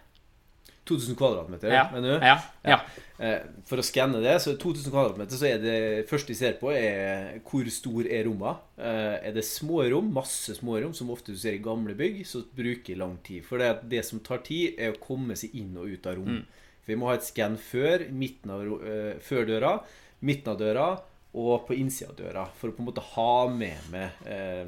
2000 0.90 1.16
kvadratmeter, 1.18 1.70
Ja. 1.72 1.86
mener 1.94 2.18
du? 2.18 2.26
Ja. 2.26 2.36
ja. 2.66 2.78
Eh, 3.20 3.40
For 3.68 3.78
å 3.80 3.84
skanne 3.86 4.20
det, 4.24 4.34
så 4.42 4.56
2000 4.58 4.90
kvadratmeter, 4.92 5.38
så 5.40 5.46
er 5.48 5.58
det 5.62 6.08
første 6.10 6.32
de 6.32 6.38
ser 6.38 6.54
på, 6.60 6.70
er 6.74 7.38
hvor 7.46 7.68
stor 7.70 8.06
er 8.10 8.24
rommene. 8.28 8.56
Eh, 8.78 9.28
Er 9.28 9.32
det 9.36 9.44
små 9.46 9.82
rom, 9.92 10.08
masse 10.12 10.54
små 10.58 10.78
rom, 10.82 10.94
som 10.96 11.10
ofte 11.14 11.32
du 11.32 11.38
ser 11.38 11.54
i 11.56 11.62
gamle 11.62 11.94
bygg, 11.94 12.22
så 12.26 12.42
bruker 12.56 12.96
lang 13.00 13.18
tid. 13.22 13.44
For 13.44 13.58
det, 13.62 13.88
det 13.88 14.04
som 14.08 14.20
tar 14.20 14.42
tid, 14.46 14.74
er 14.78 14.92
å 14.94 15.00
komme 15.00 15.36
seg 15.36 15.54
inn 15.54 15.76
og 15.76 15.86
ut 15.92 16.06
av 16.10 16.16
rom. 16.20 16.42
For 16.80 16.92
vi 16.94 16.96
må 16.96 17.06
ha 17.10 17.14
et 17.18 17.26
skann 17.28 17.58
før, 17.60 18.06
av, 18.08 18.66
eh, 18.84 19.18
før 19.20 19.46
døra, 19.46 19.74
midten 20.22 20.52
av 20.52 20.58
døra 20.58 20.88
og 21.34 21.66
på 21.68 21.76
innsida 21.78 22.10
av 22.10 22.16
døra. 22.16 22.46
For 22.58 22.70
å 22.70 22.74
på 22.74 22.80
en 22.82 22.88
måte 22.88 23.04
ha 23.14 23.46
med 23.48 23.76
med 23.92 24.10
eh, 24.26 24.64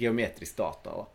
geometrisk 0.00 0.56
data. 0.56 0.90
Da. 0.90 1.06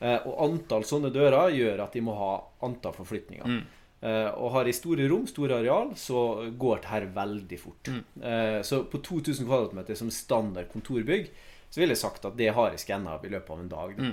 Eh, 0.00 0.26
og 0.30 0.38
antall 0.46 0.86
sånne 0.88 1.10
dører 1.12 1.50
gjør 1.52 1.82
at 1.84 1.92
de 1.92 2.00
må 2.06 2.14
ha 2.16 2.30
antall 2.64 2.94
forflytninger. 2.96 3.44
Eh, 3.58 3.62
og 4.02 4.50
har 4.54 4.68
i 4.68 4.72
store 4.72 5.06
rom, 5.10 5.26
store 5.28 5.58
areal, 5.60 5.90
så 6.00 6.50
går 6.58 6.80
det 6.82 6.88
her 6.88 7.06
veldig 7.14 7.58
fort. 7.60 7.90
Eh, 8.22 8.62
så 8.64 8.82
på 8.88 9.00
2000 9.04 9.44
kvadratmeter 9.46 9.94
som 9.98 10.10
standard 10.10 10.70
kontorbygg, 10.72 11.28
så 11.70 11.80
ville 11.82 11.92
jeg 11.94 12.00
sagt 12.02 12.24
at 12.24 12.36
det 12.38 12.48
har 12.56 12.70
jeg 12.72 12.80
skanna 12.80 13.18
i 13.22 13.28
løpet 13.28 13.50
av 13.50 13.60
en 13.60 13.68
dag. 13.68 13.92
Da. 13.98 14.12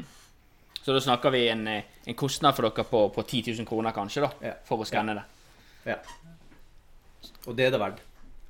Så 0.83 0.93
da 0.95 0.99
snakker 1.03 1.31
vi 1.33 1.45
en, 1.51 1.65
eh, 1.67 1.83
en 2.05 2.15
kostnad 2.19 2.55
for 2.55 2.67
dere 2.67 2.83
på, 2.87 3.05
på 3.15 3.23
10 3.23 3.53
000 3.61 3.65
kroner, 3.67 3.91
kanskje, 3.95 4.21
da, 4.27 4.31
Ja. 4.49 4.53
for 4.67 4.77
å 4.83 4.85
skanne 4.87 5.15
det. 5.15 5.23
Ja. 5.93 5.97
Og 7.47 7.55
det 7.55 7.65
er 7.67 7.71
det 7.71 7.79
verdt. 7.79 8.03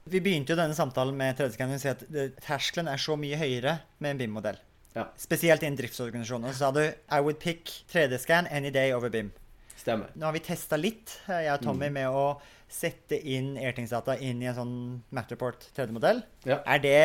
Vi 0.07 0.19
begynte 0.23 0.53
jo 0.53 0.59
denne 0.59 0.73
samtalen 0.77 1.15
med 1.19 1.35
3D-skanning 1.37 1.75
og 1.75 1.81
si 1.83 1.89
at 1.91 2.03
terskelen 2.45 2.87
er 2.87 2.97
så 3.01 3.17
mye 3.19 3.35
høyere 3.37 3.79
med 3.99 4.11
en 4.15 4.17
BIM-modell. 4.21 4.57
Ja, 4.95 5.03
Spesielt 5.19 5.61
i 5.63 5.67
en 5.67 5.75
driftsorganisasjon. 5.77 6.45
Og 6.47 6.53
så 6.55 6.57
sa 6.57 6.71
du 6.71 6.79
I 6.81 7.19
would 7.21 7.39
pick 7.39 7.69
3D-scan 7.91 8.47
any 8.49 8.71
day 8.71 8.93
over 8.93 9.09
BIM. 9.09 9.31
Stemmer. 9.79 10.09
Nå 10.17 10.25
har 10.27 10.35
vi 10.35 10.41
testa 10.45 10.77
litt, 10.79 11.19
eh, 11.27 11.43
jeg 11.47 11.53
og 11.57 11.65
Tommy, 11.65 11.89
med 11.93 12.07
å 12.09 12.27
sette 12.67 13.15
inn 13.23 13.53
Airthings-data 13.55 14.17
inn 14.19 14.41
i 14.43 14.47
en 14.49 14.55
sånn 14.57 14.73
Matterport 15.15 15.69
3D-modell. 15.77 16.19
Ja. 16.49 16.57
Er 16.67 16.81
det, 16.83 16.97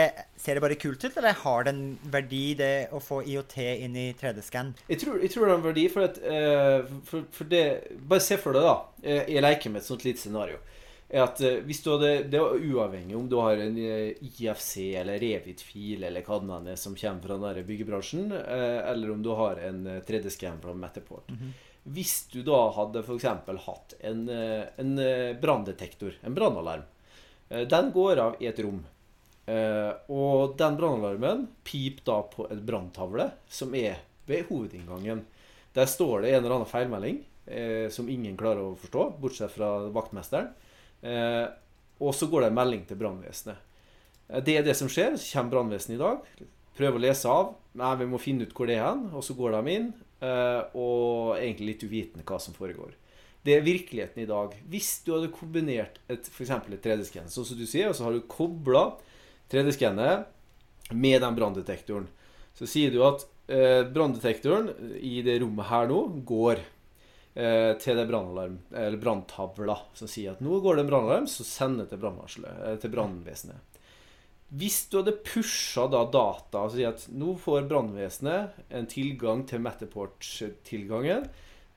Ser 0.42 0.58
det 0.58 0.62
bare 0.64 0.74
kult 0.74 1.04
ut, 1.04 1.16
eller 1.16 1.36
har 1.44 1.64
det 1.68 1.74
en 1.76 1.84
verdi 2.10 2.54
det 2.58 2.88
å 2.90 2.98
få 2.98 3.20
IOT 3.22 3.56
inn 3.84 3.94
i 3.96 4.08
3D-scan? 4.18 4.74
Jeg 4.88 4.98
tror, 5.04 5.20
jeg 5.22 5.30
tror 5.30 5.46
det 5.46 5.52
har 5.54 5.60
en 5.60 5.68
verdi, 5.68 5.86
for 5.92 6.08
at 6.08 6.18
eh, 6.18 6.90
for, 7.06 7.28
for 7.30 7.44
det 7.52 7.64
Bare 8.10 8.20
se 8.24 8.36
for 8.42 8.58
deg, 8.58 8.66
da. 8.66 8.76
eh, 9.06 9.24
Jeg 9.36 9.42
leker 9.46 9.70
med 9.70 9.84
et 9.84 9.86
sånt 9.92 10.04
lite 10.08 10.24
scenario. 10.24 10.58
At 11.12 11.36
hvis 11.66 11.82
du 11.84 11.90
hadde 11.92 12.24
Det 12.32 12.38
er 12.40 12.62
uavhengig 12.72 13.12
om 13.18 13.26
du 13.28 13.34
har 13.36 13.58
en 13.60 13.74
IFC 13.76 14.94
eller 14.96 15.18
Revit-fil 15.20 16.06
eller 16.08 16.24
hva 16.24 16.38
det 16.64 16.72
er 16.72 16.78
som 16.80 16.94
kommer 16.96 17.20
fra 17.20 17.36
den 17.36 17.66
byggebransjen, 17.68 18.32
eller 18.32 19.12
om 19.12 19.20
du 19.22 19.28
har 19.36 19.60
en 19.60 19.86
eh, 19.86 20.00
3D-scan 20.08 20.58
fra 20.62 20.72
Matterport. 20.72 21.28
Hvis 21.82 22.28
du 22.30 22.42
da 22.46 22.68
hadde 22.76 23.02
f.eks. 23.02 23.24
hatt 23.66 23.94
en, 24.06 24.28
eh, 24.28 24.68
en 24.78 24.98
eh, 25.02 25.34
branndetektor, 25.36 26.14
en 26.22 26.34
brannalarm, 26.34 26.84
eh, 27.48 27.66
den 27.66 27.90
går 27.92 28.20
av 28.22 28.36
i 28.42 28.46
et 28.46 28.58
rom. 28.62 28.84
Og 29.42 30.52
den 30.56 30.76
brannalarmen 30.78 31.48
piper 31.66 32.04
da 32.06 32.20
på 32.30 32.44
en 32.46 32.60
branntavle 32.62 33.24
som 33.50 33.74
er 33.74 33.98
ved 34.28 34.46
hovedinngangen. 34.46 35.24
Der 35.74 35.88
står 35.90 36.22
det 36.22 36.30
en 36.30 36.44
eller 36.44 36.54
annen 36.54 36.70
feilmelding 36.70 37.18
som 37.90 38.06
ingen 38.08 38.36
klarer 38.38 38.62
å 38.62 38.76
forstå, 38.78 39.08
bortsett 39.18 39.50
fra 39.50 39.72
vaktmesteren. 39.92 40.52
Og 41.98 42.14
så 42.14 42.30
går 42.30 42.46
det 42.46 42.52
en 42.52 42.58
melding 42.60 42.86
til 42.86 43.00
brannvesenet. 43.02 43.58
Det 44.46 44.56
er 44.60 44.62
det 44.62 44.78
som 44.78 44.88
skjer. 44.88 45.18
Så 45.18 45.34
kommer 45.34 45.56
brannvesenet 45.56 45.98
i 45.98 46.02
dag, 46.04 46.22
prøver 46.78 46.98
å 46.98 47.04
lese 47.04 47.30
av. 47.30 47.54
Nei, 47.78 47.92
vi 48.00 48.08
må 48.08 48.20
finne 48.20 48.46
ut 48.46 48.54
hvor 48.56 48.68
det 48.68 48.78
er 48.78 48.86
hen. 48.86 49.06
Og 49.16 49.24
så 49.26 49.36
går 49.38 49.56
de 49.58 49.76
inn, 49.76 49.92
eh, 50.24 50.60
og 50.78 51.38
egentlig 51.38 51.72
litt 51.72 51.86
uvitende 51.86 52.26
hva 52.28 52.40
som 52.42 52.56
foregår. 52.56 52.94
Det 53.42 53.56
er 53.56 53.64
virkeligheten 53.66 54.22
i 54.22 54.28
dag. 54.28 54.54
Hvis 54.70 55.00
du 55.06 55.14
hadde 55.16 55.32
kombinert 55.34 55.98
et, 56.12 56.28
eksempel 56.30 56.76
et 56.76 56.84
3D-skann, 56.84 57.30
sånn 57.32 57.48
som 57.48 57.58
du 57.58 57.66
sier, 57.66 57.90
og 57.90 57.98
så 57.98 58.06
har 58.06 58.14
du 58.14 58.22
kobla 58.30 58.84
3D-skannet 59.50 60.92
med 60.94 61.22
den 61.24 61.38
branndetektoren, 61.38 62.06
så 62.54 62.68
sier 62.68 62.92
du 62.94 63.00
at 63.06 63.24
eh, 63.50 63.82
branndetektoren 63.88 64.70
i 65.00 65.18
det 65.26 65.40
rommet 65.42 65.70
her 65.72 65.90
nå 65.90 65.98
går 66.28 66.60
eh, 67.34 67.72
til 67.82 67.98
det 67.98 68.06
brannalarm, 68.06 68.60
eller 68.70 69.00
branntavla, 69.02 69.78
som 69.98 70.10
sier 70.10 70.36
at 70.36 70.44
nå 70.44 70.60
går 70.62 70.78
det 70.78 70.86
en 70.86 70.92
brannalarm, 70.92 71.28
så 71.30 71.46
sender 71.46 71.90
til 71.90 72.02
brannvarselet, 72.02 72.62
eh, 72.68 72.78
til 72.82 72.94
brannvesenet. 72.94 73.71
Hvis 74.52 74.82
du 74.92 74.98
hadde 74.98 75.14
pusha 75.24 75.86
da 75.88 76.02
data 76.12 76.66
og 76.66 76.74
si 76.74 76.84
at 76.84 77.06
nå 77.16 77.32
får 77.40 77.64
brannvesenet 77.70 78.58
en 78.76 78.88
tilgang 78.90 79.46
til 79.48 79.62
Matterport-tilgangen, 79.64 81.24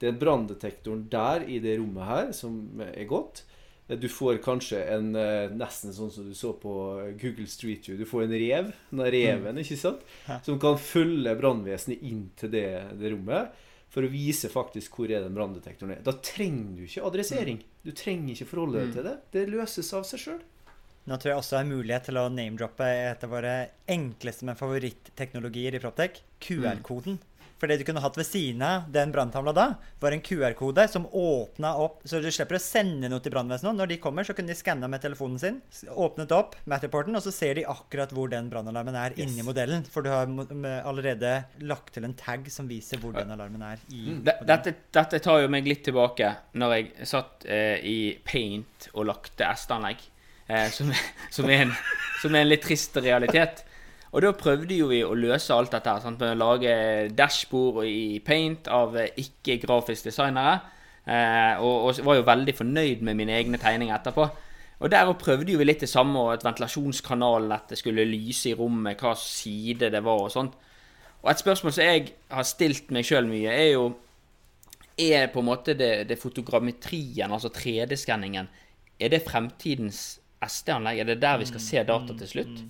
det 0.01 0.09
er 0.09 0.17
branndetektoren 0.19 1.05
der 1.11 1.45
i 1.47 1.61
det 1.63 1.77
rommet 1.79 2.09
her 2.09 2.33
som 2.35 2.81
er 2.83 3.05
godt. 3.07 3.45
Du 3.85 4.07
får 4.09 4.41
kanskje 4.43 4.79
en 4.95 5.11
eh, 5.19 5.51
nesten 5.53 5.93
sånn 5.93 6.09
som 6.11 6.25
du 6.25 6.33
så 6.35 6.55
på 6.57 6.73
Google 7.21 7.45
Street 7.47 7.85
View. 7.85 7.99
Du 7.99 8.07
får 8.09 8.25
en 8.25 8.33
rev, 8.33 8.71
den 8.89 9.03
reven, 9.13 9.61
ikke 9.61 9.77
sant? 9.77 10.01
Som 10.43 10.57
kan 10.59 10.79
følge 10.81 11.35
brannvesenet 11.37 12.01
inn 12.03 12.25
til 12.39 12.51
det, 12.55 12.67
det 12.97 13.13
rommet. 13.13 13.53
For 13.93 14.03
å 14.03 14.11
vise 14.11 14.49
faktisk 14.51 14.97
hvor 14.97 15.13
er 15.13 15.21
den 15.23 15.37
branndetektoren 15.37 15.93
er. 15.95 16.01
Da 16.03 16.15
trenger 16.17 16.73
du 16.75 16.83
ikke 16.87 17.05
adressering. 17.07 17.61
Du 17.85 17.93
trenger 17.95 18.33
ikke 18.33 18.49
forholde 18.49 18.81
deg 18.81 18.97
til 18.97 19.07
det. 19.07 19.15
Det 19.31 19.45
løses 19.53 19.93
av 19.95 20.03
seg 20.09 20.23
sjøl. 20.25 20.41
Nå 21.05 21.19
tror 21.21 21.35
jeg 21.35 21.41
også 21.41 21.59
er 21.59 21.69
mulighet 21.69 22.07
til 22.09 22.17
å 22.17 22.25
name-droppe 22.33 22.87
et 23.11 23.23
av 23.25 23.29
våre 23.29 23.53
enkleste, 23.93 24.47
men 24.47 24.57
favoritteknologier 24.57 25.77
i 25.77 25.81
Proptech. 25.83 26.23
QR-koden. 26.41 27.19
For 27.55 27.71
det 27.71 27.77
du 27.79 27.85
kunne 27.87 28.01
hatt 28.03 28.17
ved 28.19 28.27
siden 28.27 28.63
av 28.65 28.87
den 28.91 29.13
branntavla 29.15 29.53
da, 29.55 29.65
var 30.01 30.11
en 30.11 30.23
QR-kode 30.23 30.87
som 30.91 31.05
åpna 31.07 31.71
opp 31.79 32.01
Så 32.03 32.19
du 32.21 32.27
slipper 32.33 32.57
å 32.57 32.61
sende 32.61 33.07
noe 33.09 33.23
til 33.23 33.31
brannvesenet. 33.31 33.77
Når 33.77 33.93
de 33.93 33.97
kommer, 34.03 34.27
så 34.27 34.35
kunne 34.35 34.51
de 34.51 34.57
skanna 34.59 34.89
med 34.91 35.03
telefonen 35.03 35.39
sin, 35.39 35.61
åpnet 35.89 36.33
opp 36.35 36.57
Matterporten, 36.69 37.15
og 37.15 37.23
så 37.23 37.31
ser 37.33 37.55
de 37.59 37.67
akkurat 37.69 38.11
hvor 38.15 38.29
den 38.31 38.49
brannalarmen 38.51 38.97
er 38.99 39.15
inni 39.21 39.45
modellen. 39.45 39.85
For 39.91 40.05
du 40.05 40.11
har 40.11 40.27
allerede 40.81 41.35
lagt 41.63 41.93
til 41.95 42.07
en 42.07 42.17
tag 42.19 42.49
som 42.51 42.67
viser 42.69 42.99
hvor 43.01 43.15
den 43.15 43.31
alarmen 43.33 43.63
er 43.65 43.85
i 43.93 44.17
Dette, 44.25 44.75
dette 44.93 45.21
tar 45.23 45.43
jo 45.43 45.51
meg 45.51 45.67
litt 45.69 45.85
tilbake 45.87 46.33
når 46.59 46.75
jeg 46.75 47.07
satt 47.07 47.47
eh, 47.47 47.79
i 47.85 47.97
Paint 48.25 48.89
og 48.93 49.07
lagde 49.13 49.47
SD-anlegg. 49.55 50.03
Eh, 50.47 50.69
som, 50.71 50.91
som, 51.35 51.49
er 51.49 51.65
en, 51.65 51.73
som 52.21 52.35
er 52.35 52.45
en 52.45 52.51
litt 52.51 52.65
trist 52.65 52.97
realitet. 53.01 53.63
Og 54.15 54.23
da 54.23 54.31
prøvde 54.37 54.77
jo 54.77 54.87
vi 54.91 55.01
å 55.03 55.15
løse 55.17 55.53
alt 55.55 55.73
dette. 55.75 55.97
Sant? 56.03 56.21
Med 56.21 56.37
å 56.37 56.39
lage 56.39 56.75
dashbord 57.17 57.83
i 57.89 58.21
Paint 58.25 58.69
av 58.71 58.95
ikke-grafisk 58.95 60.07
designere. 60.07 60.59
Eh, 61.05 61.61
og, 61.61 61.89
og 61.89 62.05
var 62.07 62.19
jo 62.19 62.27
veldig 62.29 62.55
fornøyd 62.57 63.03
med 63.05 63.19
mine 63.19 63.35
egne 63.35 63.59
tegninger 63.61 63.95
etterpå. 63.97 64.29
Og 64.79 64.91
der 64.91 65.07
også 65.07 65.21
prøvde 65.23 65.53
jo 65.53 65.59
vi 65.59 65.67
litt 65.67 65.83
det 65.83 65.89
samme, 65.89 66.19
og 66.19 66.33
at 66.33 66.45
ventilasjonskanalen 66.45 67.75
skulle 67.79 68.07
lyse 68.07 68.51
i 68.51 68.57
rommet, 68.57 68.99
hva 68.99 69.13
side 69.19 69.89
det 69.91 70.03
var 70.03 70.25
og 70.25 70.33
sånt. 70.33 70.57
Og 71.23 71.31
et 71.31 71.41
spørsmål 71.41 71.73
som 71.73 71.87
jeg 71.87 72.09
har 72.29 72.45
stilt 72.45 72.91
meg 72.93 73.07
sjøl 73.07 73.29
mye, 73.29 73.51
er 73.51 73.71
jo 73.73 73.85
er 74.99 75.27
på 75.31 75.41
en 75.41 75.47
måte 75.47 75.73
det, 75.75 76.07
det 76.07 76.19
fotogrammetrien, 76.19 77.31
altså 77.31 77.49
3D-skanningen, 77.51 78.47
er 78.99 79.11
det 79.11 79.25
fremtidens 79.25 80.19
SD-anlegg? 80.47 81.01
Er 81.03 81.09
det 81.11 81.19
der 81.23 81.39
vi 81.41 81.47
skal 81.49 81.63
se 81.63 81.83
data 81.87 82.15
til 82.19 82.31
slutt? 82.31 82.63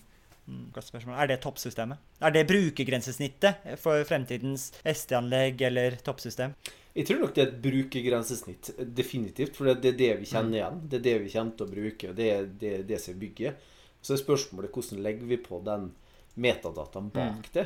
Mm, 0.45 0.65
Godt 0.73 0.87
spørsmål. 0.91 1.17
Er 1.17 1.29
det 1.31 1.39
toppsystemet? 1.41 2.01
Er 2.21 2.33
det 2.35 2.45
brukergrensesnittet 2.49 3.77
for 3.81 4.03
fremtidens 4.05 4.71
SD-anlegg 4.85 5.61
eller 5.69 5.97
toppsystem? 6.05 6.53
Jeg 6.95 7.07
tror 7.09 7.23
nok 7.25 7.33
det 7.35 7.43
er 7.43 7.49
et 7.49 7.61
brukergrensesnitt, 7.63 8.69
definitivt. 8.95 9.57
For 9.57 9.73
det 9.73 9.91
er 9.93 9.97
det 9.99 10.11
vi 10.21 10.29
kjenner 10.29 10.59
igjen. 10.59 10.83
Det 10.87 10.99
er 10.99 11.07
det 11.09 11.15
vi 11.25 11.31
kommer 11.33 11.57
til 11.57 11.65
å 11.65 11.73
bruke, 11.73 12.11
og 12.11 12.19
det 12.19 12.29
er 12.31 12.45
det, 12.61 12.75
det 12.87 12.99
som 13.03 13.15
er 13.15 13.23
bygget. 13.25 13.65
Så 14.05 14.13
er 14.15 14.21
spørsmålet 14.21 14.71
hvordan 14.71 15.01
legger 15.03 15.27
vi 15.33 15.41
på 15.41 15.59
den 15.65 15.89
metadataen 16.39 17.09
bak 17.15 17.49
det. 17.55 17.65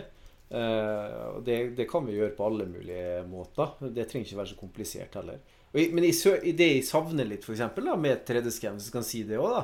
Eh, 0.50 1.20
og 1.36 1.44
det, 1.46 1.60
det 1.78 1.86
kan 1.90 2.08
vi 2.08 2.16
gjøre 2.16 2.34
på 2.38 2.48
alle 2.48 2.66
mulige 2.70 3.22
måter. 3.30 3.76
Det 3.92 4.08
trenger 4.10 4.30
ikke 4.32 4.40
være 4.40 4.54
så 4.54 4.60
komplisert 4.64 5.20
heller. 5.20 5.44
Men 5.74 6.08
i 6.08 6.56
det 6.58 6.72
jeg 6.72 6.88
savner 6.88 7.28
litt, 7.30 7.46
eksempel, 7.46 7.92
med 8.02 8.24
3D-scan, 8.26 8.80
hvis 8.80 8.90
jeg 8.90 8.96
kan 8.96 9.06
si 9.06 9.22
det 9.30 9.38
òg, 9.38 9.60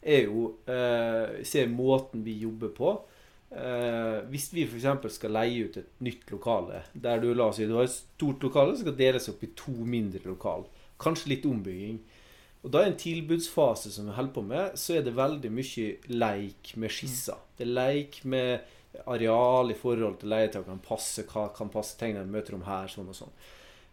er 0.00 0.26
jo 0.26 0.46
eh, 0.66 1.40
Se 1.44 1.66
måten 1.68 2.24
vi 2.24 2.38
jobber 2.40 2.72
på. 2.76 2.92
Eh, 3.50 4.20
hvis 4.30 4.50
vi 4.54 4.64
f.eks. 4.64 5.10
skal 5.16 5.34
leie 5.34 5.66
ut 5.66 5.76
et 5.80 5.90
nytt 6.06 6.30
lokale, 6.30 6.84
der 6.94 7.20
du 7.20 7.32
la 7.34 7.50
oss 7.50 7.58
si 7.58 7.66
du 7.66 7.74
har 7.76 7.88
et 7.88 7.94
stort 7.94 8.42
lokale 8.46 8.76
som 8.76 8.86
skal 8.86 8.98
deles 9.00 9.28
opp 9.32 9.42
i 9.42 9.52
to 9.58 9.74
mindre 9.82 10.22
lokal, 10.24 10.68
kanskje 11.02 11.32
litt 11.34 11.48
ombygging, 11.50 11.98
og 12.60 12.74
da 12.74 12.84
i 12.84 12.90
en 12.90 12.98
tilbudsfase 13.00 13.90
som 13.90 14.10
vi 14.10 14.14
holder 14.14 14.34
på 14.36 14.44
med, 14.44 14.76
så 14.78 14.98
er 14.98 15.06
det 15.06 15.16
veldig 15.16 15.50
mye 15.56 15.86
leik 16.12 16.74
med 16.76 16.92
skisser. 16.92 17.38
Det 17.56 17.64
er 17.64 17.72
leik 17.72 18.20
med 18.28 19.00
areal 19.08 19.72
i 19.72 19.78
forhold 19.78 20.18
til 20.20 20.32
leietakerne. 20.34 20.82
Passe, 20.84 21.24
hva 21.30 21.48
kan 21.56 21.72
passe 21.72 21.96
tegner 21.98 22.28
møterom 22.28 22.66
her, 22.68 22.90
sånn 22.92 23.08
og 23.10 23.16
sånn. 23.16 23.32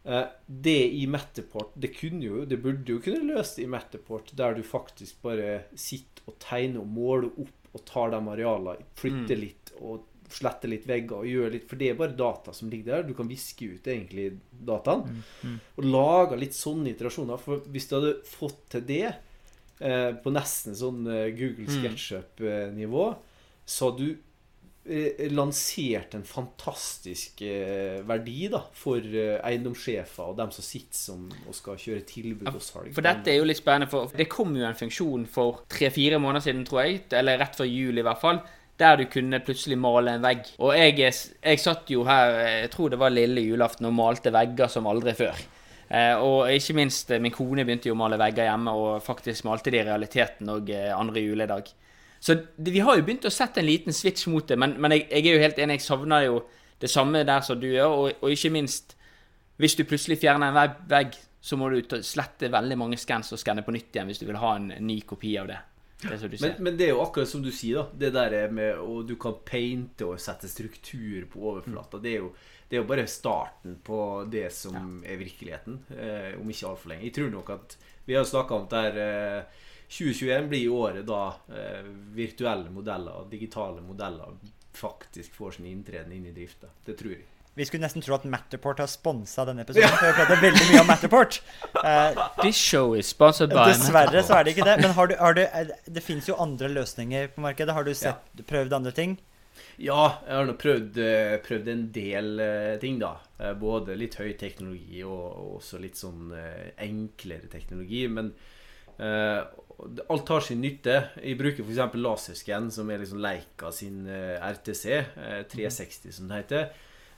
Eh, 0.07 0.25
Det 0.47 0.77
i 1.01 1.05
Matterport 1.11 1.73
det, 1.75 1.89
kunne 1.97 2.23
jo, 2.23 2.45
det 2.47 2.61
burde 2.63 2.93
jo 2.95 2.99
kunne 3.03 3.27
løst 3.35 3.59
i 3.59 3.65
Matterport, 3.67 4.31
der 4.39 4.53
du 4.55 4.63
faktisk 4.63 5.21
bare 5.25 5.65
sitter 5.75 6.23
og 6.27 6.37
tegner 6.39 6.79
og 6.83 6.87
måler 6.87 7.31
opp 7.43 7.73
og 7.75 7.83
tar 7.85 8.13
de 8.13 8.21
arealene, 8.31 8.85
flytter 8.95 9.35
litt 9.37 9.73
og 9.81 10.05
sletter 10.31 10.67
litt 10.71 10.87
vegger 10.87 11.21
og 11.21 11.27
gjør 11.29 11.51
litt 11.53 11.67
For 11.69 11.79
det 11.79 11.89
er 11.91 11.99
bare 11.99 12.15
data 12.19 12.51
som 12.51 12.69
ligger 12.71 12.97
der. 12.97 13.03
Du 13.07 13.13
kan 13.15 13.29
viske 13.29 13.67
ut 13.77 13.85
egentlig 13.87 14.39
dataen. 14.51 15.21
Og 15.77 15.85
lage 15.85 16.39
litt 16.39 16.55
sånne 16.57 16.91
iterasjoner. 16.91 17.37
For 17.39 17.61
hvis 17.71 17.87
du 17.87 17.95
hadde 17.95 18.13
fått 18.27 18.63
til 18.73 18.83
det 18.89 19.05
eh, 19.79 20.11
på 20.23 20.33
nesten 20.35 20.75
sånn 20.75 21.05
eh, 21.07 21.29
Google 21.37 21.67
SketchUp-nivå, 21.71 23.05
så 23.67 23.91
hadde 23.91 24.03
du 24.09 24.17
eh, 24.89 25.27
lansert 25.33 26.15
en 26.17 26.25
fantastisk 26.27 27.41
eh, 27.45 27.99
verdi 28.07 28.47
da, 28.53 28.61
for 28.73 29.03
eh, 29.03 29.37
eiendomssjefer 29.45 30.31
og 30.31 30.37
dem 30.39 30.53
som 30.55 30.65
sitter 30.65 30.99
som, 30.99 31.25
og 31.47 31.57
skal 31.57 31.79
kjøre 31.81 32.05
tilbud 32.07 32.51
og 32.51 32.61
salg. 32.63 32.93
For 32.95 33.05
dette 33.05 33.33
er 33.33 33.39
jo 33.41 33.47
litt 33.47 33.61
spennende, 33.61 33.89
for 33.91 34.13
det 34.15 34.29
kom 34.31 34.55
jo 34.57 34.67
en 34.67 34.79
funksjon 34.79 35.27
for 35.31 35.63
tre-fire 35.71 36.21
måneder 36.23 36.47
siden, 36.47 36.63
tror 36.67 36.85
jeg, 36.85 37.03
eller 37.19 37.41
rett 37.43 37.59
før 37.59 37.69
jul 37.69 37.99
i 37.99 38.07
hvert 38.07 38.23
fall, 38.23 38.41
der 38.77 38.99
du 38.99 39.07
kunne 39.09 39.41
plutselig 39.41 39.77
male 39.81 40.17
en 40.17 40.25
vegg. 40.25 40.51
Og 40.61 40.73
jeg, 40.77 40.97
jeg 41.07 41.61
satt 41.61 41.89
jo 41.91 42.03
her, 42.07 42.33
jeg 42.63 42.73
tror 42.73 42.93
det 42.93 43.01
var 43.01 43.13
lille 43.13 43.43
julaften, 43.45 43.89
og 43.89 43.95
malte 43.97 44.33
vegger 44.33 44.69
som 44.71 44.89
aldri 44.89 45.15
før. 45.17 45.47
Eh, 45.87 46.19
og 46.19 46.51
ikke 46.51 46.75
minst 46.75 47.13
min 47.23 47.31
kone 47.31 47.63
begynte 47.63 47.87
jo 47.87 47.95
å 47.95 47.99
male 47.99 48.19
vegger 48.19 48.49
hjemme, 48.49 48.73
og 48.75 49.03
faktisk 49.05 49.47
malte 49.47 49.71
de 49.73 49.81
i 49.81 49.87
realiteten 49.87 50.51
òg 50.51 50.71
eh, 50.75 50.91
andre 50.93 51.23
juledag. 51.23 51.71
Så 52.19 52.35
det, 52.57 52.73
vi 52.73 52.83
har 52.83 52.97
jo 52.97 53.05
begynt 53.05 53.25
å 53.27 53.33
sette 53.33 53.61
en 53.61 53.69
liten 53.69 53.93
switch 53.93 54.27
mot 54.31 54.47
det, 54.47 54.57
men, 54.59 54.75
men 54.81 54.95
jeg, 54.95 55.07
jeg 55.11 55.25
er 55.25 55.37
jo 55.37 55.45
helt 55.45 55.59
enig, 55.63 55.79
jeg 55.79 55.87
savner 55.87 56.27
jo 56.27 56.41
det 56.81 56.89
samme 56.89 57.23
der 57.25 57.41
som 57.45 57.59
du 57.59 57.67
gjør, 57.69 57.93
og, 57.93 58.19
og 58.21 58.33
ikke 58.33 58.53
minst 58.53 58.97
hvis 59.57 59.77
du 59.77 59.87
plutselig 59.89 60.19
fjerner 60.21 60.53
en 60.53 60.75
vegg, 60.89 61.15
så 61.41 61.57
må 61.57 61.69
du 61.71 61.79
slette 62.05 62.51
veldig 62.53 62.77
mange 62.77 62.99
scans 63.01 63.31
og 63.33 63.41
skanne 63.41 63.63
på 63.65 63.73
nytt 63.73 63.95
igjen 63.95 64.09
hvis 64.09 64.21
du 64.21 64.27
vil 64.29 64.39
ha 64.41 64.53
en 64.57 64.69
ny 64.85 64.99
kopi 65.07 65.33
av 65.41 65.49
det. 65.49 65.57
Det 65.97 66.09
Men, 66.21 66.37
ser. 66.37 66.59
men 66.61 66.75
det 66.77 66.85
er 66.85 66.91
jo 66.91 67.01
akkurat 67.01 67.29
som 67.29 67.41
du 67.41 67.49
sier, 67.49 67.79
da. 67.79 67.97
Det 68.05 68.11
der 68.13 68.33
er 68.43 68.51
med 68.53 68.77
Og 68.77 69.07
du 69.09 69.15
kan 69.17 69.39
painte 69.45 70.05
og 70.05 70.19
sette 70.21 70.45
struktur 70.45 71.25
på 71.31 71.41
overflata. 71.41 71.97
Det, 71.97 72.11
er 72.11 72.21
jo, 72.21 72.27
det 72.69 72.77
er 72.77 72.83
jo 72.83 72.89
bare 72.91 73.07
starten 73.09 73.79
på 73.81 73.99
det 74.29 74.51
som 74.53 74.99
er 75.01 75.17
virkeligheten, 75.17 75.79
eh, 75.97 76.35
om 76.37 76.51
ikke 76.53 76.69
altfor 76.69 76.93
lenge. 76.93 77.07
Jeg 77.09 77.15
tror 77.17 77.31
nok 77.33 77.49
at 77.55 77.77
Vi 78.05 78.13
har 78.13 78.23
snakka 78.29 78.55
om 78.55 78.67
det 78.69 78.83
her 78.85 78.99
eh, 79.01 79.65
2021 79.87 80.49
blir 80.51 80.69
året 80.73 81.05
da 81.07 81.21
eh, 81.53 81.83
virtuelle 82.17 82.69
modeller 82.73 83.21
og 83.21 83.31
digitale 83.31 83.81
modeller 83.81 84.35
faktisk 84.77 85.33
får 85.33 85.57
sin 85.57 85.65
inntreden 85.71 86.11
inn 86.13 86.25
i 86.27 86.33
drifta. 86.35 86.67
Det 86.85 86.97
tror 86.99 87.15
jeg. 87.15 87.25
Vi 87.57 87.65
skulle 87.65 87.87
nesten 87.87 88.03
tro 88.05 88.13
at 88.13 88.25
Matterport 88.29 88.77
har 88.83 88.89
sponsa 88.91 89.41
denne 89.47 89.63
episoden, 89.65 89.89
for 89.97 90.05
vi 90.11 90.17
prater 90.19 90.41
veldig 90.43 90.65
mye 90.69 90.81
om 90.83 90.89
Matterport. 90.91 91.39
Eh, 91.81 92.19
This 92.43 92.59
show 92.59 92.91
is 92.93 93.07
sponsored 93.09 93.49
by 93.49 93.63
dessverre 93.71 94.21
så 94.27 94.35
er 94.37 94.45
det 94.45 94.53
ikke 94.53 94.67
det. 94.67 94.75
Men 94.83 94.93
har 94.93 95.09
du, 95.09 95.15
har 95.17 95.33
du, 95.33 95.41
eh, 95.47 95.71
det 95.89 96.03
fins 96.05 96.29
jo 96.29 96.35
andre 96.37 96.69
løsninger 96.69 97.31
på 97.33 97.41
markedet. 97.47 97.73
Har 97.73 97.87
du 97.87 97.95
sett, 97.97 98.29
prøvd 98.45 98.75
andre 98.77 98.93
ting? 98.93 99.17
Ja, 99.81 100.19
jeg 100.27 100.35
har 100.37 100.45
nå 100.45 100.53
prøvd, 100.61 100.99
eh, 101.01 101.33
prøvd 101.47 101.71
en 101.73 101.81
del 101.95 102.29
eh, 102.45 102.75
ting, 102.83 102.99
da. 103.01 103.15
Både 103.57 103.97
litt 103.97 104.19
høy 104.21 104.35
teknologi 104.37 105.01
og, 105.05 105.25
og 105.25 105.57
også 105.57 105.81
litt 105.81 105.97
sånn 105.97 106.29
enklere 106.77 107.49
teknologi. 107.49 108.03
Men 108.09 108.31
eh, 109.01 109.41
alt 110.09 110.29
har 110.33 110.41
sin 110.41 110.61
nytte. 110.63 110.95
Jeg 111.21 111.37
bruker 111.39 111.63
f.eks. 111.63 111.97
laserscan, 112.01 112.71
som 112.73 112.89
er 112.89 113.03
liksom 113.03 113.19
Leica 113.21 113.71
sin 113.71 114.07
eh, 114.09 114.37
RTC. 114.41 114.85
eh, 114.97 115.43
360, 115.51 116.11
som 116.17 116.27
det 116.31 116.41
heter. 116.43 116.69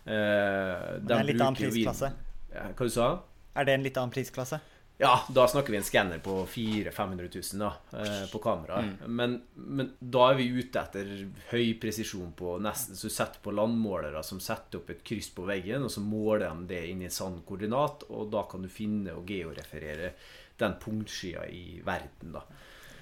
Eh, 0.05 0.97
Men 0.99 1.05
det 1.05 1.15
er 1.15 1.19
en 1.23 1.29
litt 1.31 1.41
annen 1.45 1.59
prisklasse. 1.59 2.11
Ja, 2.49 2.67
Hva 2.73 2.85
du 2.87 2.89
sa 2.93 3.07
Er 3.55 3.65
det 3.67 3.73
en 3.77 3.83
litt 3.85 3.97
annen 3.99 4.13
prisklasse? 4.13 4.59
Ja, 4.99 5.13
da 5.31 5.45
snakker 5.47 5.71
vi 5.71 5.77
en 5.79 5.85
skanner 5.87 6.19
på 6.19 6.33
400 6.43 6.91
000-500 6.91 7.53
000 7.55 7.61
da, 7.61 7.69
eh, 8.01 8.25
på 8.33 8.41
kamera. 8.43 8.81
Men, 9.07 9.37
men 9.55 9.93
da 10.01 10.25
er 10.33 10.35
vi 10.41 10.49
ute 10.57 10.81
etter 10.81 11.13
høy 11.53 11.69
presisjon 11.79 12.33
på 12.35 12.57
nesten 12.59 12.99
Så 12.99 13.07
du 13.07 13.13
setter 13.15 13.39
på 13.39 13.53
landmålere 13.55 14.19
som 14.27 14.41
setter 14.43 14.81
opp 14.81 14.91
et 14.91 15.05
kryss 15.07 15.29
på 15.31 15.45
veggen, 15.47 15.85
og 15.87 15.93
så 15.93 16.03
måler 16.03 16.49
de 16.49 16.67
det 16.73 16.81
inn 16.91 17.05
i 17.05 17.07
en 17.07 17.15
sann 17.15 17.39
koordinat, 17.47 18.03
og 18.11 18.27
da 18.33 18.43
kan 18.51 18.65
du 18.65 18.67
finne 18.67 19.15
og 19.15 19.23
georeferere 19.31 20.11
den 20.59 20.77
punktskia 20.81 21.45
i 21.49 21.81
verden, 21.85 22.33
da. 22.37 22.45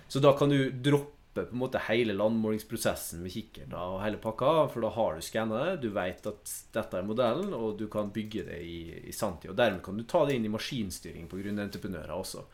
Så 0.08 0.22
da 0.24 0.32
kan 0.38 0.50
du 0.50 0.70
droppe 0.72 1.18
på 1.38 1.54
en 1.54 1.62
måte 1.62 1.82
hele 1.86 2.16
landmålingsprosessen 2.18 3.22
med 3.22 3.34
kikkert 3.34 3.74
og 3.78 4.00
hele 4.02 4.18
pakka, 4.22 4.54
for 4.72 4.82
da 4.82 4.90
har 4.96 5.18
du 5.18 5.26
skanna 5.26 5.60
det, 5.66 5.76
du 5.84 5.92
vet 5.94 6.26
at 6.32 6.54
dette 6.74 6.98
er 6.98 7.06
modellen, 7.06 7.54
og 7.54 7.78
du 7.78 7.86
kan 7.92 8.10
bygge 8.14 8.48
det 8.48 8.58
i, 8.66 8.80
i 9.12 9.14
sanntid. 9.14 9.52
Og 9.52 9.60
dermed 9.60 9.84
kan 9.86 10.00
du 10.00 10.06
ta 10.10 10.24
det 10.26 10.38
inn 10.38 10.48
i 10.48 10.54
maskinstyring 10.54 11.28
på 11.30 11.42
grunn 11.42 11.60
av 11.60 11.68
entreprenører 11.68 12.16
også. 12.16 12.46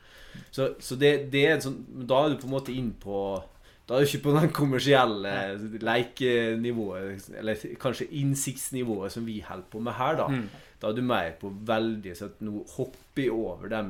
Så, 0.51 0.73
så 0.81 0.97
det, 0.99 1.29
det 1.29 1.43
er 1.45 1.59
sånn 1.61 1.75
Da 2.09 2.23
er 2.23 2.31
du 2.33 2.39
på 2.41 2.47
en 2.47 2.55
måte 2.55 2.73
inn 2.73 2.95
på 2.97 3.17
da 3.83 3.97
er 3.97 4.05
du 4.05 4.07
ikke 4.07 4.23
på 4.23 4.33
den 4.37 4.51
kommersielle 4.55 5.31
lekenivået, 5.83 7.25
eller 7.35 7.65
kanskje 7.81 8.07
innsiktsnivået 8.15 9.11
som 9.11 9.25
vi 9.27 9.41
holder 9.43 9.67
på 9.69 9.81
med 9.83 9.97
her, 9.97 10.15
da. 10.21 10.27
Da 10.79 10.89
er 10.89 10.95
du 10.95 11.03
mer 11.03 11.33
på 11.39 11.51
veldig 11.67 12.13
sånn 12.15 12.31
at 12.31 12.45
nå 12.47 12.61
hopper 12.77 13.25
jeg 13.25 13.35
over 13.35 13.67
de 13.73 13.81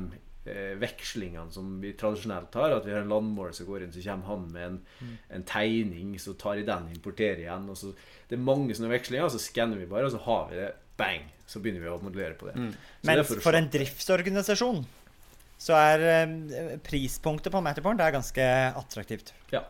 vekslingene 0.80 1.52
som 1.54 1.76
vi 1.82 1.94
tradisjonelt 1.98 2.54
har. 2.60 2.76
At 2.78 2.88
vi 2.88 2.92
har 2.94 3.04
en 3.04 3.12
landmåler 3.12 3.54
som 3.56 3.68
går 3.68 3.86
inn, 3.86 3.94
så 3.94 4.02
kommer 4.04 4.32
han 4.32 4.48
med 4.52 4.66
en, 4.66 4.80
en 5.38 5.46
tegning, 5.48 6.16
så 6.20 6.36
tar 6.40 6.60
jeg 6.60 6.68
den, 6.68 6.90
importerer 6.94 7.44
igjen. 7.46 7.70
Og 7.72 7.78
så, 7.80 7.94
det 8.28 8.38
er 8.38 8.44
mange 8.44 8.76
sånne 8.76 8.92
vekslinger, 8.92 9.30
så 9.32 9.42
skanner 9.42 9.80
vi 9.80 9.88
bare, 9.90 10.10
og 10.10 10.16
så 10.16 10.24
har 10.26 10.50
vi 10.50 10.60
det. 10.60 10.72
Bang! 11.00 11.30
Så 11.50 11.60
begynner 11.60 11.82
vi 11.82 11.90
å 11.92 12.00
modellere 12.00 12.36
på 12.40 12.46
det. 12.48 12.54
Mm. 12.56 12.70
er 13.12 13.24
for 13.26 13.42
for 13.44 13.56
en 13.58 13.66
driftsorganisasjon 13.72 14.84
så 15.64 15.76
er 15.78 16.04
eh, 16.08 16.74
prispunktet 16.84 17.52
på 17.54 17.62
Matterporn 17.64 17.98
det 17.98 18.08
er 18.08 18.16
ganske 18.16 18.46
attraktivt. 18.76 19.32
Ja. 19.52 19.62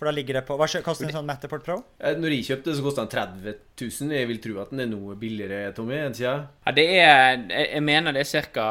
For 0.00 0.08
da 0.08 0.14
ligger 0.16 0.38
det 0.38 0.42
på 0.48 0.56
Hva 0.56 0.64
koster 0.80 1.04
en 1.10 1.12
sånn 1.12 1.26
Matterport 1.28 1.62
Pro? 1.66 1.74
Eh, 2.00 2.14
Når 2.16 2.32
jeg 2.32 2.46
kjøpte, 2.48 2.72
så 2.78 2.84
kosta 2.86 3.02
den 3.04 3.10
30 3.12 3.58
000. 3.84 4.14
Jeg 4.16 4.28
vil 4.30 4.38
tro 4.40 4.54
at 4.62 4.70
den 4.72 4.80
er 4.86 4.88
noe 4.88 5.16
billigere, 5.20 5.74
Tommy. 5.76 5.98
Ja, 6.16 6.38
det 6.72 6.86
er 7.02 7.42
Jeg 7.52 7.82
mener 7.84 8.16
det 8.16 8.22
er 8.24 8.46
ca. 8.48 8.64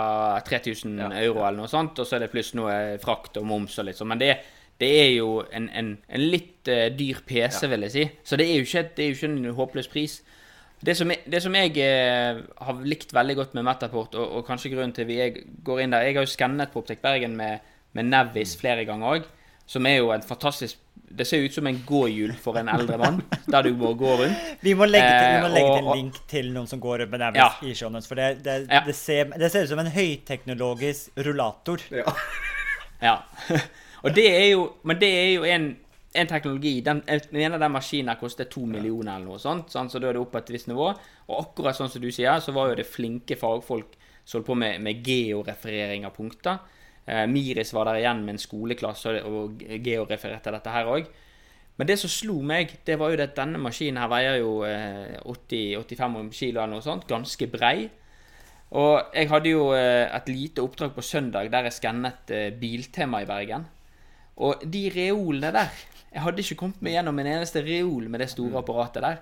3000 0.48 0.98
Ja, 1.04 1.10
euro 1.22 1.44
eller 1.46 1.62
noe 1.62 1.70
sånt, 1.70 2.00
og 2.02 2.08
så 2.10 2.18
er 2.18 2.26
det 2.26 2.32
pluss 2.34 2.56
noe 2.58 2.98
frakt 3.04 3.38
og 3.38 3.46
moms 3.46 3.78
og 3.78 3.86
litt 3.86 4.00
sånn. 4.02 4.10
Men 4.10 4.24
det, 4.24 4.32
det 4.82 4.90
er 5.04 5.12
jo 5.20 5.44
en, 5.54 5.70
en, 5.70 5.94
en 6.10 6.26
litt 6.34 6.68
eh, 6.68 6.90
dyr 6.98 7.22
PC, 7.30 7.68
vil 7.70 7.86
jeg 7.86 7.94
si. 7.94 8.08
Så 8.26 8.36
det 8.42 8.50
er 8.50 8.58
jo 8.58 8.66
ikke, 8.66 8.86
det 8.98 9.06
er 9.06 9.12
jo 9.14 9.18
ikke 9.20 9.30
en 9.36 9.56
håpløs 9.62 9.92
pris. 9.94 10.18
Det 10.82 10.96
som, 10.98 11.10
jeg- 11.14 11.26
det 11.30 11.42
som 11.46 11.54
jeg 11.60 11.78
eh, 11.84 12.42
har 12.66 12.82
likt 12.88 13.14
veldig 13.14 13.36
godt 13.36 13.54
med 13.58 13.68
Metaport, 13.70 14.16
og, 14.18 14.38
og 14.40 14.46
kanskje 14.48 14.74
grunnen 14.74 14.96
til 14.98 15.06
vi 15.10 15.18
jeg 15.22 15.44
går 15.68 15.82
inn 15.86 15.92
der 15.94 16.08
Jeg 16.10 16.16
har 16.18 16.26
jo 16.26 16.34
skannet 16.34 16.72
på 16.74 16.82
Optek 16.82 17.02
Bergen 17.06 17.36
med, 17.38 17.60
med 17.94 18.08
Nevis 18.10 18.56
flere 18.58 18.86
ganger 18.88 19.20
òg, 19.20 19.28
som 19.70 19.86
er 19.86 20.00
jo 20.00 20.10
en 20.16 20.24
fantastisk 20.26 20.80
Det 21.10 21.26
ser 21.26 21.42
ut 21.42 21.54
som 21.54 21.68
en 21.68 21.80
gåhjul 21.86 22.34
for 22.38 22.58
en 22.60 22.70
eldre 22.70 22.98
mann, 23.02 23.22
der 23.50 23.64
du 23.66 23.74
må 23.74 23.94
gå 23.98 24.12
rundt. 24.20 24.38
Vi 24.62 24.76
må 24.78 24.86
legge 24.86 25.10
til, 25.10 25.42
må 25.42 25.48
Eh, 25.50 25.54
legge 25.56 25.72
til 25.74 25.88
en 25.88 25.98
link 25.98 26.20
til 26.30 26.52
noen 26.54 26.68
som 26.70 26.80
går 26.80 27.00
rundt 27.04 27.12
med 27.12 27.20
Navis 27.20 27.40
Ja. 27.42 27.50
i 27.64 27.74
For 28.08 28.16
det, 28.16 28.44
det, 28.44 28.68
Ja. 28.70 28.84
det, 28.86 28.96
ser, 28.96 29.26
det 29.26 29.52
ser 29.52 29.64
ut 29.64 29.70
som 29.70 29.80
en 29.80 29.92
høyteknologisk 29.92 31.10
rullator. 31.18 31.80
Ja. 31.92 32.04
Ja. 33.02 33.18
og 34.04 34.16
det 34.16 34.28
er 34.28 34.50
jo 34.52 34.74
Men 34.84 35.00
det 35.00 35.10
er 35.10 35.34
jo 35.34 35.44
en, 35.44 35.78
en 36.14 36.28
teknologi 36.28 36.82
den, 36.82 37.02
Jeg 37.08 37.52
av 37.54 37.60
de 37.60 37.70
maskinen 37.70 38.16
koster 38.20 38.46
to 38.46 38.66
millioner 38.66 39.16
eller 39.16 39.26
noe 39.26 39.40
sånt, 39.40 39.70
sånn, 39.72 39.90
så 39.90 40.00
da 40.00 40.10
er 40.10 40.14
det 40.14 40.22
opp 40.22 40.32
på 40.32 40.38
et 40.38 40.50
visst 40.50 40.68
nivå. 40.68 40.94
Og 41.30 41.40
akkurat 41.40 41.76
sånn 41.76 41.90
som 41.90 42.02
du 42.02 42.12
sier, 42.12 42.40
så 42.40 42.52
var 42.52 42.70
jo 42.70 42.76
det 42.76 42.86
flinke 42.88 43.36
fagfolk 43.38 43.96
som 44.26 44.40
holdt 44.40 44.48
på 44.48 44.56
med, 44.56 44.82
med 44.82 45.06
georeferering 45.06 46.06
av 46.06 46.14
punkter. 46.14 46.60
Eh, 47.10 47.26
Miris 47.32 47.74
var 47.74 47.90
der 47.90 48.04
igjen 48.04 48.22
med 48.26 48.36
en 48.38 48.44
skoleklasse 48.44 49.18
og, 49.26 49.58
Geo 49.60 49.82
georefererte 50.06 50.54
dette 50.54 50.76
her 50.76 50.92
òg. 50.94 51.10
Men 51.80 51.88
det 51.88 51.96
som 52.02 52.12
slo 52.12 52.42
meg, 52.44 52.74
det 52.86 52.98
var 53.00 53.14
jo 53.14 53.22
at 53.24 53.38
denne 53.38 53.60
maskinen 53.62 54.02
her 54.02 54.12
veier 54.12 54.42
jo 54.42 54.52
eh, 54.68 55.16
80-85 55.24 56.30
kilo 56.36 56.60
eller 56.60 56.76
noe 56.76 56.84
sånt. 56.84 57.08
Ganske 57.08 57.48
brei. 57.52 57.88
Og 58.76 59.16
jeg 59.16 59.30
hadde 59.32 59.54
jo 59.54 59.70
eh, 59.74 60.06
et 60.06 60.28
lite 60.30 60.62
oppdrag 60.62 60.92
på 60.94 61.06
søndag 61.06 61.50
der 61.50 61.70
jeg 61.70 61.78
skannet 61.80 62.34
eh, 62.36 62.50
Biltema 62.54 63.24
i 63.24 63.30
Bergen. 63.30 63.66
Og 64.40 64.62
de 64.64 64.86
reolene 64.94 65.52
der 65.52 65.72
Jeg 66.10 66.24
hadde 66.24 66.42
ikke 66.42 66.56
kommet 66.58 66.80
meg 66.82 66.96
gjennom 66.96 67.20
en 67.22 67.28
eneste 67.30 67.62
reol 67.62 68.08
med 68.10 68.24
det 68.24 68.32
store 68.32 68.64
apparatet 68.64 69.04
der. 69.06 69.20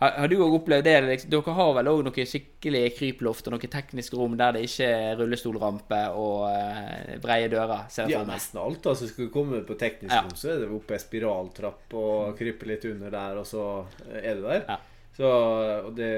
Har, 0.00 0.14
har 0.22 0.28
du 0.32 0.36
òg 0.40 0.54
opplevd 0.56 0.84
det? 0.88 0.94
liksom? 1.04 1.30
Dere 1.34 1.54
har 1.58 1.72
vel 1.76 1.88
òg 1.92 1.98
noe 2.06 2.24
skikkelig 2.26 2.82
kryploft 2.96 3.46
og 3.50 3.52
noe 3.54 3.68
teknisk 3.72 4.14
rom 4.16 4.36
der 4.40 4.54
det 4.56 4.62
ikke 4.64 4.86
er 4.88 5.18
rullestolrampe 5.20 5.98
og 6.16 6.46
uh, 6.48 7.18
breie 7.20 7.50
dører? 7.52 7.84
Ja, 8.08 8.22
nesten 8.24 8.62
alt. 8.62 8.86
altså 8.88 9.08
Skal 9.10 9.28
du 9.28 9.34
komme 9.34 9.60
på 9.68 9.76
teknisk 9.80 10.14
Ja. 10.14 10.22
rom, 10.24 10.32
så 10.40 10.54
er 10.54 10.62
det 10.64 10.70
oppe 10.72 10.96
ei 10.96 11.02
spiraltrapp 11.04 11.92
og 12.00 12.32
krype 12.38 12.70
litt 12.70 12.88
under 12.88 13.12
der, 13.12 13.42
og 13.42 13.46
så 13.46 13.66
er 14.22 14.40
du 14.40 14.46
der. 14.48 14.64
Ja. 14.70 14.78
Så, 15.20 15.30
det, 15.92 16.10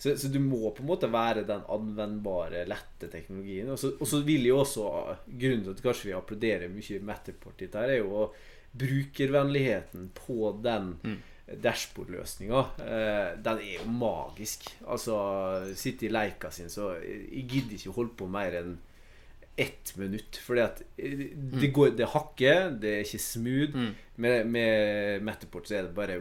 så, 0.00 0.16
så 0.18 0.26
du 0.34 0.40
må 0.42 0.72
på 0.74 0.82
en 0.82 0.88
måte 0.90 1.06
være 1.12 1.44
den 1.46 1.62
anvendbare, 1.70 2.64
lette 2.66 3.06
teknologien. 3.12 3.70
Og 3.70 3.78
så, 3.78 3.92
og 4.00 4.08
så 4.08 4.18
vil 4.26 4.48
jo 4.50 4.58
også 4.64 4.88
Grunnen 5.30 5.62
til 5.68 5.76
at 5.76 5.82
kanskje 5.84 6.08
vi 6.10 6.16
applauderer 6.18 6.72
mye 6.72 6.98
Matterport 7.06 7.60
ditt 7.62 7.76
her, 7.78 7.92
er 7.94 8.00
jo 8.02 8.32
brukervennligheten 8.80 10.10
på 10.26 10.56
den 10.64 10.96
Mm. 11.04 11.18
Dashbordløsninga. 11.62 12.60
Eh, 12.84 13.32
den 13.44 13.64
er 13.64 13.72
jo 13.80 13.88
magisk. 13.90 14.68
Altså, 14.86 15.16
sitte 15.78 16.06
i 16.06 16.12
leika 16.12 16.50
sin, 16.54 16.70
så 16.70 16.92
jeg 17.00 17.46
gidder 17.48 17.76
ikke 17.78 17.96
holde 17.96 18.16
på 18.18 18.28
mer 18.30 18.56
enn 18.60 18.78
ett 19.60 19.92
minutt. 19.96 20.38
Fordi 20.44 20.62
at 20.64 20.82
eh, 20.98 21.26
det, 21.34 21.72
går, 21.74 21.94
det 21.98 22.08
hakker, 22.14 22.70
det 22.80 22.94
er 22.94 23.04
ikke 23.04 23.22
smooth. 23.22 23.76
Mm. 23.76 23.90
Med, 24.20 24.44
med 24.52 25.26
Matterport 25.26 25.68
så 25.68 25.78
er 25.78 25.86
det 25.88 25.94
bare 25.96 26.18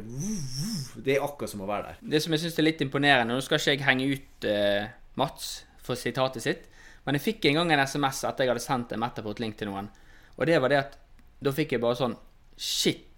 Det 0.95 1.17
er 1.17 1.23
akkurat 1.25 1.51
som 1.51 1.65
å 1.65 1.69
være 1.69 1.91
der. 1.91 2.03
Det 2.15 2.23
som 2.23 2.35
jeg 2.35 2.45
syns 2.45 2.59
er 2.59 2.63
litt 2.63 2.83
imponerende 2.85 3.35
Nå 3.35 3.43
skal 3.43 3.59
ikke 3.59 3.73
jeg 3.73 3.83
henge 3.83 4.05
ut 4.13 4.47
eh, 4.47 4.87
Mats 5.19 5.49
for 5.83 5.99
sitatet 5.99 6.45
sitt, 6.45 6.69
men 7.03 7.17
jeg 7.17 7.25
fikk 7.25 7.49
en 7.49 7.59
gang 7.59 7.73
en 7.73 7.83
SMS 7.83 8.21
etter 8.29 8.45
jeg 8.45 8.53
hadde 8.53 8.63
sendt 8.63 8.93
en 8.95 9.01
Metaport-link 9.01 9.57
til 9.59 9.71
noen. 9.71 9.89
Og 10.37 10.47
det 10.47 10.59
var 10.63 10.71
det 10.71 10.79
at 10.79 10.97
da 11.43 11.51
fikk 11.55 11.75
jeg 11.75 11.83
bare 11.83 11.99
sånn 11.99 12.15
Shit! 12.59 13.08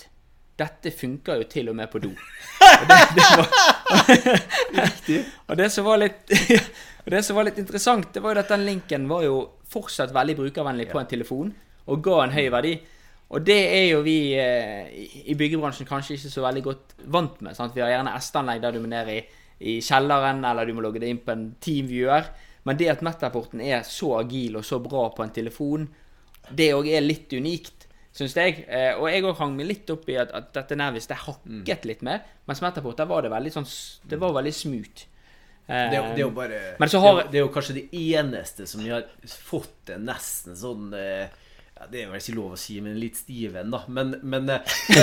Dette 0.61 0.91
funker 0.93 1.41
jo 1.41 1.47
til 1.49 1.69
og 1.71 1.75
med 1.81 1.89
på 1.91 1.99
do. 2.03 2.11
Og 2.81 2.87
det, 2.89 2.99
det 3.17 3.27
var, 3.37 3.47
og 5.49 5.57
det 5.59 5.67
som 5.73 5.85
var 5.87 5.99
litt 6.01 6.31
Og 7.03 7.09
det 7.13 7.23
som 7.25 7.35
var 7.37 7.47
litt 7.47 7.57
interessant, 7.57 8.11
det 8.13 8.21
var 8.21 8.35
jo 8.37 8.41
at 8.43 8.51
den 8.53 8.61
linken 8.67 9.07
var 9.09 9.23
jo 9.25 9.37
fortsatt 9.73 10.11
veldig 10.13 10.35
brukervennlig 10.37 10.85
på 10.91 10.99
en 11.01 11.07
telefon, 11.09 11.47
og 11.89 12.01
ga 12.05 12.17
en 12.27 12.33
høy 12.35 12.45
verdi. 12.53 12.75
Og 13.33 13.41
det 13.47 13.55
er 13.73 13.85
jo 13.89 14.01
vi 14.05 14.15
eh, 14.37 14.91
i- 15.23 15.33
byggebransjen 15.39 15.87
kanskje 15.89 16.13
ikke 16.19 16.29
så 16.29 16.43
veldig 16.45 16.63
godt 16.67 16.93
vant 17.15 17.39
med. 17.41 17.55
Sant? 17.57 17.73
Vi 17.73 17.81
har 17.81 17.89
gjerne 17.95 18.13
S-anlegg 18.19 18.61
der 18.61 18.75
du 18.75 18.81
må 18.83 18.91
ned 18.91 19.09
i, 19.15 19.17
i 19.71 19.77
kjelleren, 19.81 20.43
eller 20.45 20.67
du 20.69 20.75
må 20.77 20.83
logge 20.85 21.01
det 21.01 21.09
inn 21.09 21.23
på 21.25 21.33
en 21.33 21.47
Teamviewer. 21.63 22.27
Men 22.69 22.77
det 22.77 22.91
at 22.93 23.01
Metaporten 23.07 23.63
er 23.65 23.81
så 23.87 24.11
agil 24.19 24.59
og 24.61 24.67
så 24.67 24.77
bra 24.83 25.07
på 25.15 25.25
en 25.25 25.33
telefon, 25.33 25.87
det 26.53 26.69
òg 26.77 26.91
er 26.93 27.01
litt 27.01 27.33
unikt, 27.33 27.80
syns 28.13 28.33
jeg. 28.35 28.65
Eh, 28.67 28.93
og 28.99 29.07
jeg 29.09 29.23
òg 29.23 29.37
hang 29.39 29.55
meg 29.55 29.69
litt 29.69 29.89
opp 29.93 30.09
i 30.11 30.17
at, 30.19 30.31
at 30.35 30.49
dette 30.57 30.75
Navis 30.79 31.07
det 31.07 31.17
hakket 31.25 31.85
litt 31.87 32.01
mer. 32.03 32.23
Mens 32.49 32.61
etterpå 32.61 32.95
der 32.97 33.07
var 33.09 33.21
det 33.23 33.31
veldig 33.31 33.53
sånn 33.55 33.67
Det 34.09 34.19
var 34.19 34.33
veldig 34.35 34.53
smooth. 34.53 35.05
Eh, 35.67 35.85
Det 35.91 35.99
det 36.15 36.17
er 36.19 36.25
jo 36.25 36.31
bare 36.35 36.61
Men 36.79 36.89
så 36.89 36.99
har- 36.99 37.21
det, 37.23 37.31
det 37.31 37.39
er 37.39 37.45
jo 37.45 37.53
kanskje 37.53 37.77
det 37.77 37.87
eneste 37.93 38.67
som 38.67 38.81
vi 38.83 38.89
har 38.89 39.05
fått 39.25 39.93
en 39.95 40.03
nesten 40.09 40.55
sånn 40.57 40.91
eh, 40.97 41.29
ja, 41.77 41.85
Det 41.89 42.01
er 42.01 42.09
vel 42.11 42.19
ikke 42.19 42.35
lov 42.35 42.51
å 42.57 42.59
si, 42.59 42.79
men 42.81 42.99
litt 42.99 43.15
stiv 43.15 43.55
en, 43.55 43.71
da. 43.71 43.79
Men, 43.87 44.11
men, 44.23 44.49
eh, 44.49 44.59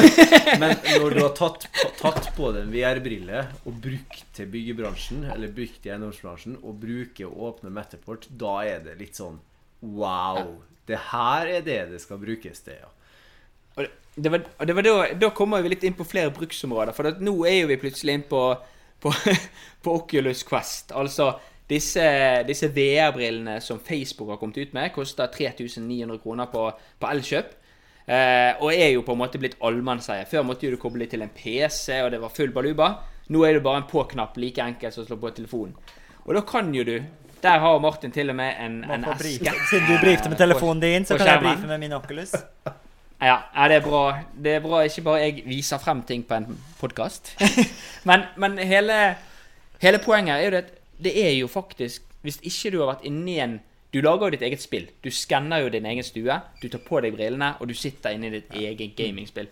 men 0.60 0.76
når 1.00 1.14
du 1.16 1.22
har 1.24 1.32
tatt, 1.38 1.64
tatt 2.02 2.28
på 2.36 2.52
deg 2.52 2.66
en 2.66 2.74
VR-brille 2.74 3.40
og 3.64 3.80
brukt 3.82 4.26
til 4.36 4.46
byggebransjen, 4.52 5.24
eller 5.32 5.48
brukt 5.56 5.86
i 5.88 5.94
eiendomsbransjen, 5.94 6.58
og 6.62 6.76
bruker 6.82 7.26
å 7.30 7.48
åpne 7.52 7.72
Metaport, 7.72 8.28
da 8.30 8.58
er 8.68 8.84
det 8.84 8.98
litt 9.00 9.16
sånn 9.18 9.40
Wow! 9.80 10.58
Det 10.88 10.98
her 11.12 11.46
er 11.46 11.60
det 11.62 11.80
det 11.92 11.98
skal 12.02 12.18
brukes 12.18 12.60
til, 12.66 12.78
ja. 12.82 12.88
Og 13.78 13.84
det- 13.86 13.94
det 14.18 14.30
var, 14.34 14.40
og 14.58 14.66
det 14.66 14.74
var 14.74 14.82
da, 14.82 14.94
da 15.14 15.28
kommer 15.30 15.62
vi 15.62 15.68
litt 15.70 15.84
inn 15.86 15.94
på 15.94 16.02
flere 16.04 16.32
bruksområder. 16.34 16.90
For 16.96 17.06
at 17.06 17.20
nå 17.22 17.36
er 17.46 17.60
jo 17.60 17.68
vi 17.70 17.76
plutselig 17.78 18.16
inn 18.18 18.24
på, 18.26 18.40
på, 19.00 19.12
på 19.84 19.92
Oculus 19.94 20.42
Quest. 20.42 20.90
Altså 20.90 21.28
disse, 21.70 22.02
disse 22.48 22.66
VR-brillene 22.74 23.60
som 23.62 23.78
Facebook 23.78 24.32
har 24.32 24.40
kommet 24.40 24.58
ut 24.58 24.72
med, 24.74 24.90
koster 24.96 25.28
3900 25.30 26.18
kroner 26.24 26.46
på, 26.50 26.64
på 26.98 27.10
Elkjøp. 27.12 27.54
Eh, 28.08 28.56
og 28.64 28.72
er 28.72 28.90
jo 28.96 29.02
på 29.06 29.12
en 29.14 29.20
måte 29.22 29.38
blitt 29.38 29.54
allmannseie. 29.62 30.26
Før 30.26 30.42
måtte 30.48 30.70
du 30.72 30.76
koble 30.80 31.06
til 31.06 31.22
en 31.22 31.30
PC, 31.30 32.00
og 32.02 32.10
det 32.10 32.20
var 32.24 32.34
full 32.34 32.50
baluba. 32.56 32.90
Nå 33.30 33.44
er 33.46 33.52
det 33.58 33.62
bare 33.62 33.84
en 33.84 33.88
på-knapp, 33.90 34.34
like 34.40 34.58
enkelt 34.64 34.94
som 34.96 35.04
å 35.04 35.06
slå 35.12 35.20
på 35.20 35.30
telefonen. 35.36 35.76
Og 36.26 36.34
da 36.34 36.40
kan 36.48 36.72
jo 36.74 36.82
du 36.88 36.96
Der 37.42 37.60
har 37.62 37.78
Martin 37.78 38.10
til 38.10 38.30
og 38.30 38.34
med 38.34 38.56
en, 38.58 38.80
en 38.90 39.04
eske. 39.12 39.52
Siden 39.70 39.86
du 39.86 39.98
brifte 40.02 40.28
med 40.28 40.38
telefonen 40.40 40.80
din, 40.82 41.04
så 41.06 41.14
kan 41.20 41.26
jeg 41.36 41.44
brife 41.44 41.68
med 41.70 41.78
min 41.84 41.92
Oculus. 41.94 42.32
Ja, 43.20 43.38
ja, 43.54 43.68
det 43.68 43.80
er 43.80 43.82
bra. 43.82 44.02
Det 44.34 44.52
er 44.54 44.60
bra 44.62 44.84
ikke 44.86 45.02
bare 45.02 45.22
jeg 45.24 45.42
viser 45.46 45.80
frem 45.82 46.04
ting 46.06 46.22
på 46.26 46.36
en 46.38 46.58
podkast. 46.78 47.32
men 48.08 48.28
men 48.36 48.58
hele, 48.58 49.16
hele 49.82 49.98
poenget 49.98 50.36
er 50.36 50.44
jo 50.44 50.50
det 50.54 50.64
at 50.64 50.74
det 50.98 51.14
er 51.26 51.32
jo 51.38 51.46
faktisk 51.46 52.02
Hvis 52.22 52.40
ikke 52.42 52.70
du 52.74 52.80
har 52.80 52.88
vært 52.94 53.04
inni 53.06 53.38
en 53.38 53.60
Du 53.92 54.00
lager 54.00 54.26
jo 54.26 54.30
ditt 54.30 54.42
eget 54.42 54.62
spill. 54.62 54.88
Du 55.04 55.10
skanner 55.10 55.62
jo 55.62 55.68
din 55.72 55.86
egen 55.86 56.04
stue. 56.04 56.34
Du 56.62 56.68
tar 56.68 56.82
på 56.84 57.00
deg 57.00 57.14
brillene, 57.14 57.54
og 57.60 57.68
du 57.68 57.74
sitter 57.74 58.10
inne 58.10 58.26
i 58.26 58.30
ditt 58.30 58.54
eget 58.54 58.96
gamingspill. 58.96 59.48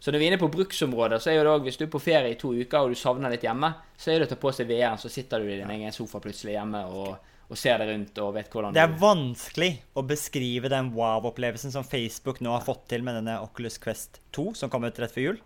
Så 0.00 0.10
når 0.10 0.18
vi 0.18 0.24
er 0.24 0.32
inne 0.32 0.40
på 0.40 0.48
bruksområder, 0.48 1.18
så 1.18 1.30
er 1.30 1.36
jo 1.36 1.44
det 1.44 1.52
også, 1.52 1.62
hvis 1.62 1.76
du 1.76 1.84
er 1.84 1.92
på 1.92 1.98
ferie 2.02 2.32
i 2.32 2.38
to 2.40 2.50
uker 2.52 2.78
og 2.78 2.90
du 2.90 2.98
savner 2.98 3.30
litt 3.30 3.46
hjemme, 3.46 3.70
så 3.96 4.10
er 4.10 4.18
det 4.18 4.26
å 4.26 4.32
ta 4.32 4.40
på 4.42 4.52
seg 4.52 4.66
VR-en, 4.66 4.98
så 4.98 5.08
sitter 5.08 5.38
du 5.38 5.52
i 5.52 5.60
din 5.60 5.70
egen 5.70 5.94
sofa 5.94 6.18
plutselig 6.18 6.56
hjemme 6.56 6.82
og, 6.86 7.14
og 7.46 7.58
ser 7.60 7.78
deg 7.78 7.92
rundt 7.92 8.18
og 8.22 8.32
vet 8.34 8.48
hvordan 8.50 8.74
Det 8.74 8.82
er 8.82 8.90
du 8.90 8.98
vanskelig 8.98 9.70
å 9.94 10.02
beskrive 10.06 10.70
den 10.72 10.90
wow-opplevelsen 10.96 11.74
som 11.74 11.86
Facebook 11.86 12.40
nå 12.42 12.54
har 12.56 12.64
fått 12.66 12.88
til 12.90 13.04
med 13.06 13.20
denne 13.20 13.38
Oculus 13.44 13.78
Quest 13.82 14.20
2, 14.34 14.48
som 14.58 14.72
kom 14.72 14.86
ut 14.86 14.98
rett 14.98 15.14
før 15.14 15.28
jul. 15.28 15.38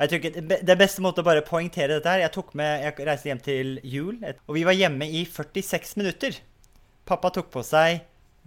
Jeg 0.00 0.08
tror 0.12 0.20
ikke, 0.20 0.32
det 0.40 0.60
det 0.64 0.72
er 0.72 0.80
beste 0.80 1.02
måte 1.04 1.20
å 1.20 1.26
bare 1.26 1.44
poengtere 1.44 1.98
dette 1.98 2.08
her 2.08 2.22
Jeg 2.22 2.32
tok 2.32 2.54
med, 2.56 2.86
jeg 2.86 3.08
reiste 3.08 3.28
hjem 3.28 3.42
til 3.44 3.74
jul, 3.84 4.22
og 4.46 4.54
vi 4.56 4.64
var 4.64 4.78
hjemme 4.78 5.10
i 5.10 5.26
46 5.28 5.98
minutter. 6.00 6.38
Pappa 7.04 7.32
tok 7.34 7.50
på 7.52 7.64
seg 7.66 7.98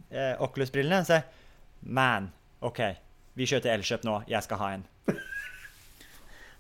eh, 0.09 0.33
Oculus-brillene 0.41 1.03
og 1.03 1.09
sa 1.11 1.21
Man, 1.83 2.31
OK, 2.63 2.79
vi 3.35 3.45
kjører 3.45 3.65
til 3.65 3.73
Elkjøp 3.75 4.07
nå. 4.07 4.17
Jeg 4.31 4.45
skal 4.45 4.61
ha 4.61 4.71
en. 4.77 4.87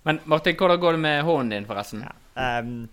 Men 0.03 0.19
Martin, 0.27 0.57
hvordan 0.59 0.81
går 0.83 0.97
det 0.97 0.99
med 1.05 1.23
hånden 1.23 1.53
din, 1.55 1.67
forresten? 1.69 2.03
Ehm, 2.35 2.89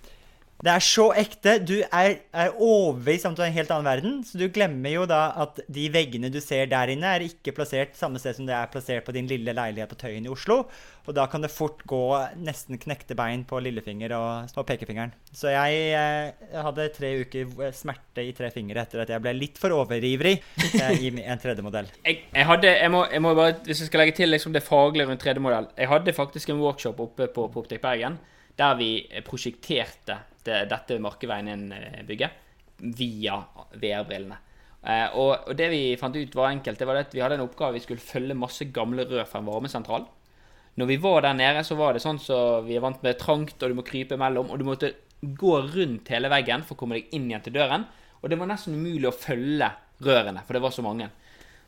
Det 0.61 0.69
er 0.69 0.83
så 0.85 1.07
ekte. 1.17 1.55
Du 1.65 1.79
er, 1.81 2.19
er 2.37 2.51
overbevist 2.61 3.25
om 3.25 3.33
at 3.33 3.39
du 3.39 3.43
er 3.47 3.49
en 3.49 3.57
helt 3.57 3.71
annen 3.73 3.89
verden. 3.89 4.17
Så 4.29 4.37
du 4.37 4.45
glemmer 4.53 4.93
jo 4.93 5.07
da 5.09 5.31
at 5.41 5.63
de 5.73 5.87
veggene 5.93 6.29
du 6.33 6.37
ser 6.45 6.69
der 6.69 6.93
inne, 6.93 7.09
er 7.09 7.25
ikke 7.25 7.55
plassert 7.57 7.97
samme 7.97 8.21
sted 8.21 8.37
som 8.37 8.49
det 8.49 8.57
er 8.57 8.69
plassert 8.73 9.07
på 9.07 9.15
din 9.17 9.29
lille 9.31 9.55
leilighet 9.57 9.89
på 9.89 9.97
Tøyen 10.03 10.27
i 10.29 10.33
Oslo. 10.33 10.67
Og 11.09 11.17
da 11.17 11.25
kan 11.33 11.41
det 11.41 11.51
fort 11.51 11.81
gå 11.89 12.03
nesten 12.45 12.79
knekte 12.83 13.17
bein 13.17 13.47
på 13.49 13.59
lillefinger 13.65 14.13
og, 14.19 14.53
og 14.53 14.67
pekefingeren. 14.69 15.15
Så 15.33 15.49
jeg, 15.55 15.79
eh, 15.97 16.51
jeg 16.53 16.65
hadde 16.67 16.89
tre 16.93 17.13
uker 17.25 17.71
smerte 17.77 18.27
i 18.29 18.35
tre 18.37 18.53
fingre 18.53 18.85
etter 18.85 19.07
at 19.07 19.15
jeg 19.15 19.25
ble 19.25 19.33
litt 19.39 19.57
for 19.59 19.73
overivrig 19.81 20.37
eh, 20.37 20.93
i 21.01 21.15
en 21.25 21.41
3D-modell. 21.41 21.89
Jeg, 22.05 22.27
jeg 22.37 22.61
jeg 22.61 22.93
må, 22.93 23.07
jeg 23.09 23.23
må 23.25 23.33
bare, 23.39 23.57
Hvis 23.65 23.81
jeg 23.81 23.89
skal 23.89 24.05
legge 24.05 24.19
til 24.19 24.29
liksom 24.29 24.53
det 24.53 24.63
faglige 24.67 25.07
rundt 25.09 25.23
3D-modell 25.23 25.71
Jeg 25.79 25.89
hadde 25.89 26.13
faktisk 26.13 26.51
en 26.51 26.61
workshop 26.61 27.01
oppe 27.01 27.29
på 27.33 27.47
Poptek 27.55 27.81
Bergen 27.81 28.19
der 28.61 28.77
vi 28.77 28.91
prosjekterte 29.25 30.19
det, 30.51 30.63
dette 30.71 31.01
Markeveien 31.03 31.71
1-bygget 31.71 32.47
via 32.99 33.37
VR-brillene. 33.77 34.39
Eh, 34.81 35.13
og, 35.13 35.51
og, 35.51 35.53
det 35.57 35.69
vi 35.73 35.83
fant 36.01 36.17
ut 36.17 36.37
var 36.37 36.51
enkelt. 36.55 36.81
Det 36.81 36.89
var 36.89 37.03
at 37.03 37.15
Vi 37.15 37.21
hadde 37.21 37.37
en 37.37 37.45
oppgave 37.45 37.77
vi 37.77 37.85
skulle 37.85 38.03
følge 38.03 38.37
masse 38.39 38.65
gamle 38.73 39.05
rør 39.09 39.29
fra 39.29 39.43
en 39.43 39.51
varmesentral. 39.51 40.07
Når 40.81 40.89
vi 40.89 40.97
var 41.03 41.25
der 41.27 41.37
nede, 41.37 41.65
så 41.67 41.77
var 41.77 41.95
det 41.95 42.03
sånn 42.05 42.21
så 42.23 42.63
vi 42.65 42.79
er 42.79 42.85
vant 42.85 43.03
med 43.05 43.19
trangt, 43.21 43.59
og 43.61 43.73
du 43.73 43.77
må 43.77 43.85
krype 43.87 44.19
mellom. 44.21 44.53
Og 44.53 44.61
du 44.61 44.67
måtte 44.69 44.95
gå 45.21 45.57
rundt 45.75 46.09
hele 46.15 46.31
veggen 46.33 46.65
for 46.65 46.77
å 46.77 46.81
komme 46.81 46.97
deg 46.97 47.17
inn 47.17 47.29
igjen 47.29 47.45
til 47.45 47.59
døren. 47.59 47.85
Og 48.21 48.31
det 48.31 48.39
var 48.41 48.49
nesten 48.49 48.77
umulig 48.79 49.11
å 49.11 49.17
følge 49.17 49.69
rørene, 50.05 50.45
for 50.47 50.57
det 50.57 50.65
var 50.65 50.73
så 50.73 50.85
mange. 50.85 51.11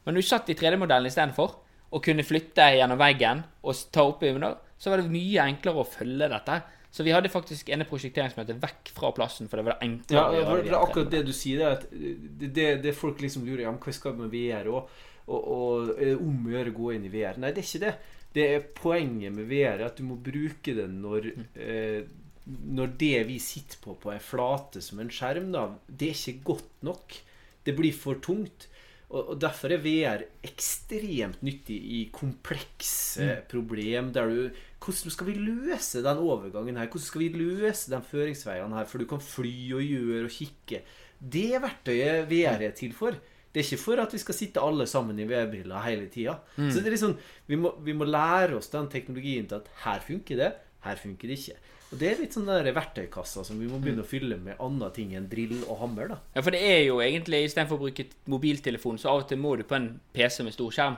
Men 0.06 0.16
du 0.16 0.22
satt 0.24 0.48
i 0.50 0.56
3D-modellen 0.58 1.10
istedenfor, 1.10 1.58
og 1.92 2.00
kunne 2.04 2.24
flytte 2.24 2.70
gjennom 2.72 3.00
veggen 3.00 3.42
og 3.68 3.80
ta 3.92 4.06
opp 4.08 4.22
i 4.24 4.30
vinduer, 4.32 4.56
så 4.80 4.90
var 4.90 5.02
det 5.02 5.12
mye 5.12 5.44
enklere 5.44 5.82
å 5.82 5.88
følge 5.88 6.30
dette. 6.32 6.56
Så 6.92 7.06
vi 7.06 7.12
hadde 7.14 7.32
faktisk 7.32 7.70
ene 7.72 7.86
prosjekteringsmøte 7.88 8.58
vekk 8.60 8.90
fra 8.92 9.10
plassen, 9.16 9.48
for 9.48 9.58
det 9.58 9.70
var 9.70 9.78
enklere. 9.84 10.24
Ja, 10.36 10.48
det, 10.52 10.66
det 10.66 10.74
er 10.74 10.82
akkurat 10.82 11.12
det 11.14 11.22
du 11.24 11.32
sier, 11.32 11.62
at 11.78 11.86
det, 11.90 12.50
det, 12.52 12.66
det 12.84 12.92
folk 12.96 13.22
liksom 13.24 13.46
lurer 13.48 13.64
ja, 13.64 13.72
hva 13.72 13.94
skal 13.96 14.18
med 14.18 14.28
VR 14.34 14.68
og, 14.68 14.90
og, 15.24 15.38
og 15.40 16.02
om 16.18 16.50
å 16.50 16.52
gjøre 16.52 16.74
å 16.74 16.76
gå 16.76 16.90
inn 16.96 17.06
i 17.08 17.12
VR? 17.14 17.40
Nei, 17.40 17.54
det 17.56 17.64
er 17.64 17.70
ikke 17.70 17.84
det. 17.86 17.94
Det 18.32 18.44
er 18.48 18.66
Poenget 18.76 19.32
med 19.32 19.48
VR 19.48 19.86
at 19.88 19.96
du 20.00 20.04
må 20.08 20.18
bruke 20.20 20.76
det 20.76 20.88
når 20.92 21.32
mm. 21.32 21.48
eh, 21.64 22.12
når 22.44 22.94
det 22.98 23.18
vi 23.28 23.38
sitter 23.38 23.78
på 23.82 23.94
på 24.02 24.10
ei 24.10 24.20
flate 24.22 24.82
som 24.82 25.00
en 25.00 25.12
skjerm, 25.12 25.52
da, 25.54 25.68
det 25.86 26.10
er 26.10 26.16
ikke 26.18 26.48
godt 26.52 26.72
nok. 26.88 27.14
Det 27.62 27.74
blir 27.78 27.94
for 27.94 28.18
tungt. 28.18 28.66
Og, 29.12 29.34
Derfor 29.40 29.74
er 29.74 29.82
VR 29.84 30.22
ekstremt 30.44 31.42
nyttig 31.44 31.76
i 31.76 31.98
komplekse 32.14 33.26
mm. 33.26 33.42
problem. 33.50 34.12
Der 34.14 34.30
du, 34.30 34.62
hvordan 34.80 35.14
skal 35.14 35.28
vi 35.28 35.34
løse 35.36 36.00
den 36.04 36.22
overgangen 36.22 36.80
her? 36.80 36.88
Hvordan 36.88 37.06
skal 37.06 37.24
vi 37.24 37.28
løse 37.36 37.92
de 37.92 38.00
føringsveiene 38.08 38.78
her? 38.78 38.88
For 38.88 39.02
du 39.02 39.08
kan 39.10 39.20
fly 39.20 39.54
og 39.76 39.84
gjøre 39.84 40.24
og 40.30 40.32
kikke. 40.32 40.82
Det 41.22 41.44
er 41.54 41.62
verktøyet 41.62 42.30
VR 42.30 42.64
er 42.70 42.74
til 42.78 42.96
for. 42.96 43.18
Det 43.52 43.60
er 43.60 43.68
ikke 43.68 43.82
for 43.82 44.00
at 44.00 44.14
vi 44.14 44.20
skal 44.22 44.36
sitte 44.36 44.62
alle 44.64 44.86
sammen 44.88 45.18
i 45.20 45.26
VR-briller 45.28 45.84
hele 45.84 46.08
tida. 46.08 46.38
Mm. 46.56 46.70
Så 46.72 46.80
det 46.80 46.88
er 46.88 46.94
liksom, 46.96 47.18
vi 47.46 47.58
må, 47.60 47.74
vi 47.84 47.92
må 47.92 48.08
lære 48.08 48.56
oss 48.56 48.72
den 48.72 48.88
teknologien 48.88 49.44
til 49.48 49.60
at 49.60 49.68
her 49.84 50.00
funker 50.06 50.40
det, 50.40 50.52
her 50.86 50.96
funker 50.96 51.28
det 51.28 51.36
ikke. 51.36 51.58
Og 51.92 51.98
Det 52.00 52.08
er 52.08 52.20
litt 52.22 52.32
sånn 52.32 52.48
der 52.48 52.70
verktøykassa 52.72 53.42
som 53.44 53.58
vi 53.60 53.68
må 53.68 53.76
begynne 53.82 54.00
å 54.00 54.08
fylle 54.08 54.38
med 54.40 54.60
andre 54.64 54.88
ting 54.96 55.10
enn 55.16 55.28
drill 55.28 55.58
og 55.66 55.76
hammer. 55.82 56.08
da. 56.14 56.16
Ja, 56.34 56.40
for 56.40 56.54
det 56.56 56.62
er 56.64 56.86
jo 56.86 57.02
egentlig, 57.04 57.44
istedenfor 57.44 57.76
å 57.76 57.84
bruke 57.84 58.06
mobiltelefon, 58.32 58.96
så 58.98 59.10
av 59.12 59.24
og 59.24 59.28
til 59.28 59.40
må 59.42 59.52
du 59.60 59.66
på 59.68 59.76
en 59.76 60.00
PC 60.16 60.40
med 60.46 60.56
stor 60.56 60.72
skjerm. 60.72 60.96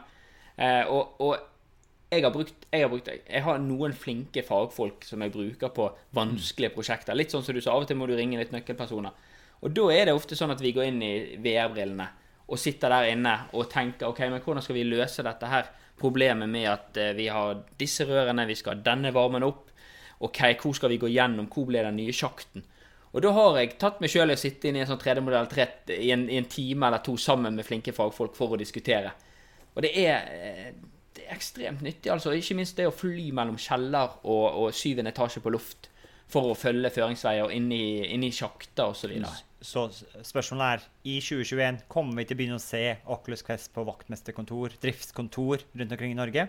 Eh, 0.55 0.87
og, 0.87 1.19
og 1.19 1.35
jeg, 2.15 2.23
har 2.23 2.31
brukt, 2.31 2.69
jeg, 2.71 2.85
har 2.85 2.93
brukt, 2.93 3.11
jeg 3.11 3.43
har 3.43 3.59
noen 3.59 3.97
flinke 3.99 4.47
fagfolk 4.47 5.03
som 5.09 5.25
jeg 5.27 5.35
bruker 5.35 5.75
på 5.75 5.89
vanskelige 6.15 6.77
prosjekter. 6.77 7.19
Litt 7.19 7.35
sånn 7.35 7.43
som 7.43 7.59
du 7.59 7.61
sa, 7.61 7.75
av 7.75 7.83
og 7.83 7.91
til 7.91 7.99
må 7.99 8.07
du 8.07 8.15
ringe 8.15 8.39
litt 8.39 8.55
nøkkelpersoner. 8.55 9.33
Og 9.67 9.75
da 9.75 9.89
er 9.91 10.07
det 10.07 10.15
ofte 10.15 10.39
sånn 10.39 10.55
at 10.55 10.63
vi 10.63 10.77
går 10.77 10.93
inn 10.93 11.03
i 11.03 11.15
VR-brillene 11.43 12.07
og 12.45 12.61
sitter 12.61 12.93
der 12.93 13.11
inne 13.15 13.35
og 13.57 13.71
tenker 13.73 14.11
ok, 14.11 14.27
men 14.29 14.43
hvordan 14.45 14.63
skal 14.63 14.77
vi 14.77 14.87
løse 14.87 15.25
dette 15.25 15.49
her 15.49 15.71
problemet 15.99 16.51
med 16.51 16.69
at 16.69 16.99
eh, 17.01 17.15
vi 17.17 17.31
har 17.33 17.63
disse 17.81 18.05
rørene, 18.07 18.47
vi 18.47 18.57
skal 18.59 18.77
ha 18.77 18.87
denne 18.93 19.11
varmen 19.15 19.47
opp 19.47 19.74
OK, 20.19 20.41
hvor 20.61 20.77
skal 20.77 20.93
vi 20.95 21.01
gå 21.03 21.11
gjennom? 21.11 21.49
Hvor 21.51 21.67
ble 21.69 21.83
den 21.85 21.99
nye 21.99 22.15
sjakten? 22.15 22.65
Og 23.15 23.23
da 23.23 23.31
har 23.37 23.61
jeg 23.61 23.77
tatt 23.79 24.01
meg 24.03 24.11
sjøl 24.11 24.33
i 24.33 24.35
å 24.35 24.41
sitte 24.41 24.69
inn 24.69 24.79
i 24.79 24.83
en 24.83 24.89
sånn 24.91 24.99
3D-modell 24.99 25.47
i, 25.95 26.11
en, 26.11 26.27
i 26.27 26.39
en 26.41 26.51
time 26.51 26.89
eller 26.89 27.03
to 27.05 27.15
sammen 27.21 27.55
med 27.55 27.67
flinke 27.67 27.95
fagfolk 27.95 28.35
for 28.35 28.55
å 28.55 28.59
diskutere. 28.59 29.13
Og 29.75 29.83
det 29.87 29.93
er, 30.03 30.31
eh, 30.35 30.71
det 31.15 31.27
er 31.29 31.35
ekstremt 31.37 31.83
nyttig, 31.87 32.11
altså. 32.11 32.35
Ikke 32.35 32.57
minst 32.59 32.79
det 32.79 32.89
å 32.91 32.95
fly 32.95 33.29
mellom 33.35 33.59
kjeller 33.61 34.19
og, 34.23 34.47
og 34.65 34.75
syvende 34.75 35.15
etasje 35.15 35.43
på 35.45 35.53
luft 35.55 35.91
for 36.31 36.51
å 36.51 36.57
følge 36.59 36.91
føringsveier 36.95 37.53
inn 37.55 37.69
i, 37.75 37.85
inn 38.15 38.25
i 38.27 38.33
sjakter 38.35 38.91
osv. 38.91 39.13
Så, 39.63 39.85
så 39.95 40.25
spørsmålet 40.27 40.67
er 40.73 40.89
i 41.13 41.19
2021 41.23 41.85
kommer 41.93 42.19
vi 42.19 42.27
til 42.27 42.37
å 42.37 42.41
begynne 42.41 42.59
å 42.59 42.65
se 42.65 42.83
Oculus 43.15 43.47
Quest 43.47 43.71
på 43.77 43.87
vaktmesterkontor, 43.87 44.75
driftskontor 44.83 45.63
rundt 45.77 45.95
omkring 45.95 46.17
i 46.17 46.19
Norge? 46.19 46.49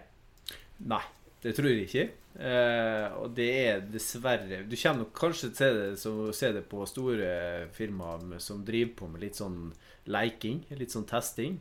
Nei. 0.89 1.03
Det 1.45 1.53
tror 1.53 1.69
jeg 1.69 1.85
ikke. 1.85 2.05
Eh, 2.35 3.07
og 3.21 3.35
det 3.37 3.45
er 3.55 3.83
dessverre 3.87 4.63
Du 4.67 4.73
kommer 4.75 5.03
nok 5.03 5.11
kanskje 5.15 5.51
til 5.55 5.77
det, 5.77 5.91
se 6.35 6.49
det 6.51 6.63
på 6.67 6.81
store 6.89 7.29
firmaer 7.75 8.41
som 8.43 8.63
driver 8.65 8.95
på 8.97 9.09
med 9.13 9.23
litt 9.23 9.37
sånn 9.39 9.69
leiking, 10.11 10.63
litt 10.75 10.95
sånn 10.95 11.05
testing. 11.09 11.59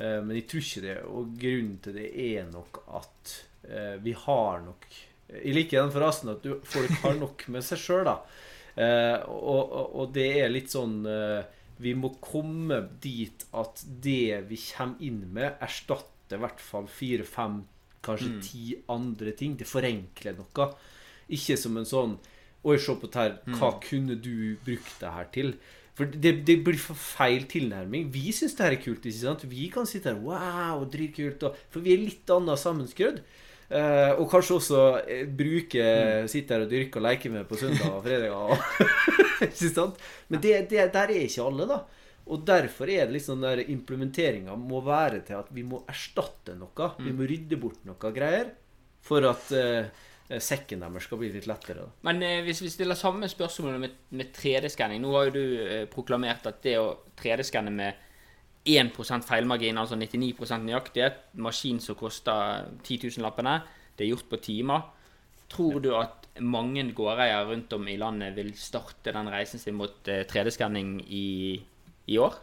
Eh, 0.00 0.18
men 0.24 0.38
jeg 0.38 0.46
tror 0.48 0.64
ikke 0.64 0.84
det. 0.86 0.96
Og 1.12 1.34
grunnen 1.44 1.76
til 1.84 1.98
det 2.00 2.08
er 2.30 2.48
nok 2.50 2.82
at 2.96 3.36
eh, 3.68 3.96
vi 4.02 4.16
har 4.26 4.64
nok 4.66 4.88
Jeg 5.30 5.54
liker 5.54 5.84
den 5.84 5.92
frasen 5.94 6.32
at 6.32 6.42
du, 6.42 6.56
folk 6.66 6.90
har 7.04 7.18
nok 7.20 7.44
med 7.54 7.62
seg 7.62 7.78
sjøl, 7.78 8.08
da. 8.08 8.16
Eh, 8.80 9.18
og, 9.28 9.60
og, 9.60 9.92
og, 10.00 10.14
det 10.16 10.30
er 10.40 10.50
litt 10.50 10.72
sånn 10.72 11.04
eh, 11.06 11.42
Vi 11.82 11.92
må 11.98 12.14
komme 12.22 12.80
dit 13.02 13.44
at 13.52 13.84
det 13.84 14.46
vi 14.48 14.58
kommer 14.64 15.04
inn 15.04 15.20
med, 15.28 15.60
erstatter 15.60 16.38
i 16.38 16.40
hvert 16.40 16.62
fall 16.62 16.88
fire-fem 16.90 17.60
kanskje 18.04 18.30
mm. 18.30 18.40
ti 18.44 18.64
andre 18.92 19.34
ting. 19.36 19.56
Det 19.58 19.68
forenkler 19.68 20.38
noe. 20.38 20.70
Ikke 21.30 21.58
som 21.60 21.78
en 21.80 21.88
sånn 21.88 22.18
Oi, 22.60 22.74
se 22.76 22.92
på 22.92 23.08
dette. 23.08 23.54
Hva 23.56 23.70
mm. 23.72 23.76
kunne 23.86 24.14
du 24.20 24.56
brukt 24.66 24.98
det 25.00 25.12
her 25.14 25.28
til? 25.32 25.54
For 25.96 26.08
det, 26.08 26.32
det 26.48 26.58
blir 26.64 26.76
for 26.80 26.96
feil 26.96 27.46
tilnærming. 27.48 28.10
Vi 28.12 28.34
syns 28.36 28.52
det 28.56 28.66
her 28.66 28.76
er 28.76 28.82
kult. 28.82 29.06
ikke 29.06 29.16
sant? 29.16 29.46
Vi 29.48 29.68
kan 29.72 29.88
sitte 29.88 30.12
her 30.12 30.20
Wow, 30.20 30.84
dritkult. 30.92 31.46
For 31.72 31.84
vi 31.84 31.94
er 31.94 32.02
litt 32.04 32.32
annet 32.32 32.60
sammenskrudd. 32.60 33.22
Uh, 33.70 34.18
og 34.18 34.26
kanskje 34.32 34.56
også 34.58 34.78
uh, 34.98 35.26
bruke 35.38 35.78
mm. 35.78 36.28
Sitte 36.32 36.56
her 36.56 36.64
og 36.64 36.72
dyrke 36.72 36.98
og 36.98 37.04
leke 37.06 37.30
med 37.30 37.44
på 37.48 37.58
søndag 37.60 37.92
og 37.94 38.04
fredag. 38.04 38.64
ikke 39.46 39.70
sant? 39.70 40.00
Men 40.28 40.42
det, 40.42 40.54
det, 40.72 40.88
der 40.92 41.14
er 41.14 41.24
ikke 41.24 41.46
alle, 41.46 41.68
da. 41.70 41.80
Og 42.30 42.44
derfor 42.46 42.90
er 42.92 43.08
det 43.08 43.16
liksom 43.16 43.40
der 43.42 43.62
implementeringa 43.72 44.54
må 44.58 44.82
være 44.86 45.22
til 45.26 45.40
at 45.40 45.48
vi 45.54 45.64
må 45.66 45.82
erstatte 45.90 46.54
noe. 46.58 46.92
Mm. 46.98 47.06
Vi 47.06 47.14
må 47.16 47.28
rydde 47.30 47.58
bort 47.60 47.86
noe 47.88 48.12
greier 48.14 48.52
for 49.04 49.24
at 49.24 49.48
uh, 49.56 49.88
sekken 50.38 50.84
deres 50.84 51.08
skal 51.08 51.20
bli 51.22 51.32
litt 51.34 51.48
lettere. 51.50 51.86
Da. 51.86 51.96
Men 52.10 52.22
uh, 52.22 52.42
hvis 52.46 52.60
vi 52.62 52.70
stiller 52.72 52.98
samme 52.98 53.30
spørsmål 53.30 53.80
med, 53.82 53.96
med 54.14 54.30
3D-skanning 54.36 55.02
Nå 55.02 55.14
har 55.16 55.30
jo 55.30 55.34
du 55.38 55.42
uh, 55.64 55.88
proklamert 55.90 56.46
at 56.50 56.62
det 56.66 56.76
å 56.78 56.92
3D-skanne 57.18 57.72
med 57.74 58.06
1% 58.68 59.24
feilmargin, 59.24 59.80
altså 59.80 59.96
99% 59.96 60.68
nøyaktighet, 60.68 61.22
maskin 61.40 61.80
som 61.80 61.96
koster 61.96 62.68
10 62.84 63.06
000-lappene, 63.08 63.56
det 63.96 64.04
er 64.04 64.12
gjort 64.12 64.28
på 64.28 64.38
timer. 64.44 64.84
Tror 65.50 65.80
du 65.82 65.94
at 65.96 66.28
mange 66.44 66.84
gårdeiere 66.94 67.48
rundt 67.48 67.72
om 67.74 67.88
i 67.88 67.96
landet 67.98 68.36
vil 68.36 68.52
starte 68.60 69.16
den 69.16 69.32
reisen 69.32 69.58
sin 69.58 69.78
mot 69.80 70.04
3D-skanning 70.04 70.98
i 71.08 71.24
i 72.10 72.18
år? 72.20 72.36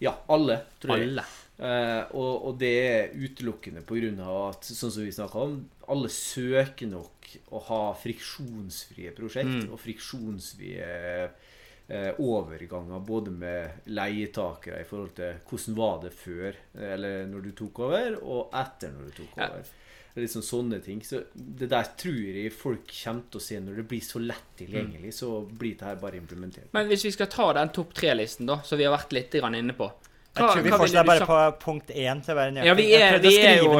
Ja, 0.00 0.14
alle, 0.32 0.62
tror 0.80 0.96
jeg. 0.96 1.10
Alle. 1.10 1.26
Uh, 1.60 2.06
og, 2.16 2.46
og, 2.48 2.54
det 2.56 2.70
er 2.80 3.10
utelukkende 3.20 3.82
pga. 3.84 4.28
at 4.48 4.64
sånn 4.64 4.92
som 4.94 5.04
vi 5.04 5.12
snakka 5.12 5.42
om, 5.44 5.58
alle 5.92 6.08
søker 6.08 6.88
nok 6.88 7.28
å 7.52 7.60
ha 7.66 7.82
friksjonsfrie 8.00 9.12
prosjekt 9.16 9.66
mm. 9.66 9.66
og 9.68 9.82
friksjonsfrie 9.82 10.88
uh, 11.28 12.22
overganger 12.22 13.04
både 13.04 13.34
med 13.34 13.90
leietakere 13.92 14.80
i 14.80 14.88
forhold 14.88 15.12
til 15.18 15.36
hvordan 15.50 15.76
var 15.76 16.00
det 16.06 16.14
før, 16.16 16.58
eller 16.94 17.28
når 17.28 17.44
du 17.44 17.52
tok 17.60 17.84
over, 17.90 18.16
og 18.22 18.56
etter 18.62 18.96
når 18.96 19.10
du 19.10 19.16
tok 19.20 19.36
over. 19.36 19.60
Ja. 19.60 19.76
Sånn 20.10 20.42
sånne 20.42 20.80
ting. 20.82 21.00
Så 21.06 21.22
det 21.34 21.68
der 21.70 21.86
tror 21.98 22.18
jeg 22.18 22.50
folk 22.52 22.88
kommer 22.90 23.28
til 23.30 23.40
å 23.40 23.44
se 23.44 23.58
når 23.62 23.80
det 23.80 23.84
blir 23.92 24.02
så 24.04 24.22
lett 24.22 24.48
tilgjengelig. 24.58 25.12
Mm. 25.12 25.16
Så 25.16 25.30
blir 25.46 25.76
det 25.78 25.86
her 25.86 26.00
bare 26.00 26.18
implementert. 26.18 26.72
Men 26.74 26.90
hvis 26.90 27.06
vi 27.06 27.12
skal 27.14 27.30
ta 27.30 27.52
den 27.60 27.70
topp 27.76 27.94
tre-listen, 27.96 28.48
da, 28.50 28.58
som 28.66 28.80
vi 28.80 28.88
har 28.88 28.96
vært 28.96 29.14
litt 29.16 29.38
inne 29.38 29.76
på 29.78 29.86
hva, 29.86 29.94
Jeg 30.34 30.42
tror 30.42 30.64
vi 30.66 30.74
fortsatt 30.74 31.00
er 31.02 31.08
bare 31.08 31.28
på 31.30 31.38
punkt 31.64 31.94
én 31.94 32.20
til 32.24 32.34
å 32.34 32.38
være 32.38 32.56
nøyaktig. 32.56 32.68
Ja, 32.70 32.74
vi 32.78 32.90
er, 32.98 33.22
vi 33.22 33.38
er 33.38 33.64
jo... 33.64 33.78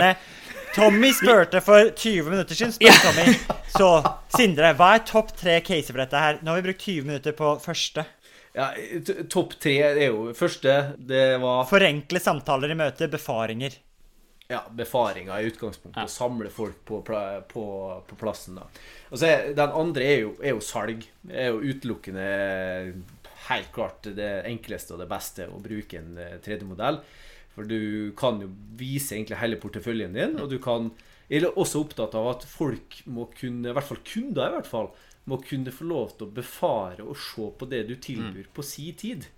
Tommy 0.70 1.11
spurte 1.14 1.59
for 1.66 1.91
20 1.91 2.31
minutter 2.31 2.55
siden. 2.55 2.72
Spør 2.76 3.01
Tommy. 3.09 3.35
Så 3.74 3.89
Sindre, 4.37 4.70
hva 4.78 4.95
er 4.97 5.05
topp 5.07 5.33
tre 5.39 5.59
caser 5.66 5.95
for 5.95 6.03
dette 6.05 6.22
her? 6.22 6.39
Nå 6.43 6.53
har 6.53 6.61
vi 6.61 6.68
brukt 6.68 6.85
20 6.87 7.09
minutter 7.11 7.35
på 7.35 7.57
første. 7.62 8.07
Ja, 8.55 8.72
Topp 9.31 9.53
tre 9.62 9.76
er 9.87 10.01
jo 10.09 10.33
Første, 10.35 10.72
det 10.99 11.39
var 11.43 11.68
Forenkle 11.70 12.22
samtaler 12.22 12.72
i 12.74 12.78
møte. 12.78 13.07
Befaringer. 13.11 13.76
Ja, 14.51 14.64
befaringa 14.74 15.38
i 15.40 15.46
utgangspunktet. 15.51 16.03
Å 16.05 16.11
samle 16.11 16.51
folk 16.53 16.82
på, 16.84 17.01
på, 17.07 17.64
på 18.09 18.18
plassen. 18.18 18.59
da. 18.59 18.66
Og 19.11 19.20
så 19.20 19.28
er, 19.30 19.48
Den 19.57 19.74
andre 19.78 20.07
er 20.07 20.20
jo, 20.24 20.34
er 20.42 20.57
jo 20.57 20.64
salg. 20.64 21.07
Det 21.22 21.36
er 21.44 21.53
jo 21.53 21.62
utelukkende 21.62 22.28
helt 23.51 23.70
klart 23.74 24.11
det 24.14 24.30
enkleste 24.51 24.94
og 24.94 25.03
det 25.03 25.11
beste 25.11 25.46
å 25.51 25.61
bruke 25.62 26.01
en 26.01 26.18
3D-modell. 26.44 27.01
For 27.55 27.66
du 27.66 28.12
kan 28.18 28.40
jo 28.42 28.51
vise 28.78 29.16
egentlig 29.16 29.40
hele 29.40 29.59
porteføljen 29.61 30.14
din, 30.16 30.36
og 30.40 30.51
du 30.53 30.59
kan 30.62 30.92
Jeg 31.30 31.44
er 31.44 31.59
også 31.62 31.84
opptatt 31.84 32.14
av 32.18 32.24
at 32.26 32.44
folk 32.51 32.96
må 33.07 33.28
kunne, 33.38 33.70
i 33.70 33.74
hvert 33.74 33.86
fall 33.86 34.01
kunder 34.03 34.48
i 34.48 34.55
hvert 34.57 34.66
fall, 34.66 34.88
må 35.30 35.36
kunne 35.46 35.70
få 35.70 35.84
lov 35.86 36.16
til 36.16 36.26
å 36.26 36.34
befare 36.34 37.05
og 37.05 37.14
se 37.22 37.44
på 37.55 37.68
det 37.70 37.84
du 37.86 37.92
tilbyr 38.03 38.48
på 38.51 38.64
si 38.66 38.88
tid. 38.98 39.28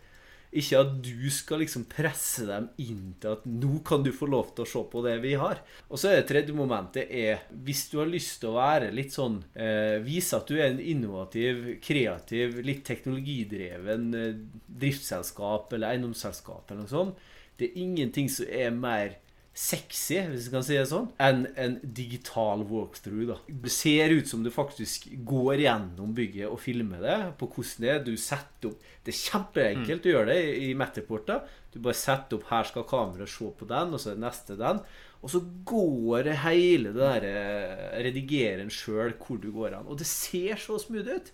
Ikke 0.52 0.82
at 0.84 0.90
du 1.00 1.30
skal 1.32 1.62
liksom 1.62 1.86
presse 1.88 2.44
dem 2.44 2.66
inn 2.84 3.14
til 3.22 3.38
at 3.38 3.46
nå 3.48 3.78
kan 3.88 4.02
du 4.04 4.10
få 4.12 4.28
lov 4.28 4.50
til 4.52 4.66
å 4.66 4.68
se 4.68 4.82
på 4.92 5.00
det 5.06 5.14
vi 5.22 5.32
har. 5.40 5.62
Og 5.88 5.96
så 5.96 6.10
er 6.10 6.18
det 6.18 6.26
tredje 6.28 6.56
momentet 6.56 7.08
er 7.08 7.46
hvis 7.64 7.86
du 7.88 7.96
har 8.02 8.10
lyst 8.10 8.42
til 8.42 8.52
å 8.52 8.58
være 8.58 8.90
litt 8.92 9.14
sånn 9.16 9.38
eh, 9.56 9.96
Vise 10.04 10.36
at 10.36 10.52
du 10.52 10.58
er 10.58 10.68
en 10.68 10.82
innovativ, 10.82 11.64
kreativ, 11.84 12.60
litt 12.66 12.84
teknologidreven 12.84 14.06
eh, 14.18 14.42
driftsselskap 14.82 15.72
eller 15.72 15.94
eiendomsselskap 15.94 16.68
eller 16.68 16.84
noe 16.84 16.92
sånt. 16.92 17.28
Det 17.56 17.70
er 17.70 17.82
ingenting 17.86 18.28
som 18.32 18.52
er 18.52 18.76
mer 18.76 19.16
sexy, 19.52 20.16
hvis 20.30 20.46
jeg 20.46 20.52
kan 20.54 20.64
si 20.64 20.76
det 20.78 20.86
sånn, 20.88 21.10
enn 21.20 21.42
en 21.60 21.74
digital 21.84 22.62
walkthrough. 22.64 23.26
da. 23.28 23.36
Det 23.46 23.72
ser 23.72 24.14
ut 24.16 24.28
som 24.28 24.40
du 24.44 24.48
faktisk 24.52 25.10
går 25.28 25.60
gjennom 25.66 26.14
bygget 26.16 26.48
og 26.48 26.60
filmer 26.62 27.02
det 27.04 27.18
på 27.40 27.50
hvordan 27.52 27.84
det 27.84 27.90
er. 27.92 28.00
Du 28.06 28.16
setter 28.16 28.70
opp 28.70 28.88
Det 29.02 29.10
er 29.10 29.18
kjempeenkelt 29.18 30.04
å 30.06 30.12
gjøre 30.12 30.30
det 30.30 30.42
i 30.54 30.70
i 30.70 30.74
Matterport. 30.78 31.28
Du 31.72 31.80
bare 31.80 31.98
setter 31.98 32.38
opp 32.38 32.44
'her 32.48 32.64
skal 32.64 32.84
kameraet 32.84 33.28
se 33.28 33.44
på 33.44 33.66
den', 33.66 33.92
og 33.92 34.00
så 34.00 34.12
er 34.12 34.14
det 34.14 34.24
neste 34.24 34.56
den. 34.56 34.80
Og 35.22 35.30
så 35.30 35.40
går 35.64 36.24
det 36.24 36.36
hele 36.42 36.92
det 36.92 37.02
der 37.02 37.24
eh, 37.26 38.02
redigeren 38.04 38.70
sjøl 38.70 39.12
hvor 39.18 39.40
du 39.42 39.50
går 39.52 39.76
hen. 39.76 39.86
Og 39.86 39.98
det 39.98 40.06
ser 40.06 40.56
så 40.56 40.78
smooth 40.78 41.08
ut. 41.08 41.32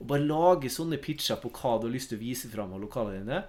Og 0.00 0.06
bare 0.06 0.26
lage 0.26 0.70
sånne 0.70 0.98
pitcher 1.02 1.36
på 1.36 1.50
hva 1.50 1.78
du 1.78 1.88
har 1.88 1.94
lyst 1.94 2.10
til 2.10 2.18
å 2.18 2.22
vise 2.22 2.48
fram 2.48 2.72
av 2.72 2.80
lokalene 2.80 3.22
dine. 3.22 3.44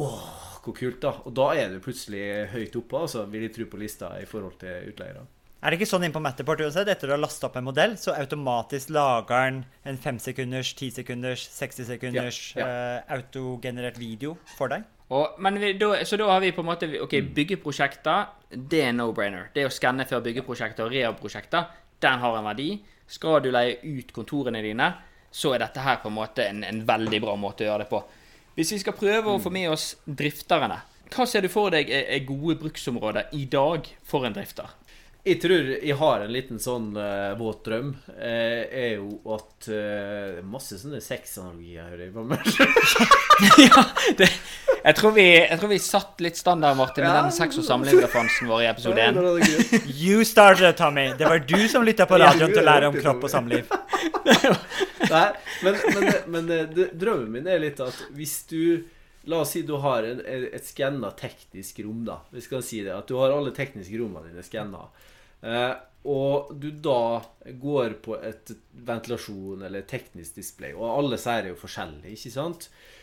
Åh, 0.00 0.24
hvor 0.64 0.76
kult, 0.76 1.00
da. 1.02 1.12
Og 1.26 1.34
da 1.36 1.52
er 1.58 1.72
du 1.72 1.82
plutselig 1.82 2.24
høyt 2.52 2.76
oppe, 2.78 3.04
altså, 3.04 3.26
vil 3.30 3.46
jeg 3.48 3.54
tro 3.56 3.68
på 3.68 3.80
lista 3.80 4.14
i 4.20 4.26
forhold 4.28 4.58
til 4.62 4.92
utleiere. 4.92 5.26
Er 5.62 5.70
det 5.70 5.78
ikke 5.78 5.86
sånn 5.92 6.02
inne 6.02 6.14
på 6.16 6.22
Matterport 6.22 6.58
uansett? 6.64 6.88
Etter 6.90 7.06
du 7.06 7.14
har 7.14 7.20
lasta 7.22 7.46
opp 7.46 7.56
en 7.60 7.68
modell, 7.68 7.92
så 8.00 8.16
automatisk 8.18 8.90
lager 8.90 9.44
den 9.46 9.60
en 9.86 9.98
5 10.00 10.18
sekunders, 10.24 10.72
10 10.74 10.96
sekunders, 10.96 11.44
60 11.54 11.86
sekunders 11.86 12.40
Ja, 12.58 12.66
eh, 12.66 13.12
autogenerert 13.14 14.00
video 14.00 14.34
for 14.56 14.72
deg? 14.74 14.88
Og, 15.12 15.36
men 15.44 15.60
vi, 15.62 15.70
da, 15.78 15.92
så 16.08 16.18
da 16.18 16.32
har 16.32 16.42
vi 16.42 16.50
på 16.56 16.64
en 16.64 16.70
måte 16.70 16.88
Ok, 17.04 17.14
byggeprosjekter, 17.36 18.32
det 18.50 18.80
er 18.88 18.96
no-brainer. 18.96 19.52
Det 19.54 19.68
å 19.68 19.70
skanne 19.70 20.08
før 20.08 20.24
byggeprosjekter 20.24 20.88
og 20.88 20.96
rehab-prosjekter, 20.96 21.70
den 22.02 22.24
har 22.24 22.40
en 22.40 22.48
verdi. 22.48 22.68
Skal 23.06 23.38
du 23.44 23.52
leie 23.54 23.78
ut 23.84 24.10
kontorene 24.16 24.64
dine, 24.64 24.88
så 25.30 25.54
er 25.54 25.62
dette 25.62 25.84
her 25.84 26.02
på 26.02 26.10
en 26.10 26.18
måte 26.18 26.48
en, 26.48 26.64
en 26.66 26.82
veldig 26.88 27.22
bra 27.22 27.36
måte 27.38 27.62
å 27.62 27.70
gjøre 27.70 27.84
det 27.84 27.90
på. 27.92 28.02
Hvis 28.54 28.74
vi 28.74 28.82
skal 28.82 28.96
prøve 28.96 29.32
å 29.32 29.40
få 29.40 29.50
med 29.52 29.70
oss 29.72 29.94
drifterne, 30.04 30.82
hva 31.12 31.24
ser 31.28 31.44
du 31.44 31.48
for 31.52 31.72
deg 31.72 31.88
er, 31.92 32.18
gode 32.28 32.58
bruksområder 32.60 33.32
i 33.36 33.46
dag 33.48 33.88
for 34.04 34.28
en 34.28 34.36
drifter? 34.36 34.68
Jeg 35.22 35.38
tror 35.38 35.68
jeg 35.76 35.96
har 36.00 36.24
en 36.24 36.32
liten 36.34 36.58
sånn 36.60 36.90
uh, 36.98 37.32
våt 37.38 37.62
drøm. 37.68 37.92
Uh, 38.10 38.64
er 38.66 38.96
jo 38.96 39.20
at 39.36 39.68
uh, 39.70 40.40
Masse 40.44 40.80
sånne 40.80 41.00
sexanalogier, 41.04 41.86
hører 41.92 42.08
jeg 42.08 42.14
på 42.16 42.24
meg. 42.26 42.48
ja, 43.68 43.84
det, 44.18 44.28
jeg, 44.84 44.96
tror 44.98 45.12
vi, 45.16 45.24
jeg 45.38 45.58
tror 45.60 45.70
vi 45.72 45.78
satt 45.82 46.20
litt 46.24 46.36
standard, 46.38 46.76
Martin, 46.76 47.04
med 47.04 47.14
Ja. 47.14 47.22
den 47.22 47.32
sex- 47.36 47.58
og 47.58 47.64
samlivsreferansen 47.66 48.48
vår 48.50 48.62
i 48.62 48.68
episode 48.70 49.04
1. 49.04 49.86
You 50.02 50.24
started 50.28 50.68
it, 50.70 50.76
Tommy. 50.80 51.08
Det 51.18 51.28
var 51.28 51.38
du 51.38 51.68
som 51.68 51.84
lytta 51.86 52.06
på 52.10 52.18
radioen 52.22 52.52
til 52.54 52.62
å 52.62 52.66
lære 52.70 52.88
om 52.92 52.98
kropp 52.98 53.24
og 53.28 53.30
samliv. 53.32 53.70
Nei, 55.12 55.28
men, 55.62 55.76
men, 55.94 56.10
men 56.34 56.50
eh, 56.50 56.66
det- 56.74 56.90
drømmen 56.98 57.30
min 57.38 57.46
er 57.50 57.58
litt 57.62 57.80
at 57.84 58.04
hvis 58.16 58.42
du 58.50 58.84
La 59.30 59.36
oss 59.44 59.52
si 59.54 59.60
du 59.62 59.76
har 59.78 60.02
en, 60.02 60.18
et 60.26 60.64
skanna 60.66 61.12
teknisk 61.14 61.76
rom, 61.84 62.00
da. 62.08 62.16
Vi 62.34 62.40
skal 62.42 62.62
si 62.66 62.80
det, 62.82 62.90
At 62.90 63.06
du 63.06 63.14
har 63.20 63.30
alle 63.30 63.52
tekniske 63.54 63.94
rommene 64.00 64.32
dine 64.32 64.42
skanna. 64.42 64.80
Eh, 65.46 65.74
og 66.10 66.48
du 66.58 66.72
da 66.82 67.20
går 67.62 67.94
på 68.02 68.16
et 68.18 68.50
ventilasjon 68.82 69.62
eller 69.62 69.84
teknisk 69.86 70.40
display, 70.40 70.72
og 70.74 70.88
alle 70.96 71.20
sier 71.22 71.44
er 71.46 71.52
jo 71.52 71.60
forskjellige, 71.60 72.16
ikke 72.16 72.32
sant? 72.34 72.66
Eh, 72.66 73.01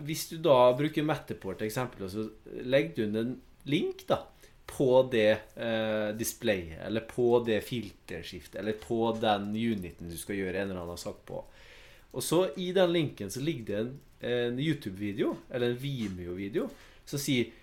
hvis 0.00 0.22
du 0.30 0.38
da 0.40 0.72
bruker 0.72 1.04
Matterport 1.04 1.60
eksempel, 1.66 2.06
så 2.08 2.24
legger 2.64 2.94
du 2.96 3.02
inn 3.04 3.18
en 3.20 3.34
link 3.68 4.06
da 4.08 4.22
på 4.68 5.08
det 5.12 5.38
eh, 5.56 6.08
displayet, 6.16 6.82
eller 6.86 7.00
på 7.08 7.40
det 7.46 7.62
filterskiftet, 7.64 8.60
eller 8.60 8.72
på 8.72 9.16
den 9.20 9.48
uniten 9.56 10.10
du 10.10 10.16
skal 10.20 10.36
gjøre 10.36 10.60
en 10.60 10.70
eller 10.70 10.82
annen 10.84 11.00
sak 11.00 11.22
på. 11.26 11.40
Og 12.12 12.24
så 12.24 12.42
i 12.60 12.68
den 12.76 12.92
linken 12.92 13.32
så 13.32 13.40
ligger 13.44 13.64
det 13.68 13.78
en, 13.80 13.94
en 14.28 14.60
YouTube-video, 14.60 15.34
eller 15.50 15.72
en 15.72 15.80
Vimeo-video, 15.80 16.68
som 17.08 17.20
sier 17.22 17.54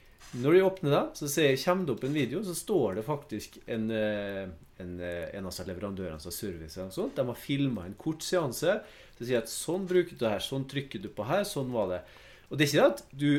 Når 0.42 0.54
du 0.54 0.62
åpner 0.66 0.92
den, 0.92 1.10
så 1.14 1.28
ser, 1.30 1.52
kommer 1.62 1.86
det 1.86 1.94
opp 1.94 2.04
en 2.04 2.16
video, 2.16 2.40
så 2.44 2.56
står 2.58 2.96
det 2.98 3.04
faktisk 3.06 3.60
en, 3.70 3.84
eh, 3.94 4.48
en, 4.82 4.96
eh, 5.00 5.30
en 5.38 5.46
av 5.46 5.60
leverandørene 5.68 6.18
som 6.20 6.32
har 6.32 6.36
service. 6.36 7.06
De 7.16 7.26
har 7.28 7.38
filma 7.38 7.86
en 7.86 7.94
kort 7.94 8.26
seanse. 8.26 8.80
Så 9.16 9.24
sier 9.24 9.38
jeg 9.38 9.46
at 9.46 9.52
sånn 9.52 9.88
bruker 9.88 10.16
du 10.16 10.22
det 10.26 10.34
her, 10.36 10.44
sånn 10.44 10.68
trykker 10.70 11.04
du 11.04 11.10
på 11.16 11.28
her, 11.28 11.46
sånn 11.48 11.72
var 11.74 11.92
det. 11.94 12.02
Og 12.50 12.58
det 12.58 12.66
er 12.66 12.70
ikke 12.70 12.82
det 12.82 12.92
at 12.92 13.04
du 13.24 13.32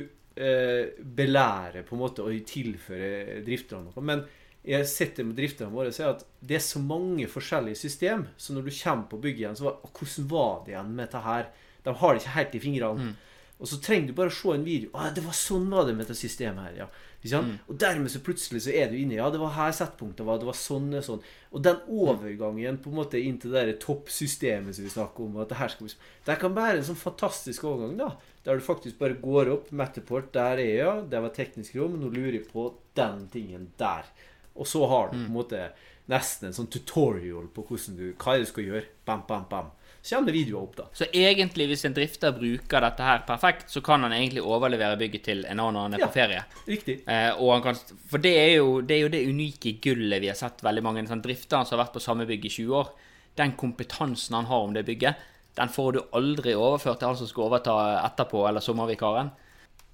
eh, 0.46 1.04
belærer 1.20 1.86
på 1.86 1.96
en 1.96 2.02
måte 2.02 2.24
og 2.24 2.48
tilfører 2.48 3.44
drifterne 3.46 3.90
noe, 3.90 4.04
men 4.04 4.24
jeg 4.66 4.88
sitter 4.90 5.26
med 5.26 5.36
drifterne 5.38 5.70
våre 5.70 5.92
og 5.92 5.94
sier 5.94 6.10
at 6.10 6.24
det 6.42 6.56
er 6.58 6.64
så 6.64 6.80
mange 6.82 7.28
forskjellige 7.30 7.78
system, 7.78 8.24
så 8.36 8.56
når 8.56 8.66
du 8.66 8.72
kommer 8.74 9.06
på 9.12 9.20
bygget 9.22 9.44
igjen, 9.44 9.58
så 9.60 9.68
var, 9.68 9.76
Hvordan 9.92 10.28
var 10.32 10.56
det 10.64 10.74
igjen 10.74 10.90
med 10.90 11.04
dette 11.04 11.22
her? 11.22 11.48
De 11.86 11.94
har 12.00 12.12
det 12.12 12.22
ikke 12.22 12.34
helt 12.34 12.56
i 12.56 12.62
fingrene. 12.64 13.12
Og 13.56 13.68
så 13.70 13.78
trenger 13.80 14.10
du 14.10 14.16
bare 14.18 14.28
å 14.28 14.36
se 14.36 14.52
en 14.52 14.64
video. 14.66 14.90
Å, 14.92 15.08
det 15.16 15.24
var 15.24 15.36
sånn 15.36 15.70
var 15.72 15.86
det 15.88 15.94
med 15.96 16.04
dette 16.04 16.18
systemet 16.18 16.68
her, 16.68 16.80
ja. 16.84 16.88
Sant? 17.26 17.56
Og 17.66 17.78
dermed 17.80 18.12
så 18.12 18.20
plutselig 18.22 18.60
så 18.66 18.72
er 18.76 18.90
du 18.90 18.98
inne 19.00 19.16
Ja, 19.16 19.26
det 19.32 19.40
var 19.40 19.54
her 19.56 19.72
settpunktet 19.74 20.26
var. 20.26 20.38
Det 20.38 20.46
var 20.46 20.58
sånn 20.58 20.92
og 20.94 21.02
sånn. 21.02 21.24
Og 21.50 21.64
den 21.64 21.80
overgangen 21.90 22.78
på 22.82 22.92
en 22.92 22.98
måte 23.00 23.18
inn 23.18 23.40
til 23.42 23.56
det 23.56 23.78
toppsystemet 23.82 24.76
som 24.76 24.86
vi 24.86 24.92
snakker 24.92 25.24
om 25.26 25.40
at 25.42 25.50
det 25.50 25.58
her 25.58 25.72
skal 25.72 25.88
bli, 25.88 25.96
Det 26.28 26.38
kan 26.42 26.54
være 26.54 26.78
en 26.78 26.88
sånn 26.90 27.00
fantastisk 27.00 27.64
overgang, 27.66 27.96
da. 27.98 28.12
Der 28.46 28.60
du 28.60 28.62
faktisk 28.62 29.00
bare 29.00 29.18
går 29.18 29.50
opp 29.56 29.72
Metaport, 29.74 30.30
der 30.36 30.62
er 30.62 30.72
jeg, 30.76 31.08
det 31.10 31.22
var 31.24 31.34
teknisk 31.34 31.74
rom, 31.80 31.98
nå 31.98 32.12
lurer 32.12 32.38
jeg 32.38 32.46
på 32.52 32.68
den 32.94 33.26
tingen 33.32 33.70
der. 33.80 34.06
Og 34.54 34.68
så 34.70 34.86
har 34.86 35.10
du 35.10 35.18
på 35.18 35.26
en 35.26 35.34
måte 35.34 35.64
nesten 36.12 36.48
en 36.48 36.54
sånn 36.54 36.70
tutorial 36.70 37.48
på 37.50 37.64
hvordan 37.66 37.98
du, 37.98 38.06
hva 38.14 38.36
du 38.38 38.46
skal 38.46 38.68
gjøre. 38.68 38.86
Bam, 39.08 39.26
bam, 39.26 39.48
bam. 39.50 39.74
Så 40.06 40.14
kommer 40.14 40.30
det 40.30 40.36
videoer 40.36 40.62
opp, 40.68 40.74
da. 40.78 40.84
Så 40.94 41.08
egentlig, 41.10 41.64
hvis 41.72 41.80
en 41.88 41.94
drifter 41.96 42.30
bruker 42.36 42.84
dette 42.84 43.02
her 43.02 43.24
perfekt, 43.26 43.64
så 43.74 43.80
kan 43.82 44.04
han 44.06 44.12
egentlig 44.14 44.44
overlevere 44.46 44.94
bygget 45.00 45.24
til 45.26 45.40
en 45.50 45.58
annen 45.58 45.74
når 45.74 45.82
han 45.88 45.94
er 45.96 46.02
Ja. 46.04 46.06
på 46.06 46.14
ferie. 46.14 46.44
Riktig. 46.68 46.94
Eh, 47.10 47.32
og 47.42 47.50
han 47.56 47.62
kan, 47.64 47.80
for 48.08 48.22
det 48.22 48.34
er, 48.38 48.52
jo, 48.60 48.80
det 48.86 48.94
er 48.94 49.00
jo 49.02 49.08
det 49.16 49.24
unike 49.26 49.72
gullet 49.82 50.22
vi 50.22 50.28
har 50.30 50.38
sett 50.38 50.62
veldig 50.62 50.84
mange 50.86 51.02
sånn, 51.10 51.24
drifter 51.24 51.64
som 51.66 51.74
har 51.78 51.84
vært 51.86 51.96
på 51.98 52.04
samme 52.06 52.26
bygg 52.30 52.46
i 52.46 52.52
20 52.54 52.76
år. 52.78 52.92
Den 53.36 53.56
kompetansen 53.58 54.38
han 54.38 54.46
har 54.46 54.62
om 54.68 54.72
det 54.78 54.86
bygget, 54.86 55.16
den 55.58 55.68
får 55.74 55.92
du 55.92 56.00
aldri 56.14 56.54
overført 56.54 57.00
til 57.02 57.08
han 57.10 57.16
som 57.18 57.26
skal 57.26 57.48
overta 57.50 57.74
etterpå, 58.06 58.46
eller 58.48 58.60
sommervikaren. 58.62 59.32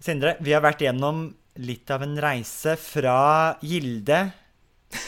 Sindre, 0.02 0.36
vi 0.42 0.52
har 0.52 0.60
vært 0.60 0.82
gjennom 0.84 1.30
litt 1.62 1.90
av 1.90 2.02
en 2.04 2.16
reise 2.20 2.76
fra 2.76 3.56
Gilde 3.62 4.32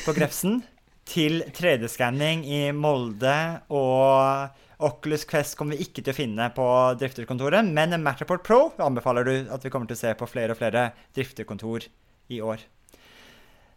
på 0.06 0.14
Grefsen 0.16 0.62
til 1.12 1.42
3D-skanning 1.52 2.44
i 2.48 2.70
Molde, 2.72 3.36
og 3.68 4.62
Oculus 4.84 5.24
Quest 5.28 5.56
kommer 5.58 5.76
vi 5.78 5.86
ikke 5.86 6.02
til 6.02 6.12
å 6.12 6.16
finne 6.16 6.50
på 6.54 6.68
drifterkontoret, 7.00 7.64
men 7.64 7.96
Matterport 8.04 8.44
Pro 8.46 8.60
anbefaler 8.84 9.26
du 9.26 9.34
at 9.54 9.64
vi 9.64 9.72
kommer 9.72 9.88
til 9.90 9.96
å 9.96 10.02
se 10.04 10.14
på 10.18 10.28
flere 10.28 10.54
og 10.54 10.60
flere 10.60 10.90
drifterkontor 11.16 11.88
i 12.34 12.40
år. 12.44 12.62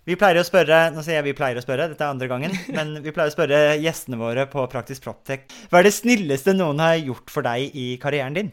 Vi 0.07 0.15
pleier 0.15 0.39
å 0.39 0.47
spørre 0.47 0.85
Nå 0.95 1.03
sier 1.03 1.17
jeg 1.17 1.25
vi 1.25 1.35
pleier 1.35 1.59
å 1.59 1.63
spørre, 1.63 1.89
dette 1.91 2.03
er 2.05 2.13
andre 2.13 2.29
gangen. 2.31 2.53
Men 2.77 2.95
vi 3.03 3.11
pleier 3.11 3.31
å 3.31 3.35
spørre 3.35 3.75
gjestene 3.83 4.19
våre 4.19 4.47
på 4.51 4.63
Praktisk 4.71 5.03
Proptech. 5.03 5.47
Hva 5.71 5.81
er 5.81 5.89
det 5.89 5.95
snilleste 5.97 6.55
noen 6.55 6.79
har 6.83 6.95
gjort 7.01 7.31
for 7.33 7.47
deg 7.47 7.75
i 7.75 7.87
karrieren 8.01 8.37
din? 8.37 8.51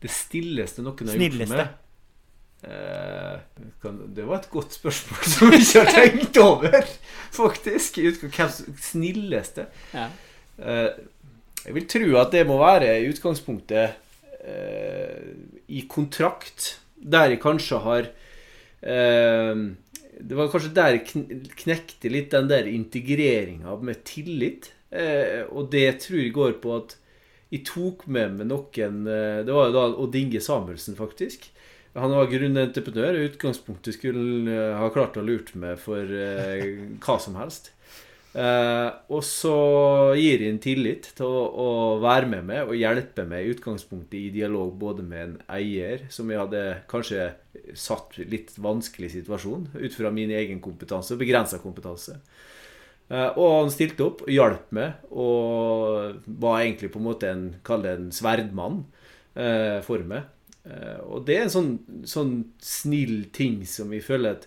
Det 0.00 0.10
stilleste 0.14 0.84
noen 0.84 1.10
har 1.10 1.18
gjort 1.18 1.38
for 1.42 1.54
meg 1.56 1.64
eh, 2.70 3.66
kan, 3.82 3.98
Det 4.14 4.24
var 4.28 4.40
et 4.40 4.50
godt 4.52 4.78
spørsmål 4.78 5.26
som 5.34 5.52
jeg 5.52 5.66
ikke 5.66 5.82
har 5.82 5.94
tenkt 5.98 6.40
over, 6.44 6.90
faktisk. 7.34 8.00
Hvem 8.22 8.52
snilleste 8.90 9.66
Ja. 9.96 10.10
Jeg 11.66 11.74
vil 11.76 11.86
tro 11.90 12.08
at 12.20 12.32
det 12.32 12.46
må 12.48 12.56
være 12.60 12.94
i 13.02 13.08
utgangspunktet 13.10 13.96
eh, 14.40 15.30
i 15.68 15.82
kontrakt, 15.90 16.76
der 16.96 17.34
jeg 17.34 17.40
kanskje 17.42 17.80
har 17.84 18.08
eh, 18.82 19.60
Det 20.20 20.36
var 20.38 20.50
kanskje 20.52 20.72
der 20.76 20.96
jeg 20.96 21.04
kn- 21.10 21.44
knekte 21.64 22.10
litt 22.12 22.30
den 22.34 22.48
der 22.50 22.68
integreringa 22.68 23.76
med 23.84 24.02
tillit. 24.08 24.70
Eh, 24.90 25.44
og 25.52 25.68
det 25.72 26.00
tror 26.06 26.18
jeg 26.20 26.32
går 26.34 26.56
på 26.64 26.74
at 26.80 26.96
jeg 27.50 27.64
tok 27.66 28.04
med 28.06 28.36
meg 28.38 28.46
noen 28.50 29.00
eh, 29.10 29.40
Det 29.46 29.54
var 29.54 29.68
jo 29.70 29.74
da 29.76 29.84
Odd 30.04 30.16
Inge 30.18 30.40
Samuelsen, 30.42 30.96
faktisk. 30.98 31.48
Han 31.96 32.12
var 32.14 32.28
grunnentreprenør. 32.30 33.16
I 33.18 33.28
utgangspunktet 33.32 33.96
skulle 33.96 34.46
eh, 34.52 34.76
ha 34.78 34.88
klart 34.94 35.16
å 35.20 35.24
lurt 35.26 35.52
meg 35.58 35.76
for 35.82 36.04
eh, 36.06 36.78
hva 37.02 37.16
som 37.22 37.36
helst. 37.40 37.72
Eh, 38.30 38.88
og 39.10 39.24
så 39.26 39.54
gir 40.14 40.44
inn 40.46 40.60
tillit 40.62 41.08
til 41.18 41.26
å, 41.26 41.46
å 41.50 41.70
være 42.02 42.28
med 42.30 42.46
meg 42.46 42.68
og 42.68 42.78
hjelpe 42.78 43.24
meg 43.26 43.42
i 43.42 43.54
utgangspunktet 43.56 44.14
i 44.20 44.30
dialog 44.36 44.70
både 44.78 45.02
med 45.02 45.24
en 45.24 45.34
eier, 45.56 46.04
som 46.14 46.30
jeg 46.30 46.38
hadde 46.38 46.62
kanskje 46.90 47.32
satt 47.74 48.20
litt 48.22 48.54
vanskelig 48.62 49.10
situasjon 49.16 49.66
ut 49.74 49.96
fra 49.96 50.14
min 50.14 50.30
egen 50.30 50.62
kompetanse, 50.62 51.18
begrensa 51.18 51.58
kompetanse. 51.62 52.20
Eh, 53.10 53.30
og 53.34 53.56
han 53.56 53.74
stilte 53.74 54.06
opp 54.06 54.22
og 54.26 54.30
hjalp 54.30 54.70
meg, 54.78 55.02
og 55.10 56.20
var 56.38 56.62
egentlig 56.62 56.92
på 56.94 57.02
en 57.02 57.08
måte 57.08 57.32
en, 57.34 57.48
det 57.58 57.96
en 57.96 58.10
sverdmann 58.14 58.84
eh, 59.34 59.80
for 59.82 60.06
meg. 60.06 60.30
Eh, 60.62 61.00
og 61.02 61.26
det 61.26 61.38
er 61.38 61.48
en 61.48 61.56
sånn, 61.56 61.72
sånn 62.06 62.34
snill 62.62 63.24
ting 63.34 63.64
som 63.66 63.90
vi 63.90 64.02
føler 64.04 64.38
at 64.38 64.46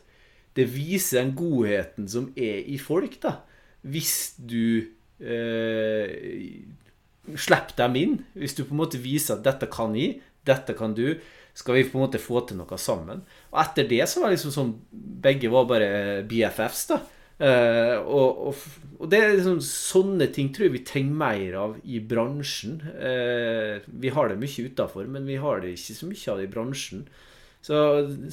det 0.56 0.70
viser 0.72 1.20
den 1.20 1.34
godheten 1.36 2.08
som 2.08 2.30
er 2.38 2.62
i 2.70 2.78
folk, 2.80 3.20
da. 3.24 3.42
Hvis 3.84 4.36
du 4.40 4.88
eh, 5.20 6.10
slipper 7.40 7.78
dem 7.78 7.98
inn. 8.00 8.20
Hvis 8.38 8.56
du 8.58 8.66
på 8.66 8.76
en 8.76 8.84
måte 8.84 9.02
viser 9.02 9.38
at 9.38 9.48
dette 9.48 9.70
kan 9.72 9.96
jeg, 9.98 10.20
dette 10.48 10.76
kan 10.78 10.96
du. 10.98 11.18
Skal 11.54 11.78
vi 11.78 11.86
på 11.86 12.00
en 12.00 12.08
måte 12.08 12.22
få 12.22 12.42
til 12.48 12.58
noe 12.60 12.78
sammen? 12.82 13.22
Og 13.54 13.60
etter 13.62 13.88
det 13.90 14.04
så 14.10 14.22
var 14.22 14.32
det 14.32 14.40
liksom 14.40 14.56
sånn 14.56 14.72
Begge 15.24 15.52
var 15.54 15.68
bare 15.70 15.90
BFFs, 16.28 16.88
da. 16.90 17.04
Eh, 17.44 17.98
og, 17.98 18.42
og, 18.50 18.66
og, 19.00 19.06
det 19.10 19.20
er 19.20 19.32
liksom 19.36 19.60
sånne 19.66 20.28
ting 20.32 20.52
tror 20.54 20.68
jeg 20.68 20.76
vi 20.76 20.84
trenger 20.88 21.20
mer 21.22 21.60
av 21.62 21.78
i 21.84 22.02
bransjen. 22.04 22.80
Eh, 22.94 23.86
vi 23.86 24.12
har 24.14 24.32
det 24.32 24.40
mye 24.42 24.68
utafor, 24.70 25.08
men 25.12 25.30
vi 25.30 25.38
har 25.42 25.64
det 25.64 25.76
ikke 25.78 25.98
så 26.00 26.10
mye 26.10 26.34
av 26.34 26.42
det 26.42 26.50
i 26.50 26.54
bransjen. 26.54 27.06
Så 27.64 27.76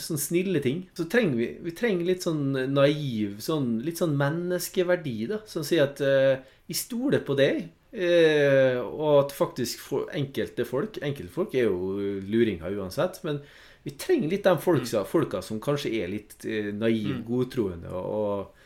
sånne 0.01 0.21
snille 0.21 0.63
ting. 0.65 0.85
Så 0.99 1.07
trenger 1.11 1.39
vi, 1.39 1.49
vi 1.63 1.75
trenger 1.79 2.09
litt 2.09 2.25
sånn 2.27 2.49
naiv, 2.75 3.37
sånn, 3.45 3.77
litt 3.87 4.01
sånn 4.03 4.17
menneskeverdi, 4.19 5.19
da. 5.31 5.39
Som 5.47 5.67
sier 5.67 5.87
at 5.87 6.03
uh, 6.03 6.41
vi 6.67 6.79
stoler 6.79 7.23
på 7.27 7.39
deg. 7.39 7.69
og 7.91 9.15
at 9.25 9.33
faktisk 9.35 9.81
for 9.83 10.13
enkelte 10.15 10.63
folk 10.63 11.01
Enkelte 11.03 11.33
folk 11.35 11.57
er 11.59 11.65
jo 11.67 11.97
luringer 12.31 12.77
uansett, 12.79 13.19
men 13.27 13.41
vi 13.83 13.97
trenger 13.99 14.31
litt 14.31 14.45
de 14.47 14.53
folka, 14.63 15.03
folka 15.09 15.41
som 15.43 15.59
kanskje 15.59 15.91
er 15.99 16.13
litt 16.13 16.37
naive, 16.47 17.17
mm. 17.19 17.25
godtroende 17.27 17.91
og 17.91 18.61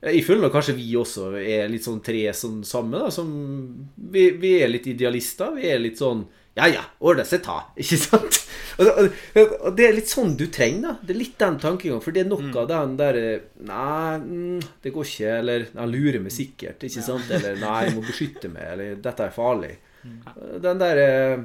jeg 0.00 0.22
føler 0.24 0.46
nok 0.46 0.54
kanskje 0.54 0.78
vi 0.78 0.88
også 0.96 1.26
er 1.36 1.66
litt 1.68 1.84
sånn 1.84 2.00
tre 2.04 2.22
sånn 2.32 2.62
samme. 2.64 3.02
da, 3.02 3.10
som 3.12 3.28
vi, 3.94 4.30
vi, 4.40 4.54
er 4.62 4.70
litt 4.72 4.88
idealister. 4.88 5.52
Vi 5.58 5.68
er 5.68 5.82
litt 5.82 6.00
sånn 6.00 6.24
Ja, 6.60 6.68
ja, 6.68 6.82
ordne 7.00 7.24
seg 7.24 7.42
ta. 7.46 7.62
Ikke 7.80 7.98
sant? 8.00 8.40
Og, 8.80 8.88
og, 8.88 9.54
og, 9.56 9.70
det 9.76 9.86
er 9.86 9.96
litt 9.96 10.10
sånn 10.12 10.34
du 10.38 10.46
trenger. 10.52 10.82
da, 10.86 10.92
Det 11.08 11.14
er 11.14 11.20
litt 11.20 11.38
den 11.40 11.58
tankegangen. 11.62 12.04
For 12.04 12.16
det 12.16 12.24
er 12.24 12.30
noe 12.30 12.48
mm. 12.48 12.52
av 12.60 12.68
den 12.70 12.96
der 13.00 13.20
Nei, 13.70 14.18
mm, 14.20 14.66
det 14.84 14.92
går 14.94 15.08
ikke. 15.08 15.32
Eller 15.40 15.66
Han 15.74 15.92
lurer 15.94 16.20
meg 16.24 16.34
sikkert. 16.36 16.84
Ikke 16.88 17.04
sant? 17.04 17.32
Eller 17.32 17.58
Nei, 17.60 17.78
jeg 17.88 17.96
må 17.96 18.04
beskytte 18.04 18.52
meg. 18.52 18.74
Eller 18.74 19.00
dette 19.00 19.26
er 19.26 19.34
farlig. 19.34 19.74
Mm. 20.04 20.20
Den 20.64 20.80
der 20.80 21.02
eh, 21.02 21.42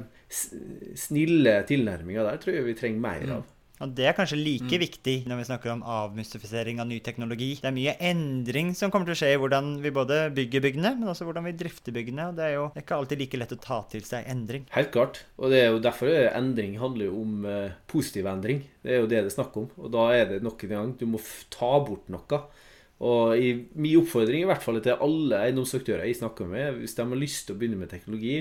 snille 0.96 1.58
tilnærminga 1.68 2.24
der 2.24 2.40
tror 2.40 2.56
jeg 2.56 2.68
vi 2.68 2.78
trenger 2.78 3.04
mer 3.04 3.36
av. 3.38 3.44
Og 3.84 3.92
Det 3.96 4.06
er 4.08 4.16
kanskje 4.16 4.38
like 4.40 4.70
mm. 4.70 4.80
viktig 4.80 5.16
når 5.28 5.40
vi 5.40 5.46
snakker 5.50 5.72
om 5.74 5.82
avmystifisering 5.84 6.80
av 6.80 6.88
ny 6.88 7.00
teknologi. 7.04 7.50
Det 7.60 7.68
er 7.68 7.76
mye 7.76 7.96
endring 8.08 8.72
som 8.78 8.92
kommer 8.92 9.10
til 9.10 9.16
å 9.16 9.20
skje 9.20 9.34
i 9.34 9.40
hvordan 9.40 9.74
vi 9.84 9.92
både 9.94 10.20
bygger 10.36 10.64
byggene, 10.64 10.94
men 10.96 11.12
også 11.12 11.26
hvordan 11.28 11.44
vi 11.48 11.56
drifter 11.60 11.92
byggene. 11.96 12.30
og 12.30 12.38
Det 12.38 12.46
er 12.46 12.54
jo 12.56 12.66
det 12.72 12.80
er 12.80 12.86
ikke 12.86 13.00
alltid 13.00 13.22
like 13.22 13.40
lett 13.42 13.56
å 13.56 13.60
ta 13.66 13.80
til 13.92 14.06
seg 14.08 14.30
endring. 14.32 14.64
Helt 14.76 14.92
klart. 14.94 15.24
Og 15.36 15.52
det 15.52 15.60
er 15.62 15.74
jo 15.74 15.82
derfor 15.84 16.12
endring 16.30 16.78
handler 16.80 17.10
jo 17.10 17.18
om 17.20 17.48
uh, 17.48 17.74
positiv 17.90 18.28
endring. 18.32 18.64
Det 18.80 18.94
er 18.94 19.02
jo 19.02 19.10
det 19.10 19.20
det 19.26 19.32
er 19.32 19.36
snakk 19.36 19.58
om. 19.60 19.68
Og 19.76 19.92
da 19.92 20.06
er 20.16 20.30
det 20.30 20.44
nok 20.46 20.64
en 20.64 20.76
gang 20.76 20.94
du 20.96 21.04
må 21.10 21.20
ta 21.52 21.74
bort 21.84 22.08
noe. 22.12 22.40
Og 23.04 23.36
i 23.36 23.50
min 23.76 23.98
oppfordring 24.00 24.46
i 24.46 24.48
hvert 24.48 24.64
fall 24.64 24.80
til 24.80 25.02
alle 25.04 25.42
eiendomsaktører 25.44 26.08
jeg 26.08 26.16
snakker 26.22 26.48
med, 26.48 26.80
hvis 26.80 26.96
de 26.96 27.04
har 27.04 27.20
lyst 27.20 27.44
til 27.44 27.56
å 27.56 27.60
begynne 27.60 27.80
med 27.80 27.92
teknologi, 27.92 28.38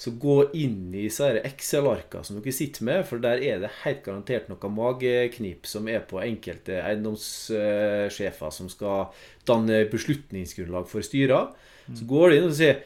så 0.00 0.10
gå 0.16 0.36
inn 0.56 0.94
i 0.96 1.08
Excel-arka 1.10 2.22
som 2.24 2.38
dere 2.38 2.54
sitter 2.56 2.86
med, 2.88 3.02
for 3.04 3.20
der 3.20 3.42
er 3.44 3.58
det 3.60 3.68
helt 3.82 4.00
garantert 4.06 4.46
noe 4.48 4.70
mageknip 4.72 5.68
som 5.68 5.90
er 5.92 6.06
på 6.08 6.22
enkelte 6.24 6.78
eiendomssjefer 6.80 8.54
som 8.56 8.70
skal 8.72 9.10
danne 9.44 9.82
beslutningsgrunnlag 9.92 10.88
for 10.88 11.04
styrer. 11.04 11.52
Så 11.92 12.08
går 12.08 12.30
de 12.30 12.40
inn 12.40 12.48
og 12.48 12.56
sier 12.56 12.80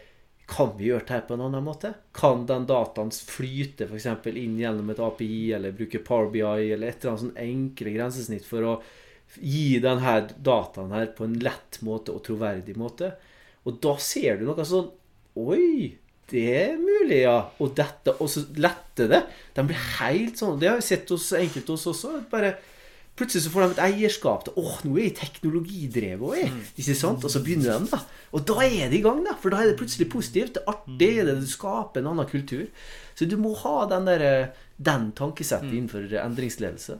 kan 0.51 0.75
vi 0.77 0.91
gjøre 0.91 1.07
det 1.07 1.15
her 1.15 1.25
på 1.29 1.39
en 1.39 1.47
annen 1.47 1.65
måte? 1.65 1.95
Kan 2.19 2.45
den 2.51 2.67
dataen 2.69 3.15
flyte 3.15 3.87
f.eks. 3.87 4.11
inn 4.35 4.59
gjennom 4.61 4.91
et 4.93 5.01
API, 5.01 5.55
eller 5.57 5.77
bruke 5.77 6.03
Power 6.05 6.29
BI, 6.35 6.43
eller 6.43 6.91
et 6.91 6.99
eller 6.99 7.15
annet 7.15 7.27
sånn 7.29 7.43
enkle 7.47 7.95
grensesnitt 7.95 8.45
for 8.49 8.69
å 8.69 8.77
gi 9.39 9.79
denne 9.83 10.19
dataen 10.35 10.93
her 10.99 11.15
på 11.17 11.29
en 11.29 11.39
lett 11.47 11.79
måte 11.87 12.13
og 12.13 12.27
troverdig 12.27 12.75
måte? 12.77 13.15
Og 13.65 13.79
da 13.87 13.95
ser 14.03 14.43
du 14.43 14.49
noe 14.51 14.67
sånn 14.69 14.91
Oi! 15.35 15.95
Det 16.31 16.45
er 16.57 16.77
mulig, 16.81 17.23
ja. 17.25 17.39
Og 17.61 17.75
dette, 17.77 18.15
og 18.17 18.31
så 18.33 18.45
letter 18.57 19.11
det. 19.11 19.25
De 19.57 19.65
blir 19.69 19.83
helt 19.99 20.39
sånn 20.41 20.57
Det 20.61 20.71
har 20.71 20.79
vi 20.81 20.87
sett 20.87 21.11
hos 21.13 21.33
enkelte 21.37 21.77
hos 21.77 21.85
oss 21.91 22.07
også. 22.07 22.23
Bare 22.33 22.55
Plutselig 23.15 23.45
så 23.45 23.51
får 23.55 23.63
de 23.63 23.75
et 23.77 23.83
eierskap 23.85 24.41
til 24.43 24.57
åh, 24.59 24.79
nå 24.89 24.97
er 24.97 25.05
jeg 25.05 25.15
teknologidrevet 25.21 26.25
òg, 26.27 26.49
mm. 26.51 26.63
ikke 26.83 26.97
sant? 26.99 27.23
Og 27.23 27.31
så 27.31 27.45
begynner 27.47 27.79
de, 27.79 27.87
da. 27.93 28.01
Og 28.35 28.43
da 28.51 28.57
er 28.67 28.91
det 28.91 28.99
i 28.99 29.05
gang, 29.05 29.21
da. 29.23 29.37
For 29.39 29.55
da 29.55 29.61
er 29.63 29.71
det 29.71 29.77
plutselig 29.79 30.09
positivt. 30.11 30.57
Det 30.57 30.65
er 30.65 30.73
artig. 30.73 30.97
Det, 30.99 31.11
er 31.23 31.29
det 31.31 31.37
du 31.39 31.47
skaper 31.47 32.03
en 32.03 32.11
annen 32.11 32.27
kultur. 32.27 32.67
Så 33.15 33.29
du 33.31 33.37
må 33.39 33.55
ha 33.63 33.77
den, 33.93 34.11
der, 34.11 34.51
den 34.83 35.13
tankesettet 35.15 35.71
mm. 35.71 35.77
innenfor 35.79 36.17
endringsledelse. 36.25 36.99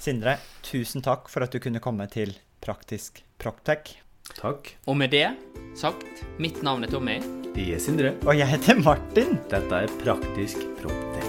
Sindre, 0.00 0.38
tusen 0.64 1.04
takk 1.04 1.28
for 1.28 1.44
at 1.44 1.52
du 1.52 1.60
kunne 1.60 1.84
komme 1.84 2.08
til 2.08 2.32
Praktisk 2.64 3.20
Proptech. 3.36 3.98
Takk. 4.38 4.72
Og 4.88 4.96
med 4.96 5.12
det 5.12 5.26
sagt, 5.76 6.24
mitt 6.40 6.64
navn 6.64 6.88
er 6.88 6.96
Tommy. 6.96 7.20
Jeg 7.56 7.74
er 7.74 7.78
Sindre. 7.82 8.12
Og 8.26 8.38
jeg 8.38 8.48
heter 8.48 8.78
Martin. 8.84 9.38
Dette 9.50 9.74
er 9.74 9.90
Praktisk 10.04 10.62
Proptek. 10.82 11.26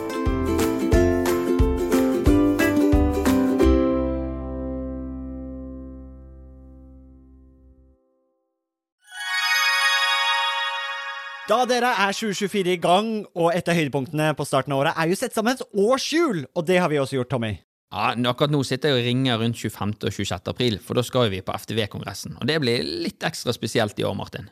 Da 11.50 11.64
dere 11.66 11.90
er 11.98 12.14
2024 12.14 12.76
i 12.76 12.78
gang, 12.78 13.08
og 13.34 13.56
et 13.58 13.66
av 13.66 13.74
høydepunktene 13.74 14.28
på 14.38 14.46
starten 14.46 14.76
av 14.76 14.84
året 14.84 15.00
er 15.02 15.10
jo 15.10 15.16
sett 15.18 15.34
sammen 15.34 15.58
et 15.58 15.64
årshjul, 15.74 16.44
og 16.54 16.68
det 16.68 16.78
har 16.78 16.92
vi 16.92 17.00
også 17.02 17.18
gjort, 17.18 17.32
Tommy. 17.32 17.56
Ja, 17.90 18.12
Akkurat 18.30 18.54
nå 18.54 18.62
sitter 18.62 18.94
jeg 18.94 19.00
og 19.00 19.08
ringer 19.08 19.40
rundt 19.42 19.58
25. 19.58 19.96
og 20.06 20.14
26. 20.14 20.52
april, 20.54 20.78
for 20.78 21.00
da 21.00 21.02
skal 21.02 21.32
vi 21.34 21.42
på 21.42 21.56
FTV-kongressen. 21.58 22.38
Og 22.38 22.46
det 22.46 22.60
blir 22.62 22.86
litt 22.86 23.26
ekstra 23.26 23.56
spesielt 23.56 23.98
i 23.98 24.06
år, 24.06 24.14
Martin. 24.20 24.52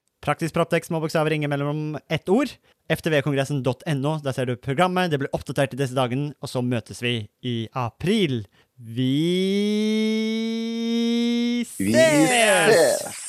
Praktisk 0.21 0.53
Proptex, 0.53 0.87
små 0.87 0.99
bokstaver, 1.01 1.33
ingen 1.33 1.49
mellom 1.49 1.97
ett 2.09 2.29
ord. 2.29 2.51
ftvkongressen.no, 2.91 4.11
der 4.21 4.35
ser 4.35 4.45
du 4.45 4.55
programmet. 4.55 5.09
Det 5.09 5.17
blir 5.21 5.33
oppdatert 5.33 5.73
i 5.73 5.79
disse 5.79 5.97
dagene, 5.97 6.33
og 6.41 6.51
så 6.51 6.61
møtes 6.61 7.01
vi 7.01 7.15
i 7.41 7.55
april. 7.73 8.43
Vi 8.77 9.15
Vi 11.79 11.93
ses! 11.93 12.29
ses! 12.29 13.20